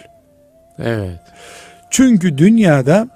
Evet. 0.80 1.20
Çünkü 1.90 2.38
dünyada 2.38 3.08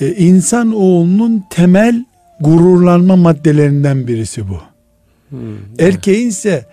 e, 0.00 0.14
insan 0.14 0.72
oğlunun 0.74 1.44
temel 1.50 2.04
gururlanma 2.40 3.16
maddelerinden 3.16 4.06
birisi 4.06 4.48
bu. 4.48 4.58
Hmm. 5.28 5.56
Erkeğin 5.78 6.28
ise 6.28 6.64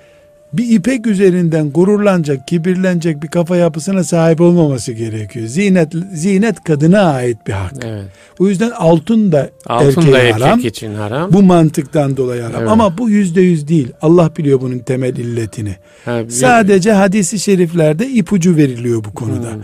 bir 0.53 0.69
ipek 0.69 1.07
üzerinden 1.07 1.71
gururlanacak, 1.71 2.47
kibirlenecek 2.47 3.23
bir 3.23 3.27
kafa 3.27 3.55
yapısına 3.57 4.03
sahip 4.03 4.41
olmaması 4.41 4.91
gerekiyor. 4.91 5.47
Zinet 5.47 5.93
zinet 6.13 6.63
kadına 6.63 6.99
ait 7.01 7.37
bir 7.47 7.53
hak. 7.53 7.73
Evet. 7.85 8.03
O 8.39 8.47
yüzden 8.47 8.69
altın 8.71 9.31
da 9.31 9.49
Altın 9.65 10.01
da 10.01 10.17
erkeğe 10.17 10.29
erkek 10.29 10.41
haram. 10.43 10.59
için 10.59 10.95
haram. 10.95 11.33
Bu 11.33 11.41
mantıktan 11.43 12.17
dolayı 12.17 12.41
haram. 12.41 12.59
Evet. 12.61 12.69
Ama 12.71 12.97
bu 12.97 13.09
yüzde 13.09 13.41
yüz 13.41 13.67
değil. 13.67 13.87
Allah 14.01 14.31
biliyor 14.37 14.61
bunun 14.61 14.79
temel 14.79 15.15
illetini. 15.15 15.75
Ha, 16.05 16.21
Sadece 16.29 16.91
hadisi 16.91 17.39
şeriflerde 17.39 18.07
ipucu 18.07 18.55
veriliyor 18.55 19.03
bu 19.03 19.13
konuda. 19.13 19.51
Hmm. 19.53 19.61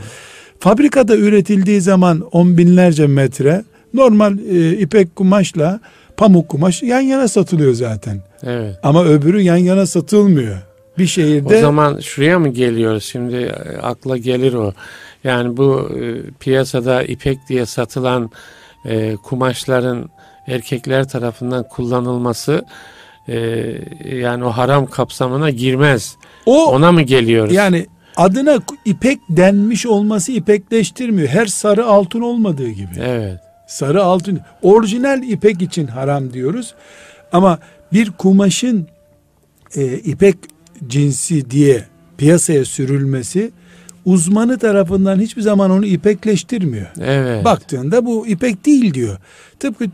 Fabrikada 0.59 1.15
üretildiği 1.17 1.81
zaman 1.81 2.21
on 2.31 2.57
binlerce 2.57 3.07
metre 3.07 3.63
normal 3.93 4.37
e, 4.39 4.77
ipek 4.77 5.15
kumaşla 5.15 5.79
pamuk 6.17 6.49
kumaş 6.49 6.83
yan 6.83 7.01
yana 7.01 7.27
satılıyor 7.27 7.73
zaten. 7.73 8.21
Evet. 8.43 8.75
Ama 8.83 9.05
öbürü 9.05 9.41
yan 9.41 9.57
yana 9.57 9.85
satılmıyor. 9.85 10.57
Bir 10.97 11.03
O 11.03 11.07
şehirde 11.07 11.61
zaman 11.61 11.99
şuraya 11.99 12.39
mı 12.39 12.49
geliyoruz? 12.49 13.03
Şimdi 13.03 13.35
e, 13.35 13.77
akla 13.77 14.17
gelir 14.17 14.53
o. 14.53 14.73
Yani 15.23 15.57
bu 15.57 15.89
e, 16.01 16.29
piyasada 16.39 17.03
ipek 17.03 17.37
diye 17.49 17.65
satılan 17.65 18.31
e, 18.85 19.15
kumaşların 19.15 20.09
erkekler 20.47 21.07
tarafından 21.07 21.67
kullanılması 21.67 22.65
e, 23.27 23.37
yani 24.15 24.45
o 24.45 24.49
haram 24.49 24.85
kapsamına 24.85 25.49
girmez. 25.49 26.15
o 26.45 26.65
Ona 26.65 26.91
mı 26.91 27.01
geliyoruz? 27.01 27.53
yani 27.53 27.85
adına 28.15 28.59
ipek 28.85 29.19
denmiş 29.29 29.85
olması 29.85 30.31
ipekleştirmiyor. 30.31 31.27
Her 31.27 31.45
sarı 31.45 31.85
altın 31.85 32.21
olmadığı 32.21 32.69
gibi. 32.69 32.91
Evet. 33.01 33.39
Sarı 33.67 34.03
altın 34.03 34.39
orijinal 34.61 35.23
ipek 35.23 35.61
için 35.61 35.87
haram 35.87 36.33
diyoruz. 36.33 36.75
Ama 37.31 37.59
bir 37.93 38.11
kumaşın 38.11 38.87
e, 39.75 39.97
ipek 39.97 40.37
cinsi 40.87 41.51
diye 41.51 41.83
piyasaya 42.17 42.65
sürülmesi 42.65 43.51
uzmanı 44.05 44.57
tarafından 44.59 45.19
hiçbir 45.19 45.41
zaman 45.41 45.71
onu 45.71 45.85
ipekleştirmiyor. 45.85 46.87
Evet. 47.01 47.45
Baktığında 47.45 48.05
bu 48.05 48.27
ipek 48.27 48.65
değil 48.65 48.93
diyor. 48.93 49.17
Tıpkı 49.59 49.85
ç- 49.85 49.91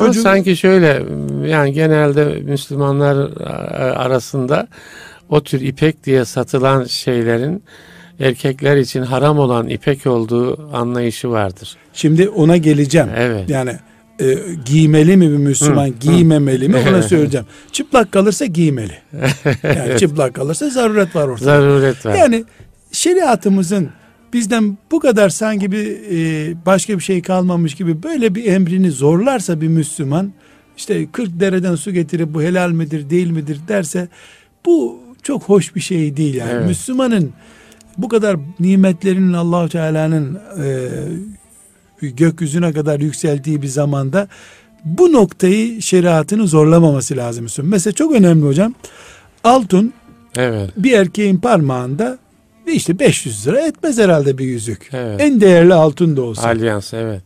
Ama 0.00 0.12
sanki 0.12 0.56
şöyle 0.56 1.02
yani 1.48 1.72
genelde 1.72 2.24
Müslümanlar 2.24 3.16
arasında 3.96 4.68
o 5.28 5.42
tür 5.42 5.60
ipek 5.60 6.04
diye 6.04 6.24
satılan 6.24 6.84
şeylerin 6.84 7.62
erkekler 8.20 8.76
için 8.76 9.02
haram 9.02 9.38
olan 9.38 9.68
ipek 9.68 10.06
olduğu 10.06 10.76
anlayışı 10.76 11.30
vardır. 11.30 11.76
şimdi 11.92 12.28
ona 12.28 12.56
geleceğim. 12.56 13.08
Evet. 13.16 13.50
Yani 13.50 13.72
e, 14.20 14.38
giymeli 14.64 15.16
mi 15.16 15.30
bir 15.30 15.36
Müslüman, 15.36 15.86
Hı, 15.86 15.92
giymemeli 16.00 16.68
mi 16.68 16.76
ona 16.76 16.88
Evet. 16.88 17.04
söyleyeceğim. 17.04 17.46
Çıplak 17.72 18.12
kalırsa 18.12 18.46
giymeli. 18.46 18.92
Yani 19.62 19.98
çıplak 19.98 20.34
kalırsa 20.34 20.70
zaruret 20.70 21.16
var 21.16 21.28
ortada. 21.28 21.44
Zaruret 21.44 22.06
var. 22.06 22.14
Yani 22.14 22.44
şeriatımızın 22.92 23.88
bizden 24.32 24.78
bu 24.90 25.00
kadar 25.00 25.28
sanki 25.28 25.72
bir 25.72 25.86
e, 26.10 26.54
başka 26.66 26.98
bir 26.98 27.02
şey 27.02 27.22
kalmamış 27.22 27.74
gibi 27.74 28.02
böyle 28.02 28.34
bir 28.34 28.44
emrini 28.44 28.90
zorlarsa 28.90 29.60
bir 29.60 29.68
Müslüman 29.68 30.32
işte 30.76 31.06
40 31.12 31.40
dereden 31.40 31.74
su 31.74 31.90
getirip 31.90 32.34
bu 32.34 32.42
helal 32.42 32.70
midir 32.70 33.10
değil 33.10 33.30
midir 33.30 33.60
derse 33.68 34.08
bu 34.66 35.00
çok 35.22 35.42
hoş 35.42 35.74
bir 35.74 35.80
şey 35.80 36.16
değil 36.16 36.34
yani. 36.34 36.50
Evet. 36.52 36.66
Müslümanın 36.66 37.32
bu 37.98 38.08
kadar 38.08 38.36
nimetlerinin 38.60 39.32
Allahu 39.32 39.68
Teala'nın 39.68 40.34
e, 40.64 40.88
gökyüzüne 42.00 42.72
kadar 42.72 43.00
yükseldiği 43.00 43.62
bir 43.62 43.68
zamanda 43.68 44.28
bu 44.84 45.12
noktayı 45.12 45.82
şeriatını 45.82 46.46
zorlamaması 46.46 47.16
lazım. 47.16 47.46
Mesela 47.62 47.94
çok 47.94 48.12
önemli 48.12 48.46
hocam. 48.46 48.74
Altın 49.44 49.92
Evet. 50.36 50.70
bir 50.76 50.92
erkeğin 50.92 51.36
parmağında 51.36 52.18
işte 52.66 52.98
500 52.98 53.46
lira 53.46 53.60
etmez 53.60 53.98
herhalde 53.98 54.38
bir 54.38 54.44
yüzük. 54.44 54.90
Evet. 54.92 55.20
En 55.20 55.40
değerli 55.40 55.74
altın 55.74 56.16
da 56.16 56.22
olsa. 56.22 56.48
Alyans 56.48 56.94
evet. 56.94 57.22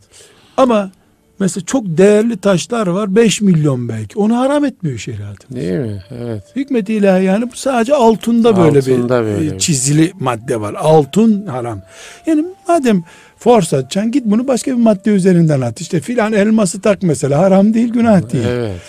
Ama 0.57 0.91
mesela 1.39 1.65
çok 1.65 1.83
değerli 1.85 2.37
taşlar 2.37 2.87
var 2.87 3.15
5 3.15 3.41
milyon 3.41 3.89
belki. 3.89 4.19
Onu 4.19 4.37
haram 4.37 4.65
etmiyor 4.65 4.97
şeriatımız. 4.97 5.55
Değil 5.63 5.79
mi? 5.79 6.03
Evet. 6.21 6.43
Hikmet 6.55 6.89
ilahi 6.89 7.23
yani 7.25 7.51
bu 7.51 7.55
sadece 7.55 7.93
altında 7.95 8.57
böyle 8.57 8.77
Altında 8.79 9.21
bir 9.21 9.25
böyle 9.25 9.47
e, 9.47 9.51
bir- 9.53 9.59
çizili 9.59 10.11
madde 10.19 10.61
var. 10.61 10.73
Altın 10.73 11.45
haram. 11.47 11.81
Yani 12.25 12.45
madem 12.67 13.03
force 13.41 13.77
atacaksın 13.77 14.11
git 14.11 14.25
bunu 14.25 14.47
başka 14.47 14.71
bir 14.71 14.81
madde 14.81 15.09
üzerinden 15.11 15.61
at. 15.61 15.81
İşte 15.81 15.99
filan 15.99 16.33
elması 16.33 16.81
tak 16.81 17.03
mesela 17.03 17.39
haram 17.39 17.73
değil 17.73 17.89
günah 17.93 18.33
değil. 18.33 18.45
Evet. 18.47 18.81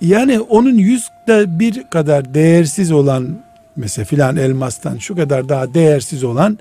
Yani 0.00 0.40
onun 0.40 0.74
yüzde 0.78 1.58
bir 1.58 1.84
kadar 1.90 2.34
değersiz 2.34 2.92
olan 2.92 3.38
mesela 3.76 4.04
filan 4.04 4.36
elmastan 4.36 4.98
şu 4.98 5.16
kadar 5.16 5.48
daha 5.48 5.74
değersiz 5.74 6.24
olan 6.24 6.58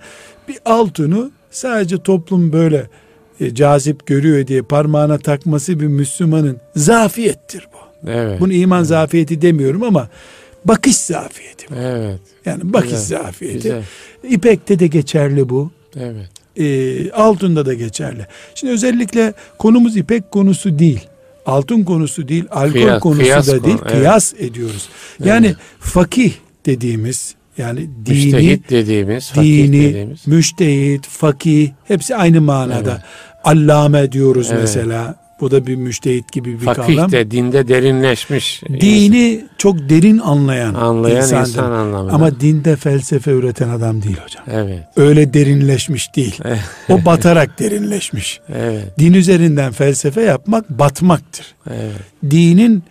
bir 0.48 0.58
altını 0.66 1.32
sadece 1.52 1.98
toplum 2.04 2.54
böyle 2.54 2.88
e, 3.40 3.56
cazip 3.56 4.08
görüyor 4.08 4.48
diye 4.48 4.62
parmağına 4.62 5.18
takması 5.18 5.80
bir 5.80 5.88
Müslümanın 5.88 6.58
zafiyettir 6.76 7.68
bu. 7.74 8.10
Evet. 8.10 8.40
Bunu 8.40 8.54
iman 8.54 8.84
zafiyeti 8.84 9.42
demiyorum 9.42 9.84
ama 9.84 10.10
bakış 10.66 10.96
zafiyeti. 10.96 11.66
bu. 11.70 11.76
Evet. 11.76 12.20
Yani 12.46 12.74
bakış 12.74 12.92
Güzel, 12.92 13.24
zafiyeti. 13.24 13.58
Güzel. 13.58 13.84
İpekte 14.24 14.80
de 14.80 14.88
geçerli 14.88 15.50
bu. 15.50 15.72
Evet. 15.96 16.30
E, 16.58 17.12
altında 17.12 17.66
da 17.66 17.74
geçerli. 17.74 18.28
Şimdi 18.56 18.74
özellikle 18.74 19.34
konumuz 19.58 19.98
ipek 19.98 20.32
konusu 20.32 20.80
değil. 20.80 21.08
altın 21.46 21.84
konusu 21.84 22.28
değil, 22.28 22.46
alkol 22.52 22.72
kıyas, 22.72 23.02
konusu 23.02 23.22
kıyas 23.22 23.48
da 23.48 23.64
değil, 23.64 23.78
konu, 23.78 23.90
kıyas 23.90 24.34
evet. 24.34 24.52
ediyoruz. 24.52 24.90
Yani 25.24 25.46
evet. 25.46 25.58
fakih 25.80 26.34
dediğimiz 26.66 27.36
yani 27.58 27.90
dini, 28.06 28.16
müştehit 28.16 28.70
dediğimiz, 28.70 29.32
dini, 29.36 29.84
dediğimiz. 29.84 30.28
müştehit, 30.28 31.08
fakih 31.08 31.70
hepsi 31.84 32.16
aynı 32.16 32.42
manada. 32.42 32.92
Evet. 32.92 33.02
Allame 33.44 34.12
diyoruz 34.12 34.48
evet. 34.52 34.62
mesela. 34.62 35.23
Bu 35.40 35.52
da 35.52 35.68
bir 35.68 35.76
müştehit 35.76 36.32
gibi 36.32 36.54
bir 36.54 36.66
Fakih 36.66 36.96
kavram. 36.96 37.12
de 37.12 37.32
dinde 37.32 37.68
derinleşmiş. 37.68 38.62
Dini 38.70 39.30
insan. 39.30 39.50
çok 39.58 39.90
derin 39.90 40.18
anlayan, 40.20 40.74
anlayan 40.74 41.18
insandır. 41.18 41.50
insan 41.50 41.72
anlamında. 41.72 42.14
Ama 42.14 42.40
dinde 42.40 42.76
felsefe 42.76 43.32
üreten 43.32 43.70
adam 43.70 44.04
değil 44.04 44.18
hocam. 44.24 44.44
Evet. 44.52 44.84
Öyle 44.96 45.34
derinleşmiş 45.34 46.16
değil. 46.16 46.40
o 46.90 47.06
batarak 47.06 47.60
derinleşmiş. 47.60 48.40
Evet. 48.56 49.00
Din 49.00 49.14
üzerinden 49.14 49.72
felsefe 49.72 50.22
yapmak 50.22 50.70
batmaktır. 50.70 51.46
Evet. 51.70 51.92
Dinin 52.32 52.84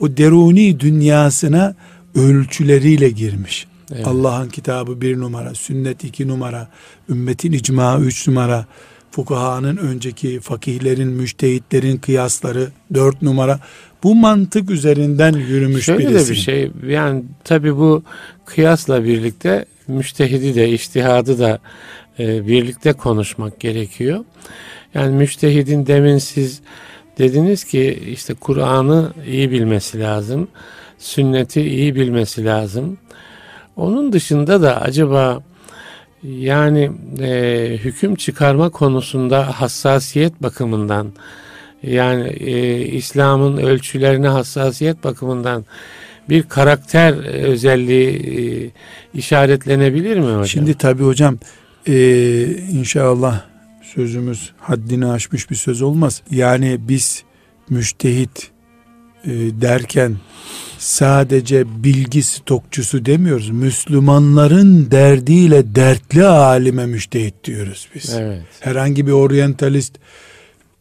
o 0.00 0.16
deruni 0.16 0.80
dünyasına 0.80 1.74
ölçüleriyle 2.14 3.10
girmiş. 3.10 3.66
Evet. 3.94 4.06
Allah'ın 4.06 4.48
kitabı 4.48 5.00
bir 5.00 5.20
numara, 5.20 5.54
sünnet 5.54 6.04
iki 6.04 6.28
numara, 6.28 6.68
ümmetin 7.08 7.52
icma 7.52 7.98
üç 7.98 8.28
numara, 8.28 8.66
fukahanın 9.10 9.76
önceki 9.76 10.40
fakihlerin, 10.40 11.08
müştehitlerin 11.08 11.96
kıyasları 11.96 12.68
dört 12.94 13.22
numara. 13.22 13.60
Bu 14.02 14.14
mantık 14.14 14.70
üzerinden 14.70 15.32
yürümüş 15.32 15.84
Şöyle 15.84 16.08
birisi. 16.08 16.26
de 16.26 16.30
bir 16.30 16.36
şey 16.36 16.70
yani 16.88 17.22
tabi 17.44 17.76
bu 17.76 18.02
kıyasla 18.44 19.04
birlikte 19.04 19.64
müştehidi 19.88 20.54
de 20.54 20.68
iştihadı 20.68 21.38
da 21.38 21.58
e, 22.18 22.46
birlikte 22.46 22.92
konuşmak 22.92 23.60
gerekiyor. 23.60 24.24
Yani 24.94 25.16
müştehidin 25.16 25.86
demin 25.86 26.18
siz 26.18 26.60
dediniz 27.18 27.64
ki 27.64 28.02
işte 28.08 28.34
Kur'an'ı 28.34 29.12
iyi 29.26 29.50
bilmesi 29.50 30.00
lazım. 30.00 30.48
Sünneti 30.98 31.62
iyi 31.62 31.94
bilmesi 31.94 32.44
lazım. 32.44 32.98
Onun 33.76 34.12
dışında 34.12 34.62
da 34.62 34.80
acaba 34.80 35.42
yani 36.22 36.90
e, 37.20 37.78
hüküm 37.84 38.14
çıkarma 38.14 38.70
konusunda 38.70 39.60
hassasiyet 39.60 40.42
bakımından 40.42 41.12
yani 41.82 42.28
e, 42.28 42.78
İslam'ın 42.86 43.56
ölçülerine 43.56 44.28
hassasiyet 44.28 45.04
bakımından 45.04 45.64
bir 46.28 46.42
karakter 46.42 47.14
özelliği 47.24 48.08
e, 48.08 48.70
işaretlenebilir 49.18 50.16
mi 50.16 50.24
hocam? 50.24 50.46
Şimdi 50.46 50.74
tabi 50.74 51.02
hocam 51.02 51.38
e, 51.86 52.44
inşallah 52.72 53.44
sözümüz 53.82 54.52
haddini 54.58 55.06
aşmış 55.06 55.50
bir 55.50 55.56
söz 55.56 55.82
olmaz. 55.82 56.22
Yani 56.30 56.78
biz 56.80 57.24
müştehit 57.70 58.50
e, 59.24 59.30
derken 59.60 60.16
sadece 60.80 61.84
bilgi 61.84 62.22
stokçusu 62.22 63.06
demiyoruz. 63.06 63.50
Müslümanların 63.50 64.90
derdiyle 64.90 65.74
dertli 65.74 66.24
alime 66.24 66.86
müştehit 66.86 67.44
diyoruz 67.44 67.88
biz. 67.94 68.14
Evet. 68.14 68.42
Herhangi 68.60 69.06
bir 69.06 69.12
oryantalist 69.12 69.94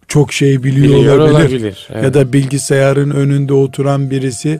çok 0.07 0.33
şey 0.33 0.63
biliyor, 0.63 0.99
biliyor 0.99 1.17
olabilir. 1.17 1.39
olabilir. 1.39 1.87
Evet. 1.89 2.03
Ya 2.03 2.13
da 2.13 2.33
bilgisayarın 2.33 3.09
önünde 3.09 3.53
oturan 3.53 4.09
birisi 4.09 4.59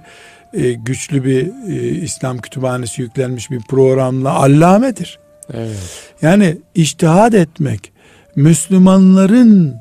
e, 0.54 0.72
güçlü 0.72 1.24
bir 1.24 1.48
e, 1.70 1.90
İslam 1.90 2.38
kütüphanesi 2.38 3.02
yüklenmiş 3.02 3.52
bir 3.52 3.60
programla 3.60 4.34
allamedir. 4.34 5.20
Evet. 5.54 5.78
Yani 6.22 6.58
iştihad 6.76 7.34
etmek 7.34 7.92
Müslümanların 8.36 9.76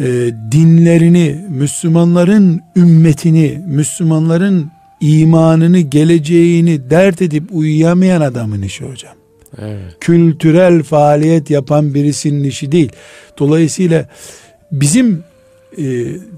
e, 0.00 0.04
dinlerini, 0.52 1.44
Müslümanların 1.50 2.60
ümmetini, 2.76 3.62
Müslümanların 3.66 4.75
imanını, 5.00 5.80
geleceğini 5.80 6.90
dert 6.90 7.22
edip 7.22 7.44
uyuyamayan 7.50 8.20
adamın 8.20 8.62
işi 8.62 8.84
hocam. 8.84 9.14
Evet. 9.58 9.96
Kültürel 10.00 10.82
faaliyet 10.82 11.50
yapan 11.50 11.94
birisinin 11.94 12.44
işi 12.44 12.72
değil. 12.72 12.92
Dolayısıyla 13.38 14.08
bizim 14.72 15.24
e, 15.78 15.84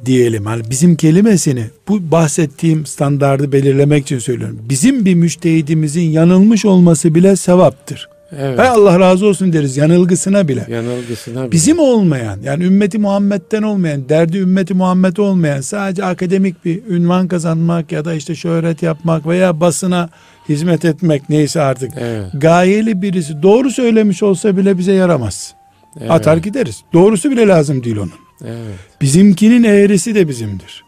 diyelim 0.07 0.47
hani 0.47 0.63
bizim 0.71 0.97
kelimesini 0.97 1.65
bu 1.89 2.11
bahsettiğim 2.11 2.87
standardı 2.87 3.53
belirlemek 3.53 4.03
için 4.03 4.19
söylüyorum. 4.19 4.59
Bizim 4.69 5.05
bir 5.05 5.15
müştehidimizin 5.15 6.11
yanılmış 6.11 6.65
olması 6.65 7.15
bile 7.15 7.37
sevaptır. 7.37 8.09
Evet. 8.33 8.59
Hay 8.59 8.69
Allah 8.69 9.01
razı 9.01 9.27
olsun 9.27 9.53
deriz 9.53 9.77
yanılgısına 9.77 10.49
bile. 10.49 10.67
Yanılgısına 10.69 11.43
bile. 11.43 11.53
Bizim 11.53 11.79
olmayan 11.79 12.39
yani 12.43 12.65
ümmeti 12.65 12.99
Muhammed'den 12.99 13.63
olmayan, 13.63 14.09
derdi 14.09 14.39
ümmeti 14.39 14.75
Muhammed 14.75 15.17
olmayan 15.17 15.61
sadece 15.61 16.05
akademik 16.05 16.65
bir 16.65 16.87
ünvan 16.87 17.29
kazanmak 17.29 17.93
ya 17.93 18.05
da 18.05 18.15
işte 18.15 18.35
şöhret 18.35 18.83
yapmak 18.83 19.27
veya 19.27 19.61
basına 19.61 20.09
hizmet 20.49 20.85
etmek 20.85 21.29
neyse 21.29 21.61
artık. 21.61 21.91
Evet. 21.99 22.27
Gayeli 22.35 23.03
birisi 23.03 23.43
doğru 23.43 23.71
söylemiş 23.71 24.23
olsa 24.23 24.57
bile 24.57 24.79
bize 24.79 24.93
yaramaz. 24.93 25.55
Evet. 26.01 26.11
Atar 26.11 26.37
gideriz. 26.37 26.83
Doğrusu 26.93 27.31
bile 27.31 27.49
lazım 27.49 27.85
değil 27.85 27.97
onun. 27.97 28.13
Evet. 28.45 28.79
Bizimkinin 29.01 29.65
eğrisi 29.65 30.15
de 30.15 30.29
bizimdir. 30.29 30.85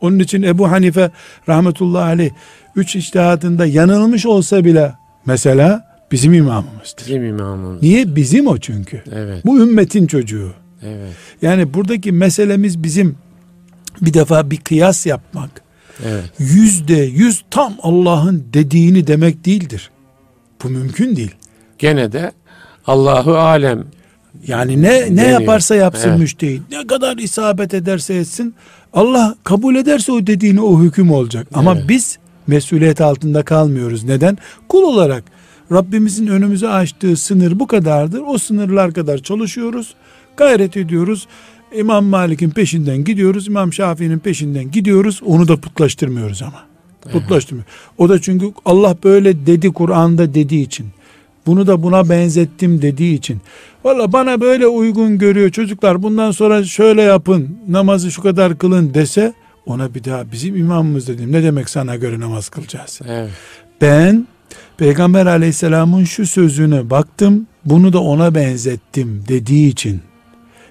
Onun 0.00 0.18
için 0.18 0.42
Ebu 0.42 0.70
Hanife 0.70 1.10
rahmetullahi 1.48 2.04
aleyh 2.04 2.30
üç 2.76 2.96
iştihadında 2.96 3.66
yanılmış 3.66 4.26
olsa 4.26 4.64
bile 4.64 4.92
mesela 5.26 5.89
Bizim 6.12 6.34
imamımızdır. 6.34 7.06
Bizim 7.06 7.24
imamımız. 7.24 7.82
Niye? 7.82 8.16
Bizim 8.16 8.46
o 8.46 8.58
çünkü. 8.58 9.02
Evet. 9.12 9.46
Bu 9.46 9.60
ümmetin 9.60 10.06
çocuğu. 10.06 10.52
Evet. 10.82 11.12
Yani 11.42 11.74
buradaki 11.74 12.12
meselemiz 12.12 12.82
bizim 12.82 13.16
bir 14.00 14.14
defa 14.14 14.50
bir 14.50 14.56
kıyas 14.56 15.06
yapmak. 15.06 15.50
Evet. 16.06 16.24
Yüzde 16.38 16.96
yüz 16.96 17.44
tam 17.50 17.74
Allah'ın 17.82 18.44
dediğini 18.54 19.06
demek 19.06 19.44
değildir. 19.44 19.90
Bu 20.64 20.68
mümkün 20.68 21.16
değil. 21.16 21.34
Gene 21.78 22.12
de 22.12 22.32
Allahu 22.86 23.36
alem. 23.36 23.84
Yani 24.46 24.82
ne 24.82 25.16
ne 25.16 25.26
yaparsa 25.26 25.74
yapsın 25.74 26.08
evet. 26.08 26.18
müştehit. 26.18 26.62
Ne 26.70 26.86
kadar 26.86 27.16
isabet 27.16 27.74
ederse 27.74 28.14
etsin. 28.14 28.54
Allah 28.92 29.34
kabul 29.44 29.74
ederse 29.76 30.12
o 30.12 30.26
dediğini 30.26 30.60
o 30.60 30.82
hüküm 30.82 31.10
olacak. 31.12 31.46
Ama 31.54 31.74
evet. 31.74 31.88
biz 31.88 32.18
mesuliyet 32.46 33.00
altında 33.00 33.42
kalmıyoruz. 33.42 34.04
Neden? 34.04 34.38
Kul 34.68 34.82
olarak 34.82 35.24
Rabbimizin 35.72 36.26
önümüze 36.26 36.68
açtığı 36.68 37.16
sınır 37.16 37.60
bu 37.60 37.66
kadardır. 37.66 38.22
O 38.26 38.38
sınırlar 38.38 38.92
kadar 38.92 39.18
çalışıyoruz. 39.18 39.94
Gayret 40.36 40.76
ediyoruz. 40.76 41.26
İmam 41.74 42.04
Malik'in 42.04 42.50
peşinden 42.50 43.04
gidiyoruz. 43.04 43.48
İmam 43.48 43.72
Şafii'nin 43.72 44.18
peşinden 44.18 44.70
gidiyoruz. 44.70 45.20
Onu 45.26 45.48
da 45.48 45.56
putlaştırmıyoruz 45.56 46.42
ama. 46.42 46.62
Putlaştırmıyor. 47.12 47.66
O 47.98 48.08
da 48.08 48.20
çünkü 48.20 48.52
Allah 48.64 48.96
böyle 49.04 49.46
dedi 49.46 49.72
Kur'an'da 49.72 50.34
dediği 50.34 50.62
için. 50.62 50.86
Bunu 51.46 51.66
da 51.66 51.82
buna 51.82 52.08
benzettim 52.08 52.82
dediği 52.82 53.14
için. 53.14 53.40
Valla 53.84 54.12
bana 54.12 54.40
böyle 54.40 54.66
uygun 54.66 55.18
görüyor 55.18 55.50
çocuklar 55.50 56.02
bundan 56.02 56.30
sonra 56.30 56.64
şöyle 56.64 57.02
yapın 57.02 57.58
namazı 57.68 58.10
şu 58.10 58.22
kadar 58.22 58.58
kılın 58.58 58.94
dese 58.94 59.34
ona 59.66 59.94
bir 59.94 60.04
daha 60.04 60.32
bizim 60.32 60.56
imamımız 60.56 61.08
dedim. 61.08 61.32
Ne 61.32 61.42
demek 61.42 61.68
sana 61.68 61.96
göre 61.96 62.20
namaz 62.20 62.48
kılacağız? 62.48 63.00
Evet. 63.06 63.30
Ben 63.80 64.26
Peygamber 64.80 65.26
aleyhisselamın 65.26 66.04
şu 66.04 66.26
sözüne 66.26 66.90
baktım 66.90 67.46
bunu 67.64 67.92
da 67.92 68.02
ona 68.02 68.34
benzettim 68.34 69.24
dediği 69.28 69.68
için 69.68 70.00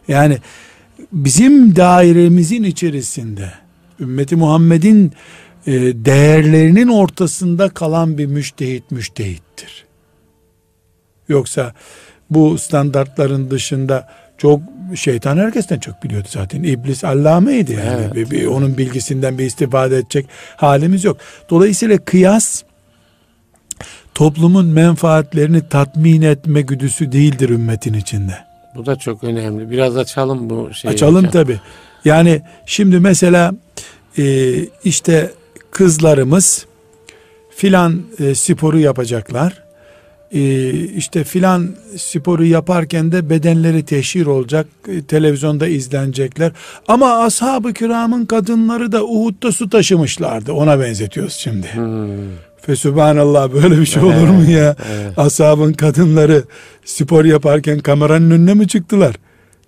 yani 0.07 0.37
bizim 1.11 1.75
dairemizin 1.75 2.63
içerisinde 2.63 3.51
ümmeti 3.99 4.35
Muhammed'in 4.35 5.11
e, 5.67 5.71
değerlerinin 6.05 6.87
ortasında 6.87 7.69
kalan 7.69 8.17
bir 8.17 8.25
müştehit 8.25 8.91
müştehittir. 8.91 9.85
Yoksa 11.27 11.73
bu 12.29 12.57
standartların 12.57 13.51
dışında 13.51 14.09
çok 14.37 14.61
şeytan 14.95 15.37
herkesten 15.37 15.79
çok 15.79 16.03
biliyordu 16.03 16.27
zaten. 16.31 16.63
İblis 16.63 17.03
allameydi 17.03 17.71
yani. 17.71 18.01
Evet. 18.01 18.15
Bir, 18.15 18.31
bir, 18.31 18.45
onun 18.45 18.77
bilgisinden 18.77 19.37
bir 19.37 19.45
istifade 19.45 19.97
edecek 19.97 20.25
halimiz 20.55 21.03
yok. 21.03 21.17
Dolayısıyla 21.49 21.97
kıyas 21.97 22.63
toplumun 24.19 24.65
menfaatlerini 24.65 25.69
tatmin 25.69 26.21
etme 26.21 26.61
güdüsü 26.61 27.11
değildir 27.11 27.49
ümmetin 27.49 27.93
içinde. 27.93 28.37
Bu 28.75 28.85
da 28.85 28.95
çok 28.95 29.23
önemli. 29.23 29.71
Biraz 29.71 29.97
açalım 29.97 30.49
bu 30.49 30.73
şeyi. 30.73 30.91
Açalım 30.91 31.29
tabi. 31.29 31.59
Yani 32.05 32.41
şimdi 32.65 32.99
mesela 32.99 33.53
e, 34.17 34.55
işte 34.83 35.31
kızlarımız 35.71 36.65
filan 37.49 38.01
e, 38.19 38.35
sporu 38.35 38.79
yapacaklar. 38.79 39.63
E, 40.31 40.71
işte 40.73 41.23
filan 41.23 41.75
sporu 41.97 42.45
yaparken 42.45 43.11
de 43.11 43.29
bedenleri 43.29 43.85
teşhir 43.85 44.25
olacak. 44.25 44.67
E, 44.87 45.03
televizyonda 45.03 45.67
izlenecekler. 45.67 46.51
Ama 46.87 47.23
ashab-ı 47.23 47.73
kiramın 47.73 48.25
kadınları 48.25 48.91
da 48.91 49.03
Uhud'da 49.03 49.51
su 49.51 49.69
taşımışlardı. 49.69 50.53
Ona 50.53 50.79
benzetiyoruz 50.79 51.33
şimdi. 51.33 51.67
Hmm. 51.73 52.48
Fesubhanallah 52.61 53.53
böyle 53.53 53.79
bir 53.79 53.85
şey 53.85 54.03
olur 54.03 54.27
mu 54.27 54.51
ya? 54.51 54.75
Evet. 54.91 55.19
Ashabın 55.19 55.73
kadınları 55.73 56.43
spor 56.85 57.25
yaparken 57.25 57.79
kameranın 57.79 58.31
önüne 58.31 58.53
mi 58.53 58.67
çıktılar? 58.67 59.15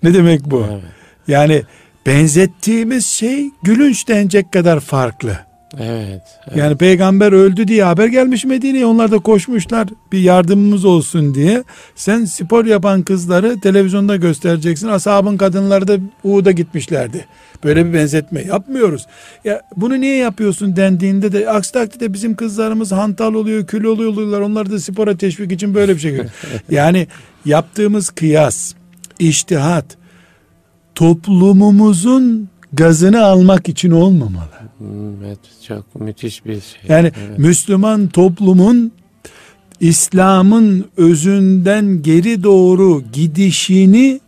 Ne 0.03 0.13
demek 0.13 0.45
bu? 0.45 0.65
Evet. 0.71 0.81
Yani 1.27 1.63
benzettiğimiz 2.05 3.05
şey 3.05 3.49
gülünç 3.63 4.07
denecek 4.07 4.53
kadar 4.53 4.79
farklı. 4.79 5.37
Evet, 5.79 6.21
evet. 6.47 6.57
Yani 6.57 6.77
peygamber 6.77 7.31
öldü 7.31 7.67
diye 7.67 7.83
haber 7.83 8.07
gelmiş 8.07 8.45
Medine'ye. 8.45 8.85
Onlar 8.85 9.11
da 9.11 9.19
koşmuşlar 9.19 9.87
bir 10.11 10.19
yardımımız 10.19 10.85
olsun 10.85 11.35
diye. 11.35 11.63
Sen 11.95 12.25
spor 12.25 12.65
yapan 12.65 13.01
kızları 13.01 13.59
televizyonda 13.59 14.15
göstereceksin. 14.15 14.87
Ashabın 14.87 15.37
kadınları 15.37 15.87
da 15.87 15.97
Uğud'a 16.23 16.51
gitmişlerdi. 16.51 17.25
Böyle 17.63 17.85
bir 17.85 17.93
benzetme 17.93 18.41
yapmıyoruz. 18.41 19.07
Ya 19.45 19.61
bunu 19.77 20.01
niye 20.01 20.15
yapıyorsun 20.15 20.75
dendiğinde 20.75 21.31
de 21.31 21.49
aksi 21.49 21.71
takdirde 21.71 22.13
bizim 22.13 22.35
kızlarımız 22.35 22.91
hantal 22.91 23.33
oluyor, 23.33 23.67
kül 23.67 23.83
oluyorlar. 23.83 24.41
Onlar 24.41 24.71
da 24.71 24.79
spora 24.79 25.17
teşvik 25.17 25.51
için 25.51 25.75
böyle 25.75 25.95
bir 25.95 25.99
şey 25.99 26.11
görüyor. 26.11 26.31
yani 26.69 27.07
yaptığımız 27.45 28.09
kıyas, 28.09 28.73
iştihat 29.19 29.85
toplumumuzun 30.95 32.49
gazını 32.73 33.23
almak 33.25 33.69
için 33.69 33.91
olmamalı. 33.91 34.60
Hmm, 34.81 35.25
evet, 35.25 35.39
çok 35.67 35.95
müthiş 35.95 36.45
bir 36.45 36.53
şey. 36.53 36.81
Yani 36.87 37.11
evet. 37.27 37.39
Müslüman 37.39 38.07
toplumun 38.07 38.91
İslam'ın 39.79 40.85
özünden 40.97 42.01
geri 42.01 42.43
doğru 42.43 43.03
gidişini 43.13 44.19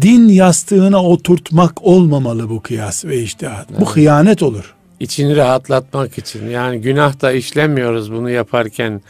din 0.00 0.28
yastığına 0.28 1.04
oturtmak 1.04 1.82
olmamalı 1.82 2.48
bu 2.48 2.60
kıyas 2.60 3.04
ve 3.04 3.22
iştihat. 3.22 3.66
Evet. 3.70 3.80
Bu 3.80 3.96
hıyanet 3.96 4.42
olur. 4.42 4.74
İçini 5.00 5.36
rahatlatmak 5.36 6.18
için 6.18 6.48
yani 6.48 6.80
günah 6.80 7.20
da 7.20 7.32
işlemiyoruz 7.32 8.12
bunu 8.12 8.30
yaparken 8.30 9.00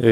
e, 0.00 0.06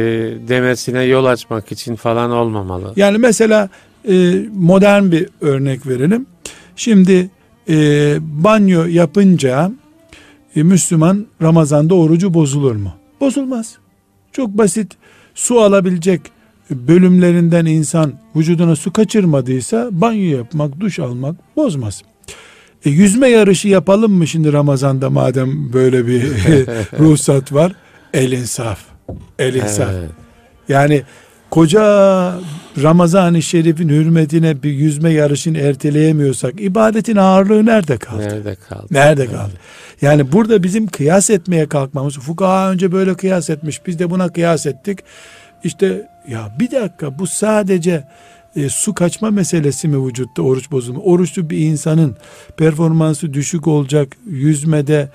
demesine 0.48 1.02
yol 1.02 1.24
açmak 1.24 1.72
için 1.72 1.96
falan 1.96 2.30
olmamalı. 2.30 2.92
Yani 2.96 3.18
mesela 3.18 3.68
e, 4.08 4.34
modern 4.54 5.10
bir 5.10 5.28
örnek 5.40 5.86
verelim. 5.86 6.26
Şimdi 6.76 7.30
e, 7.68 8.18
banyo 8.20 8.84
yapınca 8.84 9.72
e, 10.56 10.62
Müslüman 10.62 11.26
Ramazan'da 11.42 11.94
orucu 11.94 12.34
bozulur 12.34 12.76
mu? 12.76 12.92
Bozulmaz. 13.20 13.74
Çok 14.32 14.48
basit 14.48 14.92
su 15.34 15.60
alabilecek 15.60 16.20
bölümlerinden 16.70 17.66
insan 17.66 18.12
vücuduna 18.36 18.76
su 18.76 18.92
kaçırmadıysa 18.92 19.88
banyo 19.92 20.36
yapmak, 20.36 20.80
duş 20.80 20.98
almak 20.98 21.56
bozmaz. 21.56 22.02
E, 22.84 22.90
yüzme 22.90 23.28
yarışı 23.28 23.68
yapalım 23.68 24.12
mı 24.12 24.26
şimdi 24.26 24.52
Ramazan'da 24.52 25.10
madem 25.10 25.72
böyle 25.72 26.06
bir 26.06 26.22
ruhsat 26.98 27.52
var? 27.52 27.72
El 28.12 28.32
insaf. 28.32 28.78
El 29.38 29.54
insaf. 29.54 29.90
Yani 30.68 31.02
koca 31.52 32.34
Ramazan-ı 32.82 33.42
Şerif'in 33.42 33.88
hürmetine 33.88 34.62
bir 34.62 34.72
yüzme 34.72 35.10
yarışını 35.10 35.58
erteleyemiyorsak 35.58 36.60
ibadetin 36.60 37.16
ağırlığı 37.16 37.66
nerede 37.66 37.96
kaldı? 37.96 38.22
Nerede 38.22 38.54
kaldı? 38.54 38.86
Nerede 38.90 39.26
kaldı? 39.26 39.50
Evet. 39.50 40.02
Yani 40.02 40.32
burada 40.32 40.62
bizim 40.62 40.86
kıyas 40.86 41.30
etmeye 41.30 41.68
kalkmamız, 41.68 42.18
fukaha 42.18 42.70
önce 42.70 42.92
böyle 42.92 43.14
kıyas 43.14 43.50
etmiş, 43.50 43.86
biz 43.86 43.98
de 43.98 44.10
buna 44.10 44.28
kıyas 44.28 44.66
ettik. 44.66 44.98
İşte 45.64 46.08
ya 46.28 46.56
bir 46.58 46.70
dakika 46.70 47.18
bu 47.18 47.26
sadece 47.26 48.04
e, 48.56 48.68
su 48.68 48.94
kaçma 48.94 49.30
meselesi 49.30 49.88
mi 49.88 50.06
vücutta 50.06 50.42
oruç 50.42 50.70
bozulma? 50.70 51.00
Oruçlu 51.00 51.50
bir 51.50 51.58
insanın 51.58 52.16
performansı 52.56 53.32
düşük 53.32 53.66
olacak 53.66 54.08
yüzmede 54.26 55.08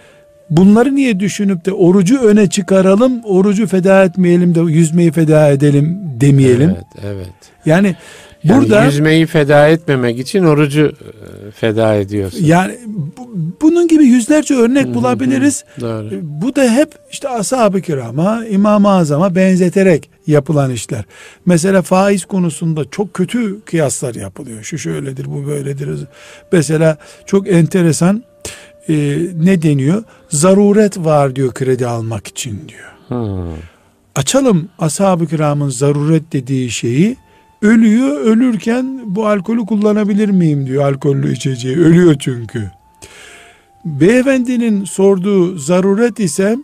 Bunları 0.50 0.96
niye 0.96 1.20
düşünüp 1.20 1.66
de 1.66 1.74
orucu 1.74 2.20
öne 2.20 2.50
çıkaralım, 2.50 3.22
orucu 3.24 3.68
feda 3.68 4.04
etmeyelim 4.04 4.56
de 4.56 4.60
yüzmeyi 4.60 5.12
feda 5.12 5.50
edelim 5.50 6.00
demeyelim. 6.22 6.70
Evet, 6.70 7.06
evet. 7.06 7.34
Yani, 7.66 7.96
yani 8.44 8.60
burada 8.60 8.86
yüzmeyi 8.86 9.26
feda 9.26 9.68
etmemek 9.68 10.20
için 10.20 10.44
orucu 10.44 10.82
e, 10.82 11.52
feda 11.52 11.96
ediyorsun. 11.96 12.46
Yani 12.46 12.78
bu, 13.18 13.30
bunun 13.62 13.88
gibi 13.88 14.06
yüzlerce 14.06 14.56
örnek 14.56 14.94
bulabiliriz. 14.94 15.64
Doğru. 15.82 16.08
E, 16.08 16.20
bu 16.22 16.56
da 16.56 16.72
hep 16.72 16.90
işte 17.12 17.30
ashab-ı 17.30 17.82
kirama, 17.82 18.46
İmam-ı 18.46 18.90
Azam'a 18.90 19.36
benzeterek 19.36 20.10
yapılan 20.28 20.72
işler. 20.72 21.04
Mesela 21.46 21.82
faiz 21.82 22.26
konusunda 22.26 22.90
çok 22.92 23.14
kötü 23.14 23.62
kıyaslar 23.62 24.16
yapılıyor. 24.16 24.64
Şu 24.64 24.78
şöyledir, 24.78 25.26
bu 25.26 25.48
böyledir. 25.48 25.90
Mesela 26.52 26.98
çok 27.26 27.48
enteresan 27.48 28.24
e, 28.90 29.18
ne 29.44 29.62
deniyor? 29.62 30.04
Zaruret 30.30 30.98
var 30.98 31.36
diyor 31.36 31.54
kredi 31.54 31.88
almak 31.88 32.28
için 32.28 32.62
diyor. 32.68 32.92
Hmm. 33.08 33.58
Açalım 34.16 34.70
ashab-ı 34.80 35.28
kiramın 35.28 35.70
zaruret 35.70 36.34
dediği 36.34 36.70
şeyi. 36.70 37.18
Ölüyor, 37.62 38.22
ölürken 38.22 39.02
bu 39.06 39.28
alkolü 39.28 39.66
kullanabilir 39.66 40.30
miyim 40.30 40.68
diyor 40.68 40.84
alkollü 40.84 41.34
içeceği. 41.34 41.78
Ölüyor 41.78 42.16
çünkü. 42.20 42.72
Beyefendinin 43.86 44.86
sorduğu 44.86 45.58
zaruret 45.58 46.20
ise 46.20 46.58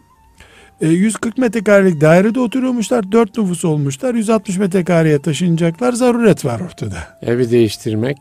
140 0.81 1.37
e, 1.37 1.41
metrekarelik 1.41 2.01
dairede 2.01 2.39
oturuyormuşlar. 2.39 3.11
4 3.11 3.37
nüfus 3.37 3.65
olmuşlar. 3.65 4.15
160 4.15 4.57
metrekareye 4.57 5.19
taşınacaklar. 5.19 5.93
Zaruret 5.93 6.45
var 6.45 6.59
ortada. 6.59 6.97
Evi 7.21 7.51
değiştirmek. 7.51 8.17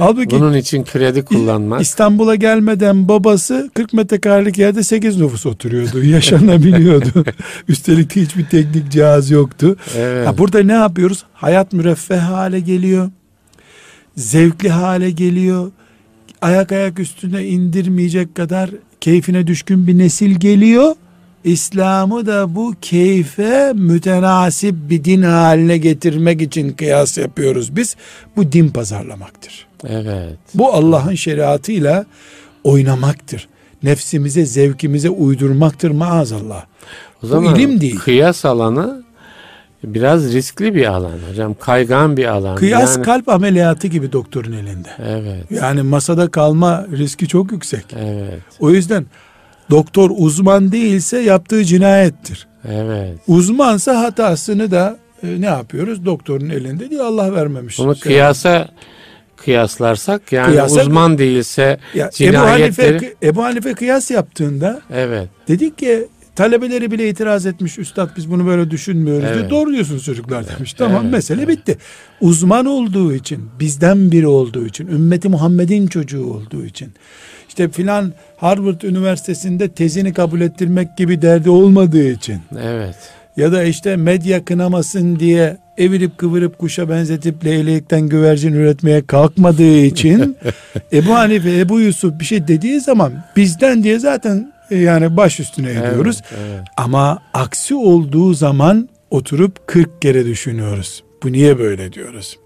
Halbuki 0.00 0.30
bunun 0.30 0.54
için 0.54 0.84
kredi 0.84 1.24
kullanmak. 1.24 1.82
İstanbul'a 1.82 2.34
gelmeden 2.34 3.08
babası 3.08 3.70
40 3.74 3.92
metrekarelik 3.92 4.58
yerde 4.58 4.82
8 4.82 5.20
nüfus 5.20 5.46
oturuyordu. 5.46 6.04
Yaşanabiliyordu. 6.04 7.24
Üstelik 7.68 8.16
hiçbir 8.16 8.46
teknik 8.46 8.90
cihaz 8.90 9.30
yoktu. 9.30 9.76
Evet. 9.96 10.26
Ha, 10.26 10.38
burada 10.38 10.62
ne 10.62 10.72
yapıyoruz? 10.72 11.24
Hayat 11.32 11.72
müreffeh 11.72 12.20
hale 12.20 12.60
geliyor. 12.60 13.10
Zevkli 14.16 14.70
hale 14.70 15.10
geliyor. 15.10 15.70
Ayak 16.42 16.72
ayak 16.72 16.98
üstüne 16.98 17.46
indirmeyecek 17.46 18.34
kadar 18.34 18.70
keyfine 19.00 19.46
düşkün 19.46 19.86
bir 19.86 19.98
nesil 19.98 20.34
geliyor. 20.34 20.94
İslam'ı 21.44 22.26
da 22.26 22.54
bu 22.54 22.74
keyfe 22.82 23.72
mütenasip 23.74 24.74
bir 24.90 25.04
din 25.04 25.22
haline 25.22 25.78
getirmek 25.78 26.42
için 26.42 26.72
kıyas 26.72 27.18
yapıyoruz 27.18 27.76
biz. 27.76 27.96
Bu 28.36 28.52
din 28.52 28.68
pazarlamaktır. 28.68 29.69
Evet. 29.88 30.36
Bu 30.54 30.72
Allah'ın 30.72 31.14
şeriatıyla 31.14 32.06
oynamaktır. 32.64 33.48
Nefsimize, 33.82 34.46
zevkimize 34.46 35.10
uydurmaktır 35.10 35.90
maazallah. 35.90 36.64
O 37.22 37.26
zaman 37.26 37.54
Bu 37.54 37.58
ilim 37.58 37.80
değil. 37.80 37.98
Kıyas 37.98 38.44
alanı 38.44 39.02
biraz 39.84 40.32
riskli 40.32 40.74
bir 40.74 40.86
alan 40.86 41.18
hocam. 41.30 41.54
Kaygan 41.60 42.16
bir 42.16 42.24
alan. 42.24 42.56
Kıyas 42.56 42.96
yani... 42.96 43.04
kalp 43.04 43.28
ameliyatı 43.28 43.86
gibi 43.86 44.12
doktorun 44.12 44.52
elinde. 44.52 44.88
Evet. 45.06 45.50
Yani 45.50 45.82
masada 45.82 46.30
kalma 46.30 46.86
riski 46.92 47.28
çok 47.28 47.52
yüksek. 47.52 47.84
Evet. 47.98 48.40
O 48.60 48.70
yüzden 48.70 49.06
doktor 49.70 50.10
uzman 50.16 50.72
değilse 50.72 51.18
yaptığı 51.18 51.64
cinayettir. 51.64 52.48
Evet. 52.68 53.18
Uzmansa 53.28 54.00
hatasını 54.00 54.70
da 54.70 54.98
e, 55.22 55.40
ne 55.40 55.46
yapıyoruz? 55.46 56.04
Doktorun 56.04 56.50
elinde 56.50 56.90
değil 56.90 57.02
Allah 57.02 57.34
vermemiş. 57.34 57.78
Bunu 57.78 57.94
kıyasa 58.00 58.68
kıyaslarsak 59.44 60.32
yani 60.32 60.50
Kıyasa, 60.50 60.80
uzman 60.80 61.18
değilse 61.18 61.78
ya, 61.94 62.10
cinayetleri... 62.10 62.88
Ebu 62.88 62.96
Hanife, 62.96 63.14
Ebu 63.22 63.44
Hanife 63.44 63.74
kıyas 63.74 64.10
yaptığında 64.10 64.80
evet. 64.92 65.28
dedik 65.48 65.78
ki 65.78 66.08
talebeleri 66.36 66.90
bile 66.90 67.08
itiraz 67.08 67.46
etmiş 67.46 67.78
üstad 67.78 68.08
biz 68.16 68.30
bunu 68.30 68.46
böyle 68.46 68.70
düşünmüyoruz 68.70 69.24
evet. 69.28 69.38
diye 69.38 69.50
doğru 69.50 69.72
diyorsunuz 69.72 70.04
çocuklar 70.04 70.44
demiş. 70.56 70.72
Tamam 70.72 71.02
evet, 71.02 71.12
mesele 71.12 71.42
evet. 71.42 71.58
bitti. 71.58 71.78
Uzman 72.20 72.66
olduğu 72.66 73.12
için 73.12 73.50
bizden 73.60 74.12
biri 74.12 74.26
olduğu 74.26 74.66
için 74.66 74.86
ümmeti 74.86 75.28
Muhammed'in 75.28 75.86
çocuğu 75.86 76.24
olduğu 76.24 76.64
için 76.64 76.92
işte 77.48 77.68
filan 77.68 78.12
Harvard 78.36 78.82
Üniversitesi'nde 78.82 79.68
tezini 79.68 80.12
kabul 80.12 80.40
ettirmek 80.40 80.96
gibi 80.96 81.22
derdi 81.22 81.50
olmadığı 81.50 82.10
için. 82.10 82.38
Evet. 82.62 82.96
Ya 83.36 83.52
da 83.52 83.62
işte 83.62 83.96
medya 83.96 84.44
kınamasın 84.44 85.18
diye 85.18 85.56
evirip 85.80 86.18
kıvırıp 86.18 86.58
kuşa 86.58 86.88
benzetip 86.88 87.44
leylekten 87.44 88.00
güvercin 88.08 88.52
üretmeye 88.52 89.06
kalkmadığı 89.06 89.78
için 89.80 90.36
Ebu 90.92 91.14
Hanife, 91.14 91.58
Ebu 91.58 91.80
Yusuf 91.80 92.20
bir 92.20 92.24
şey 92.24 92.48
dediği 92.48 92.80
zaman 92.80 93.12
bizden 93.36 93.82
diye 93.82 93.98
zaten 93.98 94.52
e, 94.70 94.76
yani 94.76 95.16
baş 95.16 95.40
üstüne 95.40 95.70
ediyoruz. 95.70 96.22
Evet, 96.30 96.42
evet. 96.50 96.64
Ama 96.76 97.22
aksi 97.34 97.74
olduğu 97.74 98.34
zaman 98.34 98.88
oturup 99.10 99.66
40 99.66 100.02
kere 100.02 100.26
düşünüyoruz. 100.26 101.02
Bu 101.22 101.32
niye 101.32 101.58
böyle 101.58 101.92
diyoruz. 101.92 102.38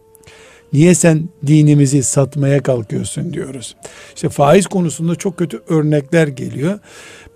Niye 0.72 0.94
sen 0.94 1.28
dinimizi 1.46 2.02
satmaya 2.02 2.62
kalkıyorsun 2.62 3.32
diyoruz. 3.32 3.76
İşte 4.14 4.28
faiz 4.28 4.66
konusunda 4.66 5.14
çok 5.14 5.36
kötü 5.36 5.62
örnekler 5.68 6.28
geliyor. 6.28 6.78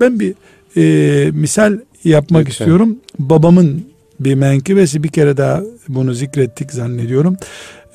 Ben 0.01 0.21
bir 0.21 0.35
e, 0.77 1.31
misal 1.31 1.79
yapmak 2.05 2.41
Lütfen. 2.41 2.51
istiyorum. 2.51 2.97
Babamın 3.19 3.85
bir 4.21 4.35
menkıbesi 4.35 5.03
bir 5.03 5.09
kere 5.09 5.37
daha 5.37 5.63
bunu 5.89 6.15
zikrettik 6.15 6.73
zannediyorum. 6.73 7.37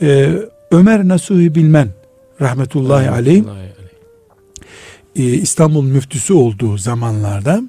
Ee, 0.02 0.30
Ömer 0.72 1.08
Nasuhi 1.08 1.56
Bilmen 1.56 1.88
rahmetullahi 2.42 3.10
aleyh 3.10 3.44
e, 5.16 5.24
İstanbul 5.24 5.84
müftüsü 5.84 6.34
olduğu 6.34 6.78
zamanlarda 6.78 7.62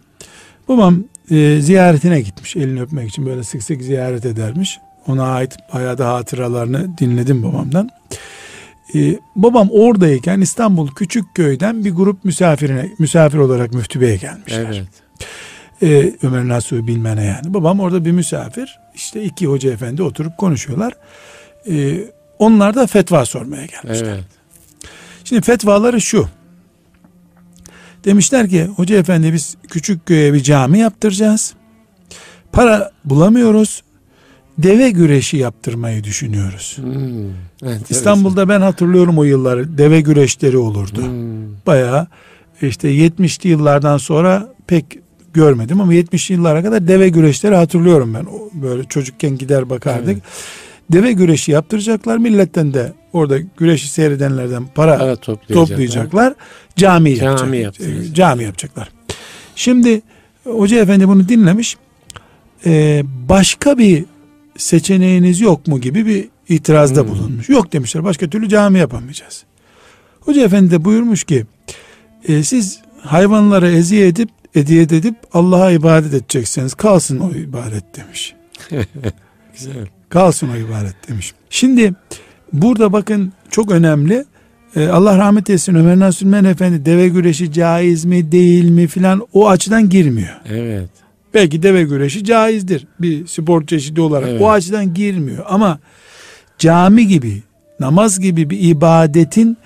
babam 0.68 1.04
e, 1.30 1.60
ziyaretine 1.60 2.20
gitmiş 2.20 2.56
elini 2.56 2.82
öpmek 2.82 3.08
için 3.08 3.26
böyle 3.26 3.42
sık 3.42 3.62
sık 3.62 3.82
ziyaret 3.82 4.26
edermiş. 4.26 4.78
Ona 5.06 5.24
ait 5.24 5.56
bayağı 5.74 5.98
da 5.98 6.14
hatıralarını 6.14 6.98
dinledim 6.98 7.42
babamdan. 7.42 7.90
Ee, 8.94 9.18
babam 9.36 9.68
oradayken 9.72 10.40
İstanbul 10.40 10.88
Küçükköy'den 10.88 11.84
bir 11.84 11.90
grup 11.90 12.24
misafirine 12.24 12.90
misafir 12.98 13.38
olarak 13.38 13.74
müftübeye 13.74 14.16
gelmişler. 14.16 14.66
Evet. 14.66 15.03
Ee, 15.84 16.12
Ömer 16.22 16.48
Nasuh 16.48 16.86
bilmene 16.86 17.24
yani. 17.24 17.54
Babam 17.54 17.80
orada 17.80 18.04
bir 18.04 18.12
misafir. 18.12 18.78
İşte 18.94 19.22
iki 19.22 19.46
hoca 19.46 19.72
efendi 19.72 20.02
oturup 20.02 20.38
konuşuyorlar. 20.38 20.92
Ee, 21.70 21.98
onlar 22.38 22.74
da 22.74 22.86
fetva 22.86 23.24
sormaya 23.24 23.66
gelmişler. 23.66 24.14
Evet. 24.14 24.24
Şimdi 25.24 25.42
fetvaları 25.42 26.00
şu. 26.00 26.28
Demişler 28.04 28.48
ki 28.48 28.64
hoca 28.64 28.96
efendi 28.96 29.32
biz 29.32 29.56
küçük 29.68 30.06
köye 30.06 30.32
bir 30.32 30.42
cami 30.42 30.78
yaptıracağız. 30.78 31.54
Para 32.52 32.90
bulamıyoruz. 33.04 33.82
Deve 34.58 34.90
güreşi 34.90 35.36
yaptırmayı 35.36 36.04
düşünüyoruz. 36.04 36.78
Hmm. 36.78 37.24
enteresan. 37.62 37.86
İstanbul'da 37.90 38.48
ben 38.48 38.60
hatırlıyorum 38.60 39.18
o 39.18 39.24
yılları 39.24 39.78
deve 39.78 40.00
güreşleri 40.00 40.58
olurdu. 40.58 41.02
Hmm. 41.02 41.66
Bayağı 41.66 42.06
işte 42.62 42.88
70'li 42.88 43.48
yıllardan 43.48 43.98
sonra 43.98 44.54
pek 44.66 44.98
görmedim 45.34 45.80
ama 45.80 45.94
70'li 45.94 46.34
yıllara 46.34 46.62
kadar 46.62 46.88
deve 46.88 47.08
güreşleri 47.08 47.54
hatırlıyorum 47.54 48.14
ben. 48.14 48.26
Böyle 48.62 48.84
çocukken 48.84 49.38
gider 49.38 49.70
bakardık. 49.70 50.08
Evet. 50.12 50.22
Deve 50.92 51.12
güreşi 51.12 51.52
yaptıracaklar 51.52 52.18
milletten 52.18 52.74
de 52.74 52.92
orada 53.12 53.38
güreşi 53.56 53.88
seyredenlerden 53.88 54.64
para 54.74 54.98
Para 54.98 55.16
toplayacaklar. 55.16 55.66
toplayacaklar. 55.66 56.34
Cami, 56.76 57.16
Cami 57.16 57.58
yapacak, 57.58 58.14
cami 58.14 58.44
yapacaklar. 58.44 58.88
Şimdi 59.56 60.02
hoca 60.44 60.80
efendi 60.82 61.08
bunu 61.08 61.28
dinlemiş. 61.28 61.76
Ee, 62.66 63.02
başka 63.28 63.78
bir 63.78 64.04
seçeneğiniz 64.56 65.40
yok 65.40 65.66
mu 65.66 65.80
gibi 65.80 66.06
bir 66.06 66.28
itirazda 66.48 67.00
Hmm. 67.00 67.08
bulunmuş. 67.08 67.48
Yok 67.48 67.72
demişler. 67.72 68.04
Başka 68.04 68.30
türlü 68.30 68.48
cami 68.48 68.78
yapamayacağız. 68.78 69.44
Hoca 70.20 70.44
efendi 70.44 70.70
de 70.70 70.84
buyurmuş 70.84 71.24
ki 71.24 71.44
e, 72.28 72.42
siz 72.42 72.78
hayvanlara 73.00 73.70
eziyet 73.70 74.14
edip 74.20 74.28
eziyet 74.54 74.92
edip 74.92 75.14
Allah'a 75.32 75.70
ibadet 75.70 76.14
edecekseniz 76.14 76.74
kalsın 76.74 77.18
o 77.18 77.30
ibadet 77.30 77.96
demiş. 77.96 78.34
Güzel. 79.54 79.86
Kalsın 80.08 80.48
o 80.48 80.56
ibadet 80.56 81.08
demiş. 81.08 81.34
Şimdi 81.50 81.92
burada 82.52 82.92
bakın 82.92 83.32
çok 83.50 83.70
önemli. 83.70 84.24
Ee, 84.76 84.88
Allah 84.88 85.18
rahmet 85.18 85.50
etsin 85.50 85.74
Ömer 85.74 85.98
Nasuh 85.98 86.26
Men 86.26 86.44
Efendi 86.44 86.84
deve 86.86 87.08
güreşi 87.08 87.52
caiz 87.52 88.04
mi 88.04 88.32
değil 88.32 88.70
mi 88.70 88.86
filan 88.86 89.26
o 89.32 89.48
açıdan 89.48 89.88
girmiyor. 89.88 90.40
Evet. 90.48 90.88
Belki 91.34 91.62
deve 91.62 91.82
güreşi 91.82 92.24
caizdir 92.24 92.86
bir 93.00 93.26
spor 93.26 93.66
çeşidi 93.66 94.00
olarak 94.00 94.28
Evet. 94.28 94.40
o 94.42 94.50
açıdan 94.50 94.94
girmiyor 94.94 95.44
ama 95.48 95.78
cami 96.58 97.06
gibi 97.06 97.42
namaz 97.80 98.20
gibi 98.20 98.50
bir 98.50 98.60
ibadetin 98.60 99.56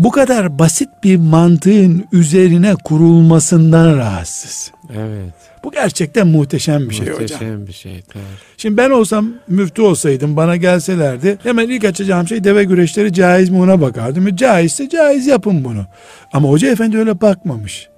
bu 0.00 0.10
kadar 0.10 0.58
basit 0.58 0.88
bir 1.04 1.16
mantığın 1.16 2.04
üzerine 2.12 2.74
kurulmasından 2.84 3.96
rahatsız. 3.96 4.72
Evet. 4.94 5.34
Bu 5.64 5.70
gerçekten 5.70 6.26
muhteşem 6.26 6.90
bir 6.90 6.94
şey 6.94 7.06
hocam. 7.06 7.20
Muhteşem 7.20 7.66
bir 7.66 7.72
şey. 7.72 8.02
Doğru. 8.14 8.22
Şimdi 8.56 8.76
ben 8.76 8.90
olsam 8.90 9.28
müftü 9.48 9.82
olsaydım 9.82 10.36
bana 10.36 10.56
gelselerdi 10.56 11.38
hemen 11.42 11.68
ilk 11.68 11.84
açacağım 11.84 12.28
şey 12.28 12.44
deve 12.44 12.64
güreşleri 12.64 13.12
caiz 13.12 13.50
mi 13.50 13.58
ona 13.58 13.80
bakardım. 13.80 14.28
E, 14.28 14.36
caizse 14.36 14.88
caiz 14.88 15.26
yapın 15.26 15.64
bunu. 15.64 15.86
Ama 16.32 16.48
hoca 16.48 16.68
efendi 16.68 16.98
öyle 16.98 17.20
bakmamış. 17.20 17.88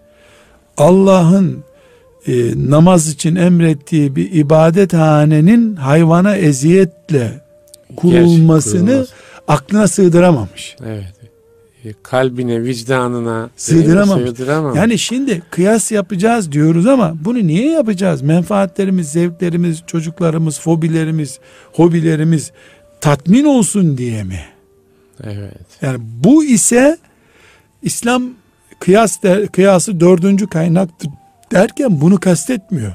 Allah'ın 0.77 1.65
e, 2.27 2.33
namaz 2.71 3.09
için 3.09 3.37
emrettiği 3.37 4.17
bir 4.17 4.33
ibadethanenin 4.33 5.77
hayvana 5.77 6.37
eziyetle 6.37 7.41
kurulmasını 7.97 8.87
kurulması. 8.87 9.13
aklına 9.49 9.89
sığdıramamış. 9.89 10.77
Evet. 10.87 11.22
E, 11.85 11.93
Kalbine, 12.03 12.65
vicdanına 12.65 13.51
Sığdıramamış. 13.57 14.31
Sığdıramamış. 14.31 14.79
Yani 14.79 14.99
şimdi 14.99 15.43
kıyas 15.51 15.93
yapacağız 15.93 16.53
diyoruz 16.53 16.87
ama 16.87 17.15
bunu 17.25 17.47
niye 17.47 17.71
yapacağız? 17.71 18.23
Menfaatlerimiz, 18.23 19.13
zevklerimiz, 19.13 19.83
çocuklarımız, 19.87 20.61
fobilerimiz, 20.61 21.39
hobilerimiz 21.73 22.53
tatmin 23.01 23.45
olsun 23.45 23.99
diye 23.99 24.23
mi? 24.23 24.41
Evet. 25.25 25.67
Yani 25.83 25.99
bu 26.01 26.45
ise 26.45 26.99
İslam 27.83 28.23
kıyas 28.79 29.23
der, 29.23 29.47
kıyası 29.47 30.01
dördüncü 30.01 30.47
kaynaktır 30.47 31.11
derken 31.53 32.01
bunu 32.01 32.21
kastetmiyor. 32.21 32.93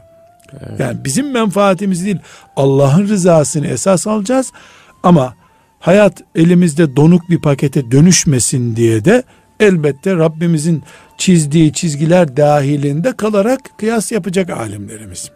Evet. 0.52 0.80
Yani 0.80 0.98
bizim 1.06 1.32
menfaatimiz 1.32 2.06
değil 2.06 2.18
Allah'ın 2.56 3.08
rızasını 3.08 3.68
esas 3.68 4.08
alacağız 4.08 4.52
ama 5.04 5.36
hayat 5.80 6.22
elimizde 6.36 6.96
donuk 6.96 7.30
bir 7.30 7.42
pakete 7.42 7.92
dönüşmesin 7.92 8.76
diye 8.76 9.06
de 9.06 9.24
elbette 9.60 10.16
Rabbimizin 10.16 10.84
çizdiği 11.18 11.74
çizgiler 11.74 12.38
dahilinde 12.38 13.14
kalarak 13.18 13.60
kıyas 13.80 14.12
yapacak 14.12 14.50
alimlerimiz. 14.50 15.32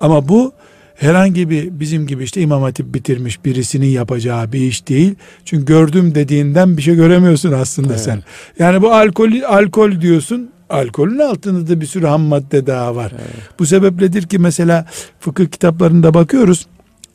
Ama 0.00 0.28
bu 0.28 0.52
herhangi 0.94 1.50
bir 1.50 1.80
bizim 1.80 2.06
gibi 2.06 2.24
işte 2.24 2.40
imam 2.40 2.62
hatip 2.62 2.94
bitirmiş 2.94 3.44
birisinin 3.44 3.86
yapacağı 3.86 4.52
bir 4.52 4.60
iş 4.60 4.88
değil. 4.88 5.14
Çünkü 5.44 5.66
gördüm 5.66 6.14
dediğinden 6.14 6.76
bir 6.76 6.82
şey 6.82 6.94
göremiyorsun 6.94 7.52
aslında 7.52 7.92
Evet. 7.92 8.00
sen. 8.02 8.22
Yani 8.58 8.82
bu 8.82 8.92
alkol 8.92 9.30
alkol 9.48 10.00
diyorsun. 10.00 10.50
Alkolün 10.70 11.18
altında 11.18 11.68
da 11.68 11.80
bir 11.80 11.86
sürü 11.86 12.06
ham 12.06 12.20
madde 12.20 12.66
daha 12.66 12.96
var. 12.96 13.12
Bu 13.58 13.66
sebepledir 13.66 14.22
ki 14.22 14.38
mesela 14.38 14.86
fıkıh 15.20 15.46
kitaplarında 15.46 16.14
bakıyoruz. 16.14 16.66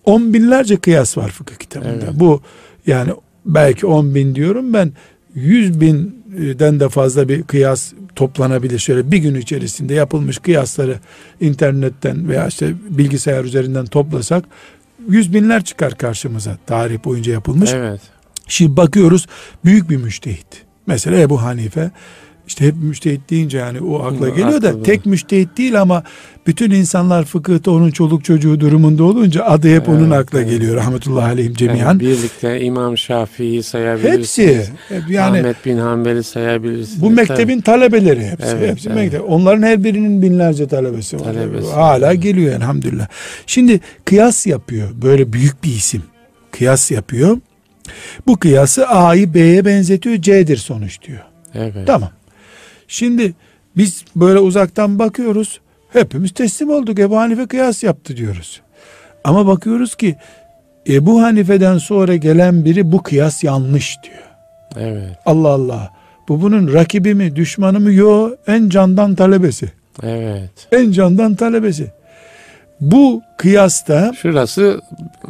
On 0.04 0.34
binlerce 0.34 0.78
kıyas 0.78 1.18
var 1.18 1.30
fıkıh 1.30 1.56
kitabında. 1.56 1.89
Evet. 1.89 2.14
Bu 2.14 2.41
yani 2.88 3.12
belki 3.45 3.86
on 3.86 4.16
bin 4.16 4.36
diyorum 4.36 4.74
ben 4.74 4.91
yüz 5.36 5.82
binden 5.82 6.80
de 6.80 6.89
fazla 6.89 7.30
bir 7.30 7.43
kıyas 7.43 7.93
toplanabilir. 8.16 8.80
Şöyle 8.80 9.12
bir 9.12 9.18
gün 9.18 9.36
içerisinde 9.36 9.93
yapılmış 9.93 10.38
kıyasları 10.38 10.99
internetten 11.41 12.30
veya 12.30 12.47
işte 12.47 12.74
bilgisayar 12.89 13.43
üzerinden 13.43 13.86
toplasak 13.86 14.45
yüz 15.10 15.34
binler 15.34 15.64
çıkar 15.64 15.97
karşımıza 15.97 16.58
tarih 16.66 17.04
boyunca 17.06 17.32
yapılmış. 17.32 17.74
Evet. 17.74 18.01
Şimdi 18.47 18.78
bakıyoruz 18.78 19.28
büyük 19.66 19.89
bir 19.89 19.97
müştehit. 19.97 20.64
Mesela 20.88 21.20
Ebu 21.20 21.41
Hanife 21.41 21.91
işte 22.48 22.68
hep 22.68 22.76
müştehit 22.82 23.30
deyince 23.30 23.58
yani 23.58 23.82
o 23.82 24.04
akla 24.04 24.26
Hı, 24.26 24.30
geliyor 24.30 24.62
da 24.62 24.84
tek 24.84 25.06
müştehit 25.06 25.58
değil 25.58 25.82
ama 25.82 26.04
bütün 26.48 26.72
insanlar 26.72 27.26
fıkıhta 27.26 27.72
onun 27.72 27.91
çoluk 27.91 28.24
çocuğu 28.24 28.60
durumunda 28.60 29.04
olunca 29.04 29.44
adı 29.46 29.76
hep 29.76 29.89
onun 29.89 30.12
Evet, 30.12 30.20
akla 30.20 30.39
evet. 30.39 30.50
geliyor 30.50 30.76
rahmetullahi 30.76 31.26
aleyhim 31.26 31.50
Yani 31.52 31.58
cemiyan. 31.58 32.00
birlikte 32.00 32.62
İmam 32.62 32.98
Şafii'yi 32.98 33.64
sayabilirsiniz. 33.64 34.58
Hepsi 34.58 34.72
hep 34.89 35.10
yani 35.10 35.39
Ahmet 35.39 35.66
bin 35.66 35.78
Hanbel'i 35.78 36.24
sayabilirsiniz. 36.24 37.02
bu 37.02 37.10
mektebin 37.12 37.62
talebeleri 37.62 38.26
hepsi. 38.28 38.48
Evet, 38.58 38.70
hepsi 38.72 38.89
evet. 38.89 38.98
mektep. 38.98 39.22
Onların 39.28 39.62
her 39.64 39.84
birinin 39.84 40.22
binlerce 40.22 40.68
talebesi 40.68 41.20
var. 41.20 41.24
Talebesi 41.24 41.72
Hala 41.72 42.14
geliyor 42.14 42.54
elhamdülillah. 42.56 43.08
Şimdi 43.48 43.80
kıyas 44.06 44.48
yapıyor. 44.48 44.88
Böyle 45.02 45.34
büyük 45.34 45.64
bir 45.64 45.70
isim. 45.70 46.04
Kıyas 46.52 46.91
yapıyor. 46.91 47.38
Bu 48.28 48.38
kıyası 48.39 48.88
A'yı 48.88 49.34
B'ye 49.34 49.66
benzetiyor. 49.66 50.16
C'dir 50.16 50.58
sonuç 50.58 51.02
diyor. 51.08 51.20
Evet. 51.56 51.88
Tamam. 51.88 52.10
Şimdi 52.94 53.34
biz 53.78 54.06
böyle 54.16 54.39
uzaktan 54.39 55.00
bakıyoruz. 55.00 55.60
Hepimiz 55.89 56.32
teslim 56.32 56.70
olduk. 56.70 57.00
Ebu 57.00 57.18
Hanife 57.18 57.46
kıyas 57.46 57.84
yaptı 57.84 58.18
diyoruz. 58.18 58.62
Ama 59.24 59.48
bakıyoruz 59.48 59.96
ki 59.96 60.16
Ebu 60.88 61.22
Hanife'den 61.22 61.78
sonra 61.78 62.16
gelen 62.16 62.66
biri 62.66 62.91
bu 62.91 63.04
kıyas 63.04 63.44
yanlış 63.44 63.98
diyor. 64.04 64.24
Evet. 64.78 65.18
Allah 65.26 65.48
Allah. 65.48 65.91
Bu 66.28 66.41
bunun 66.41 66.74
rakibi 66.74 67.16
mi, 67.16 67.36
düşmanı 67.36 67.80
mı? 67.80 67.94
Yo, 67.94 68.32
en 68.48 68.70
candan 68.70 69.16
talebesi. 69.16 69.72
Evet. 70.04 70.68
En 70.72 70.91
candan 70.91 71.36
talebesi. 71.36 71.91
Bu 72.82 73.22
kıyasta 73.38 74.14
Şurası 74.22 74.82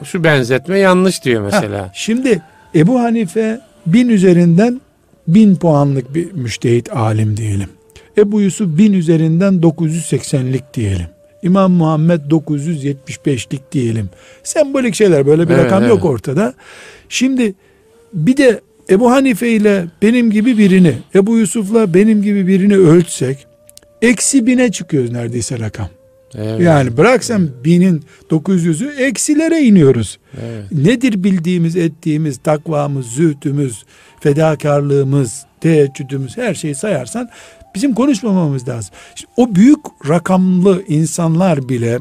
şu 0.03 0.23
benzetme 0.23 0.79
yanlış 0.79 1.23
diyor 1.23 1.41
mesela. 1.41 1.81
Ha, 1.81 1.91
şimdi 1.93 2.41
Ebu 2.75 2.99
Hanife 2.99 3.59
bin 3.85 4.09
üzerinden 4.09 4.81
bin 5.27 5.55
puanlık 5.55 6.15
bir 6.15 6.31
müştehit 6.31 6.95
alim 6.95 7.37
diyelim. 7.37 7.69
Ebu 8.17 8.41
Yusuf 8.41 8.77
bin 8.77 8.93
üzerinden 8.93 9.53
980'lik 9.53 10.73
diyelim. 10.73 11.07
İmam 11.43 11.71
Muhammed 11.71 12.21
975'lik 12.21 13.71
diyelim. 13.71 14.09
Sembolik 14.43 14.95
şeyler 14.95 15.25
böyle 15.25 15.49
bir 15.49 15.53
Evet, 15.53 15.65
rakam 15.65 15.83
yok 15.83 15.99
evet. 16.01 16.05
ortada. 16.05 16.53
Şimdi 17.09 17.53
bir 18.13 18.37
de 18.37 18.61
Ebu 18.89 19.11
Hanife 19.11 19.49
ile 19.49 19.85
benim 20.01 20.31
gibi 20.31 20.57
birini, 20.57 20.93
Ebu 21.15 21.37
Yusuf'la 21.37 21.93
benim 21.93 22.21
gibi 22.21 22.47
birini 22.47 22.77
ölçsek 22.77 23.47
eksi 24.01 24.47
bine 24.47 24.71
çıkıyoruz 24.71 25.11
neredeyse 25.11 25.59
rakam. 25.59 25.89
Evet. 26.35 26.61
Yani 26.61 26.97
bırak 26.97 27.23
sen 27.23 27.49
binin 27.63 28.03
900'ü 28.29 28.95
eksilere 28.95 29.61
iniyoruz. 29.61 30.19
Evet. 30.41 30.71
Nedir 30.71 31.23
bildiğimiz, 31.23 31.75
ettiğimiz, 31.75 32.37
takvamız, 32.37 33.05
zühdümüz, 33.05 33.83
fedakarlığımız, 34.19 35.45
teheccüdümüz 35.61 36.37
her 36.37 36.53
şeyi 36.53 36.75
sayarsan 36.75 37.29
bizim 37.75 37.93
konuşmamamız 37.93 38.67
lazım. 38.67 38.95
İşte 39.15 39.27
o 39.37 39.55
büyük 39.55 39.79
rakamlı 40.09 40.83
insanlar 40.87 41.69
bile 41.69 41.99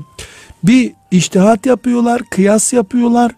bir 0.64 0.92
iştihat 1.10 1.66
yapıyorlar, 1.66 2.22
kıyas 2.30 2.72
yapıyorlar. 2.72 3.32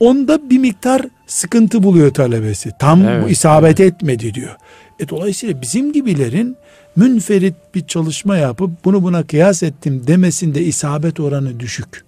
onda 0.00 0.50
bir 0.50 0.58
miktar 0.58 1.02
sıkıntı 1.26 1.82
buluyor 1.82 2.14
talebesi. 2.14 2.70
Tam 2.78 3.02
evet, 3.02 3.30
isabet 3.30 3.80
evet. 3.80 3.94
etmedi 3.94 4.34
diyor. 4.34 4.56
E 5.00 5.08
dolayısıyla 5.08 5.62
bizim 5.62 5.92
gibilerin 5.92 6.56
münferit 6.96 7.54
bir 7.74 7.86
çalışma 7.86 8.36
yapıp 8.36 8.84
bunu 8.84 9.02
buna 9.02 9.26
kıyas 9.26 9.62
ettim 9.62 10.06
demesinde 10.06 10.62
isabet 10.62 11.20
oranı 11.20 11.60
düşük. 11.60 12.04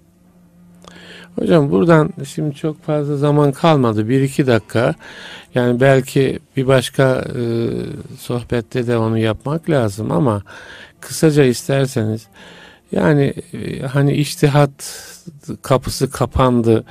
Hocam 1.38 1.70
buradan 1.70 2.10
şimdi 2.28 2.54
çok 2.54 2.82
fazla 2.82 3.16
zaman 3.16 3.52
kalmadı. 3.52 4.08
Bir 4.08 4.20
iki 4.22 4.46
dakika. 4.46 4.94
Yani 5.54 5.80
belki 5.80 6.38
bir 6.56 6.66
başka 6.66 7.24
e, 7.36 7.42
sohbette 8.18 8.86
de 8.86 8.98
onu 8.98 9.18
yapmak 9.18 9.70
lazım 9.70 10.12
ama 10.12 10.42
kısaca 11.00 11.44
isterseniz 11.44 12.26
yani 12.92 13.34
e, 13.52 13.80
hani 13.80 14.12
iştihat 14.12 14.70
kapısı 15.62 16.10
kapandı. 16.10 16.84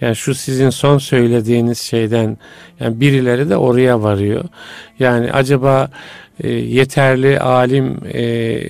Yani 0.00 0.16
şu 0.16 0.34
sizin 0.34 0.70
son 0.70 0.98
söylediğiniz 0.98 1.78
şeyden 1.78 2.38
yani 2.80 3.00
birileri 3.00 3.50
de 3.50 3.56
oraya 3.56 4.02
varıyor. 4.02 4.44
Yani 4.98 5.32
acaba 5.32 5.90
e, 6.42 6.50
yeterli 6.50 7.40
alim 7.40 7.96
e, 8.14 8.60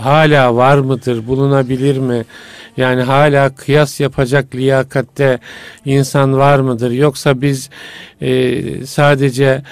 hala 0.00 0.56
var 0.56 0.78
mıdır, 0.78 1.26
bulunabilir 1.26 1.98
mi? 1.98 2.24
Yani 2.76 3.02
hala 3.02 3.54
kıyas 3.54 4.00
yapacak 4.00 4.54
liyakatte 4.54 5.38
insan 5.84 6.38
var 6.38 6.58
mıdır? 6.58 6.90
Yoksa 6.90 7.40
biz 7.40 7.70
e, 8.20 8.86
sadece 8.86 9.62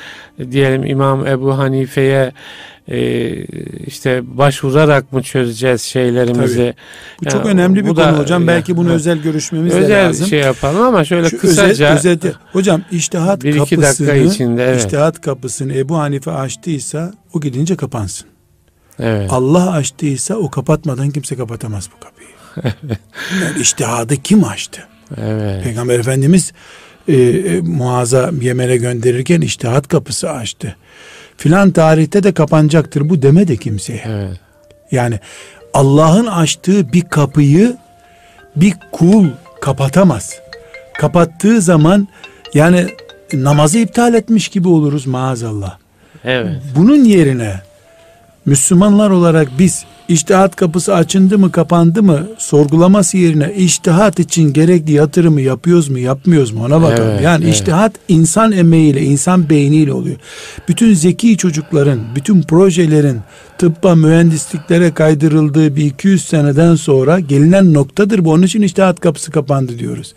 diyelim 0.50 0.84
İmam 0.86 1.26
Ebu 1.26 1.58
Hanife'ye 1.58 2.32
e, 2.88 3.30
işte 3.86 4.22
başvurarak 4.38 5.12
mı 5.12 5.22
çözeceğiz 5.22 5.82
şeylerimizi? 5.82 6.56
Tabii. 6.56 6.74
Bu 7.20 7.24
yani, 7.24 7.32
çok 7.32 7.46
önemli 7.46 7.84
bir 7.84 7.88
konu 7.88 7.96
da, 7.96 8.18
hocam. 8.18 8.46
Belki 8.46 8.76
bunu 8.76 8.88
ya, 8.88 8.94
özel 8.94 9.18
görüşmemiz 9.18 9.74
özel 9.74 9.88
de 9.88 9.92
lazım. 9.92 10.10
Özel 10.10 10.26
şey 10.26 10.40
yapalım 10.40 10.82
ama 10.82 11.04
şöyle 11.04 11.30
Şu 11.30 11.38
kısaca. 11.38 11.94
Özet, 11.94 12.24
özet, 12.24 12.36
hocam 12.52 12.82
iştihat 12.90 13.44
bir 13.44 13.58
kapısını, 13.58 13.82
dakika 13.82 14.14
içinde, 14.14 14.64
evet. 14.64 14.84
iştihat 14.84 15.20
kapısını 15.20 15.74
Ebu 15.74 15.98
Hanife 15.98 16.30
açtıysa 16.30 17.12
o 17.32 17.40
gidince 17.40 17.76
kapansın. 17.76 18.26
Evet. 19.00 19.32
Allah 19.32 19.70
açtıysa 19.70 20.34
o 20.34 20.50
kapatmadan 20.50 21.10
kimse 21.10 21.36
kapatamaz 21.36 21.88
bu 21.96 22.04
kapıyı. 22.04 22.28
yani 23.44 23.60
iştihadı 23.60 24.16
kim 24.16 24.44
açtı? 24.44 24.80
Evet. 25.16 25.64
Peygamber 25.64 25.98
Efendimiz 25.98 26.52
e, 27.08 27.14
e, 27.14 27.60
Muaz'a 27.60 28.30
Yemen'e 28.40 28.76
gönderirken 28.76 29.40
iştihat 29.40 29.88
kapısı 29.88 30.30
açtı. 30.30 30.76
Filan 31.36 31.70
tarihte 31.70 32.22
de 32.22 32.34
kapanacaktır 32.34 33.08
bu 33.08 33.22
demedi 33.22 33.58
kimseye. 33.58 34.04
Evet. 34.06 34.40
Yani 34.90 35.20
Allah'ın 35.74 36.26
açtığı 36.26 36.92
bir 36.92 37.02
kapıyı 37.02 37.76
bir 38.56 38.74
kul 38.92 39.28
kapatamaz. 39.60 40.38
Kapattığı 40.94 41.60
zaman 41.60 42.08
yani 42.54 42.86
namazı 43.32 43.78
iptal 43.78 44.14
etmiş 44.14 44.48
gibi 44.48 44.68
oluruz 44.68 45.06
maazallah. 45.06 45.78
Evet. 46.24 46.56
Bunun 46.76 47.04
yerine 47.04 47.60
Müslümanlar 48.46 49.10
olarak 49.10 49.48
biz 49.58 49.84
İçtihat 50.08 50.56
kapısı 50.56 50.94
açındı 50.94 51.38
mı 51.38 51.52
kapandı 51.52 52.02
mı 52.02 52.26
sorgulaması 52.38 53.16
yerine 53.16 53.54
içtihat 53.56 54.18
için 54.18 54.52
gerekli 54.52 54.92
yatırımı 54.92 55.40
yapıyoruz 55.40 55.88
mu 55.88 55.98
yapmıyoruz 55.98 56.52
mu 56.52 56.64
ona 56.64 56.82
bakalım. 56.82 57.10
Evet, 57.10 57.22
yani 57.22 57.44
evet. 57.44 57.54
içtihat 57.54 57.92
insan 58.08 58.52
emeğiyle 58.52 59.02
insan 59.02 59.50
beyniyle 59.50 59.92
oluyor. 59.92 60.16
Bütün 60.68 60.94
zeki 60.94 61.36
çocukların 61.36 62.00
bütün 62.16 62.42
projelerin 62.42 63.20
tıbba 63.58 63.94
mühendisliklere 63.94 64.94
kaydırıldığı 64.94 65.76
bir 65.76 65.84
200 65.84 66.24
seneden 66.24 66.74
sonra 66.74 67.20
gelinen 67.20 67.74
noktadır 67.74 68.24
bu. 68.24 68.30
Onun 68.30 68.42
için 68.42 68.62
içtihat 68.62 69.00
kapısı 69.00 69.30
kapandı 69.30 69.78
diyoruz. 69.78 70.14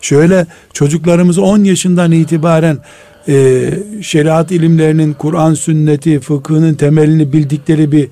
Şöyle 0.00 0.46
çocuklarımızı 0.72 1.42
10 1.42 1.64
yaşından 1.64 2.12
itibaren 2.12 2.78
e, 3.28 3.70
şeriat 4.02 4.50
ilimlerinin, 4.52 5.12
Kur'an 5.12 5.54
sünneti, 5.54 6.20
fıkhının 6.20 6.74
temelini 6.74 7.32
bildikleri 7.32 7.92
bir 7.92 8.08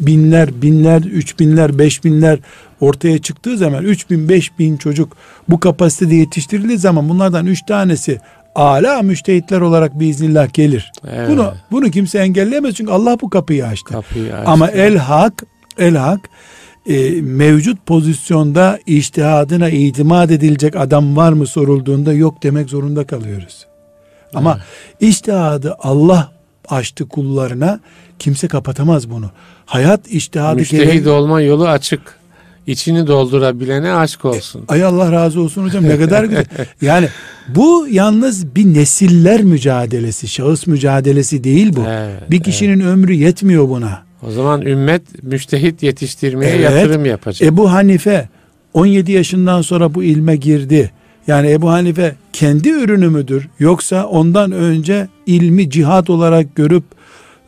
binler, 0.00 0.62
binler, 0.62 1.02
üç 1.02 1.38
binler, 1.38 1.78
beş 1.78 2.04
binler 2.04 2.38
ortaya 2.80 3.18
çıktığı 3.18 3.56
zaman 3.56 3.84
üç 3.84 4.10
bin, 4.10 4.28
beş 4.28 4.58
bin 4.58 4.76
çocuk 4.76 5.16
bu 5.48 5.60
kapasitede 5.60 6.14
yetiştirildiği 6.14 6.78
zaman 6.78 7.08
bunlardan 7.08 7.46
üç 7.46 7.62
tanesi 7.62 8.20
ala 8.54 9.02
müştehitler 9.02 9.60
olarak 9.60 10.00
biiznillah 10.00 10.52
gelir. 10.52 10.92
Evet. 11.10 11.28
Bunu 11.30 11.52
bunu 11.70 11.90
kimse 11.90 12.18
engelleyemez 12.18 12.74
çünkü 12.74 12.92
Allah 12.92 13.18
bu 13.20 13.30
kapıyı 13.30 13.66
açtı. 13.66 13.92
Kapıyı 13.92 14.34
açtı. 14.36 14.50
Ama 14.50 14.68
el 14.68 14.96
hak 14.96 15.44
el 15.78 15.96
hak 15.96 16.20
e, 16.86 17.20
mevcut 17.20 17.86
pozisyonda 17.86 18.78
iştihadına 18.86 19.68
itimat 19.68 20.30
edilecek 20.30 20.76
adam 20.76 21.16
var 21.16 21.32
mı 21.32 21.46
sorulduğunda 21.46 22.12
yok 22.12 22.42
demek 22.42 22.70
zorunda 22.70 23.06
kalıyoruz. 23.06 23.66
Ama 24.34 24.54
evet. 24.56 25.02
iştihadı 25.10 25.76
Allah 25.78 26.32
açtı 26.68 27.08
kullarına 27.08 27.80
kimse 28.20 28.48
kapatamaz 28.48 29.10
bunu. 29.10 29.30
Hayat 29.66 30.08
iştihadı 30.08 30.56
Müştehid 30.56 30.92
gerek... 30.92 31.06
olma 31.06 31.40
yolu 31.40 31.68
açık. 31.68 32.00
İçini 32.66 33.06
doldurabilene 33.06 33.92
aşk 33.92 34.24
olsun. 34.24 34.64
ay 34.68 34.84
Allah 34.84 35.12
razı 35.12 35.40
olsun 35.40 35.64
hocam 35.64 35.84
ne 35.84 35.98
kadar 35.98 36.24
güzel. 36.24 36.44
Yani 36.82 37.08
bu 37.48 37.86
yalnız 37.90 38.54
bir 38.56 38.74
nesiller 38.74 39.42
mücadelesi, 39.42 40.28
şahıs 40.28 40.66
mücadelesi 40.66 41.44
değil 41.44 41.76
bu. 41.76 41.84
Evet, 41.88 42.30
bir 42.30 42.42
kişinin 42.42 42.80
evet. 42.80 42.92
ömrü 42.92 43.12
yetmiyor 43.12 43.68
buna. 43.68 44.02
O 44.22 44.30
zaman 44.30 44.62
ümmet 44.62 45.22
müştehit 45.22 45.82
yetiştirmeye 45.82 46.52
evet, 46.52 46.64
yatırım 46.64 47.04
yapacak. 47.04 47.48
Ebu 47.48 47.72
Hanife 47.72 48.28
17 48.74 49.12
yaşından 49.12 49.62
sonra 49.62 49.94
bu 49.94 50.02
ilme 50.02 50.36
girdi. 50.36 50.90
Yani 51.26 51.50
Ebu 51.50 51.70
Hanife 51.70 52.14
kendi 52.32 52.68
ürünü 52.68 53.08
müdür? 53.08 53.48
Yoksa 53.58 54.06
ondan 54.06 54.52
önce 54.52 55.08
ilmi 55.26 55.70
cihat 55.70 56.10
olarak 56.10 56.54
görüp 56.54 56.84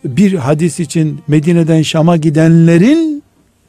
bir 0.04 0.32
hadis 0.32 0.80
için 0.80 1.20
Medine'den 1.28 1.82
Şam'a 1.82 2.16
gidenlerin 2.16 3.22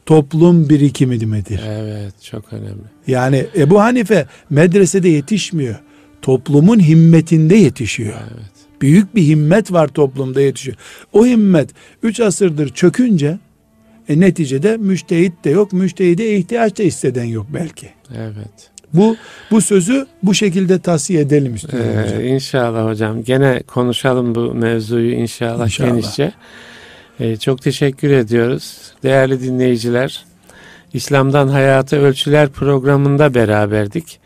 toplum 0.06 0.68
birikimi 0.68 1.26
midir? 1.26 1.60
Evet 1.68 2.22
çok 2.22 2.52
önemli. 2.52 2.84
Yani 3.06 3.46
Ebu 3.56 3.80
Hanife 3.80 4.26
medresede 4.50 5.08
yetişmiyor. 5.08 5.80
Toplumun 6.22 6.80
himmetinde 6.80 7.56
yetişiyor. 7.56 8.14
Evet. 8.34 8.54
Büyük 8.80 9.14
bir 9.14 9.22
himmet 9.22 9.72
var 9.72 9.88
toplumda 9.88 10.40
yetişiyor. 10.40 10.76
O 11.12 11.26
himmet 11.26 11.70
3 12.02 12.20
asırdır 12.20 12.68
çökünce 12.68 13.38
e, 14.08 14.20
neticede 14.20 14.76
müştehit 14.76 15.44
de 15.44 15.50
yok. 15.50 15.72
Müştehide 15.72 16.36
ihtiyaç 16.36 16.78
da 16.78 16.82
hisseden 16.82 17.24
yok 17.24 17.46
belki. 17.54 17.88
Evet. 18.16 18.73
Bu 18.94 19.16
bu 19.50 19.60
sözü 19.60 20.06
bu 20.22 20.34
şekilde 20.34 20.78
tavsiye 20.78 21.20
edelim 21.20 21.54
istiyorum 21.54 21.90
ee, 21.98 22.02
hocam. 22.02 22.24
İnşallah 22.24 22.90
hocam. 22.90 23.24
Gene 23.24 23.62
konuşalım 23.62 24.34
bu 24.34 24.54
mevzuyu 24.54 25.12
inşallah, 25.12 25.64
inşallah. 25.64 25.90
genişçe. 25.90 26.32
Ee, 27.20 27.36
çok 27.36 27.62
teşekkür 27.62 28.10
ediyoruz. 28.10 28.76
Değerli 29.02 29.42
dinleyiciler, 29.42 30.24
İslam'dan 30.92 31.48
Hayata 31.48 31.96
Ölçüler 31.96 32.48
programında 32.48 33.34
beraberdik. 33.34 34.20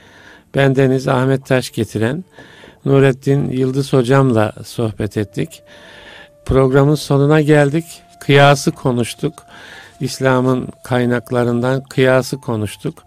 Ben 0.54 0.76
Deniz 0.76 1.08
Ahmet 1.08 1.46
Taş 1.46 1.70
getiren 1.70 2.24
Nurettin 2.84 3.50
Yıldız 3.50 3.92
hocamla 3.92 4.52
sohbet 4.64 5.16
ettik. 5.16 5.62
Programın 6.46 6.94
sonuna 6.94 7.40
geldik. 7.40 7.84
Kıyası 8.20 8.70
konuştuk. 8.70 9.34
İslam'ın 10.00 10.68
kaynaklarından 10.84 11.82
kıyası 11.82 12.36
konuştuk. 12.36 13.04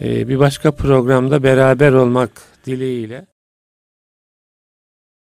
Ee, 0.00 0.28
bir 0.28 0.38
başka 0.38 0.72
programda 0.72 1.42
beraber 1.42 1.92
olmak 1.92 2.30
dileğiyle. 2.66 3.26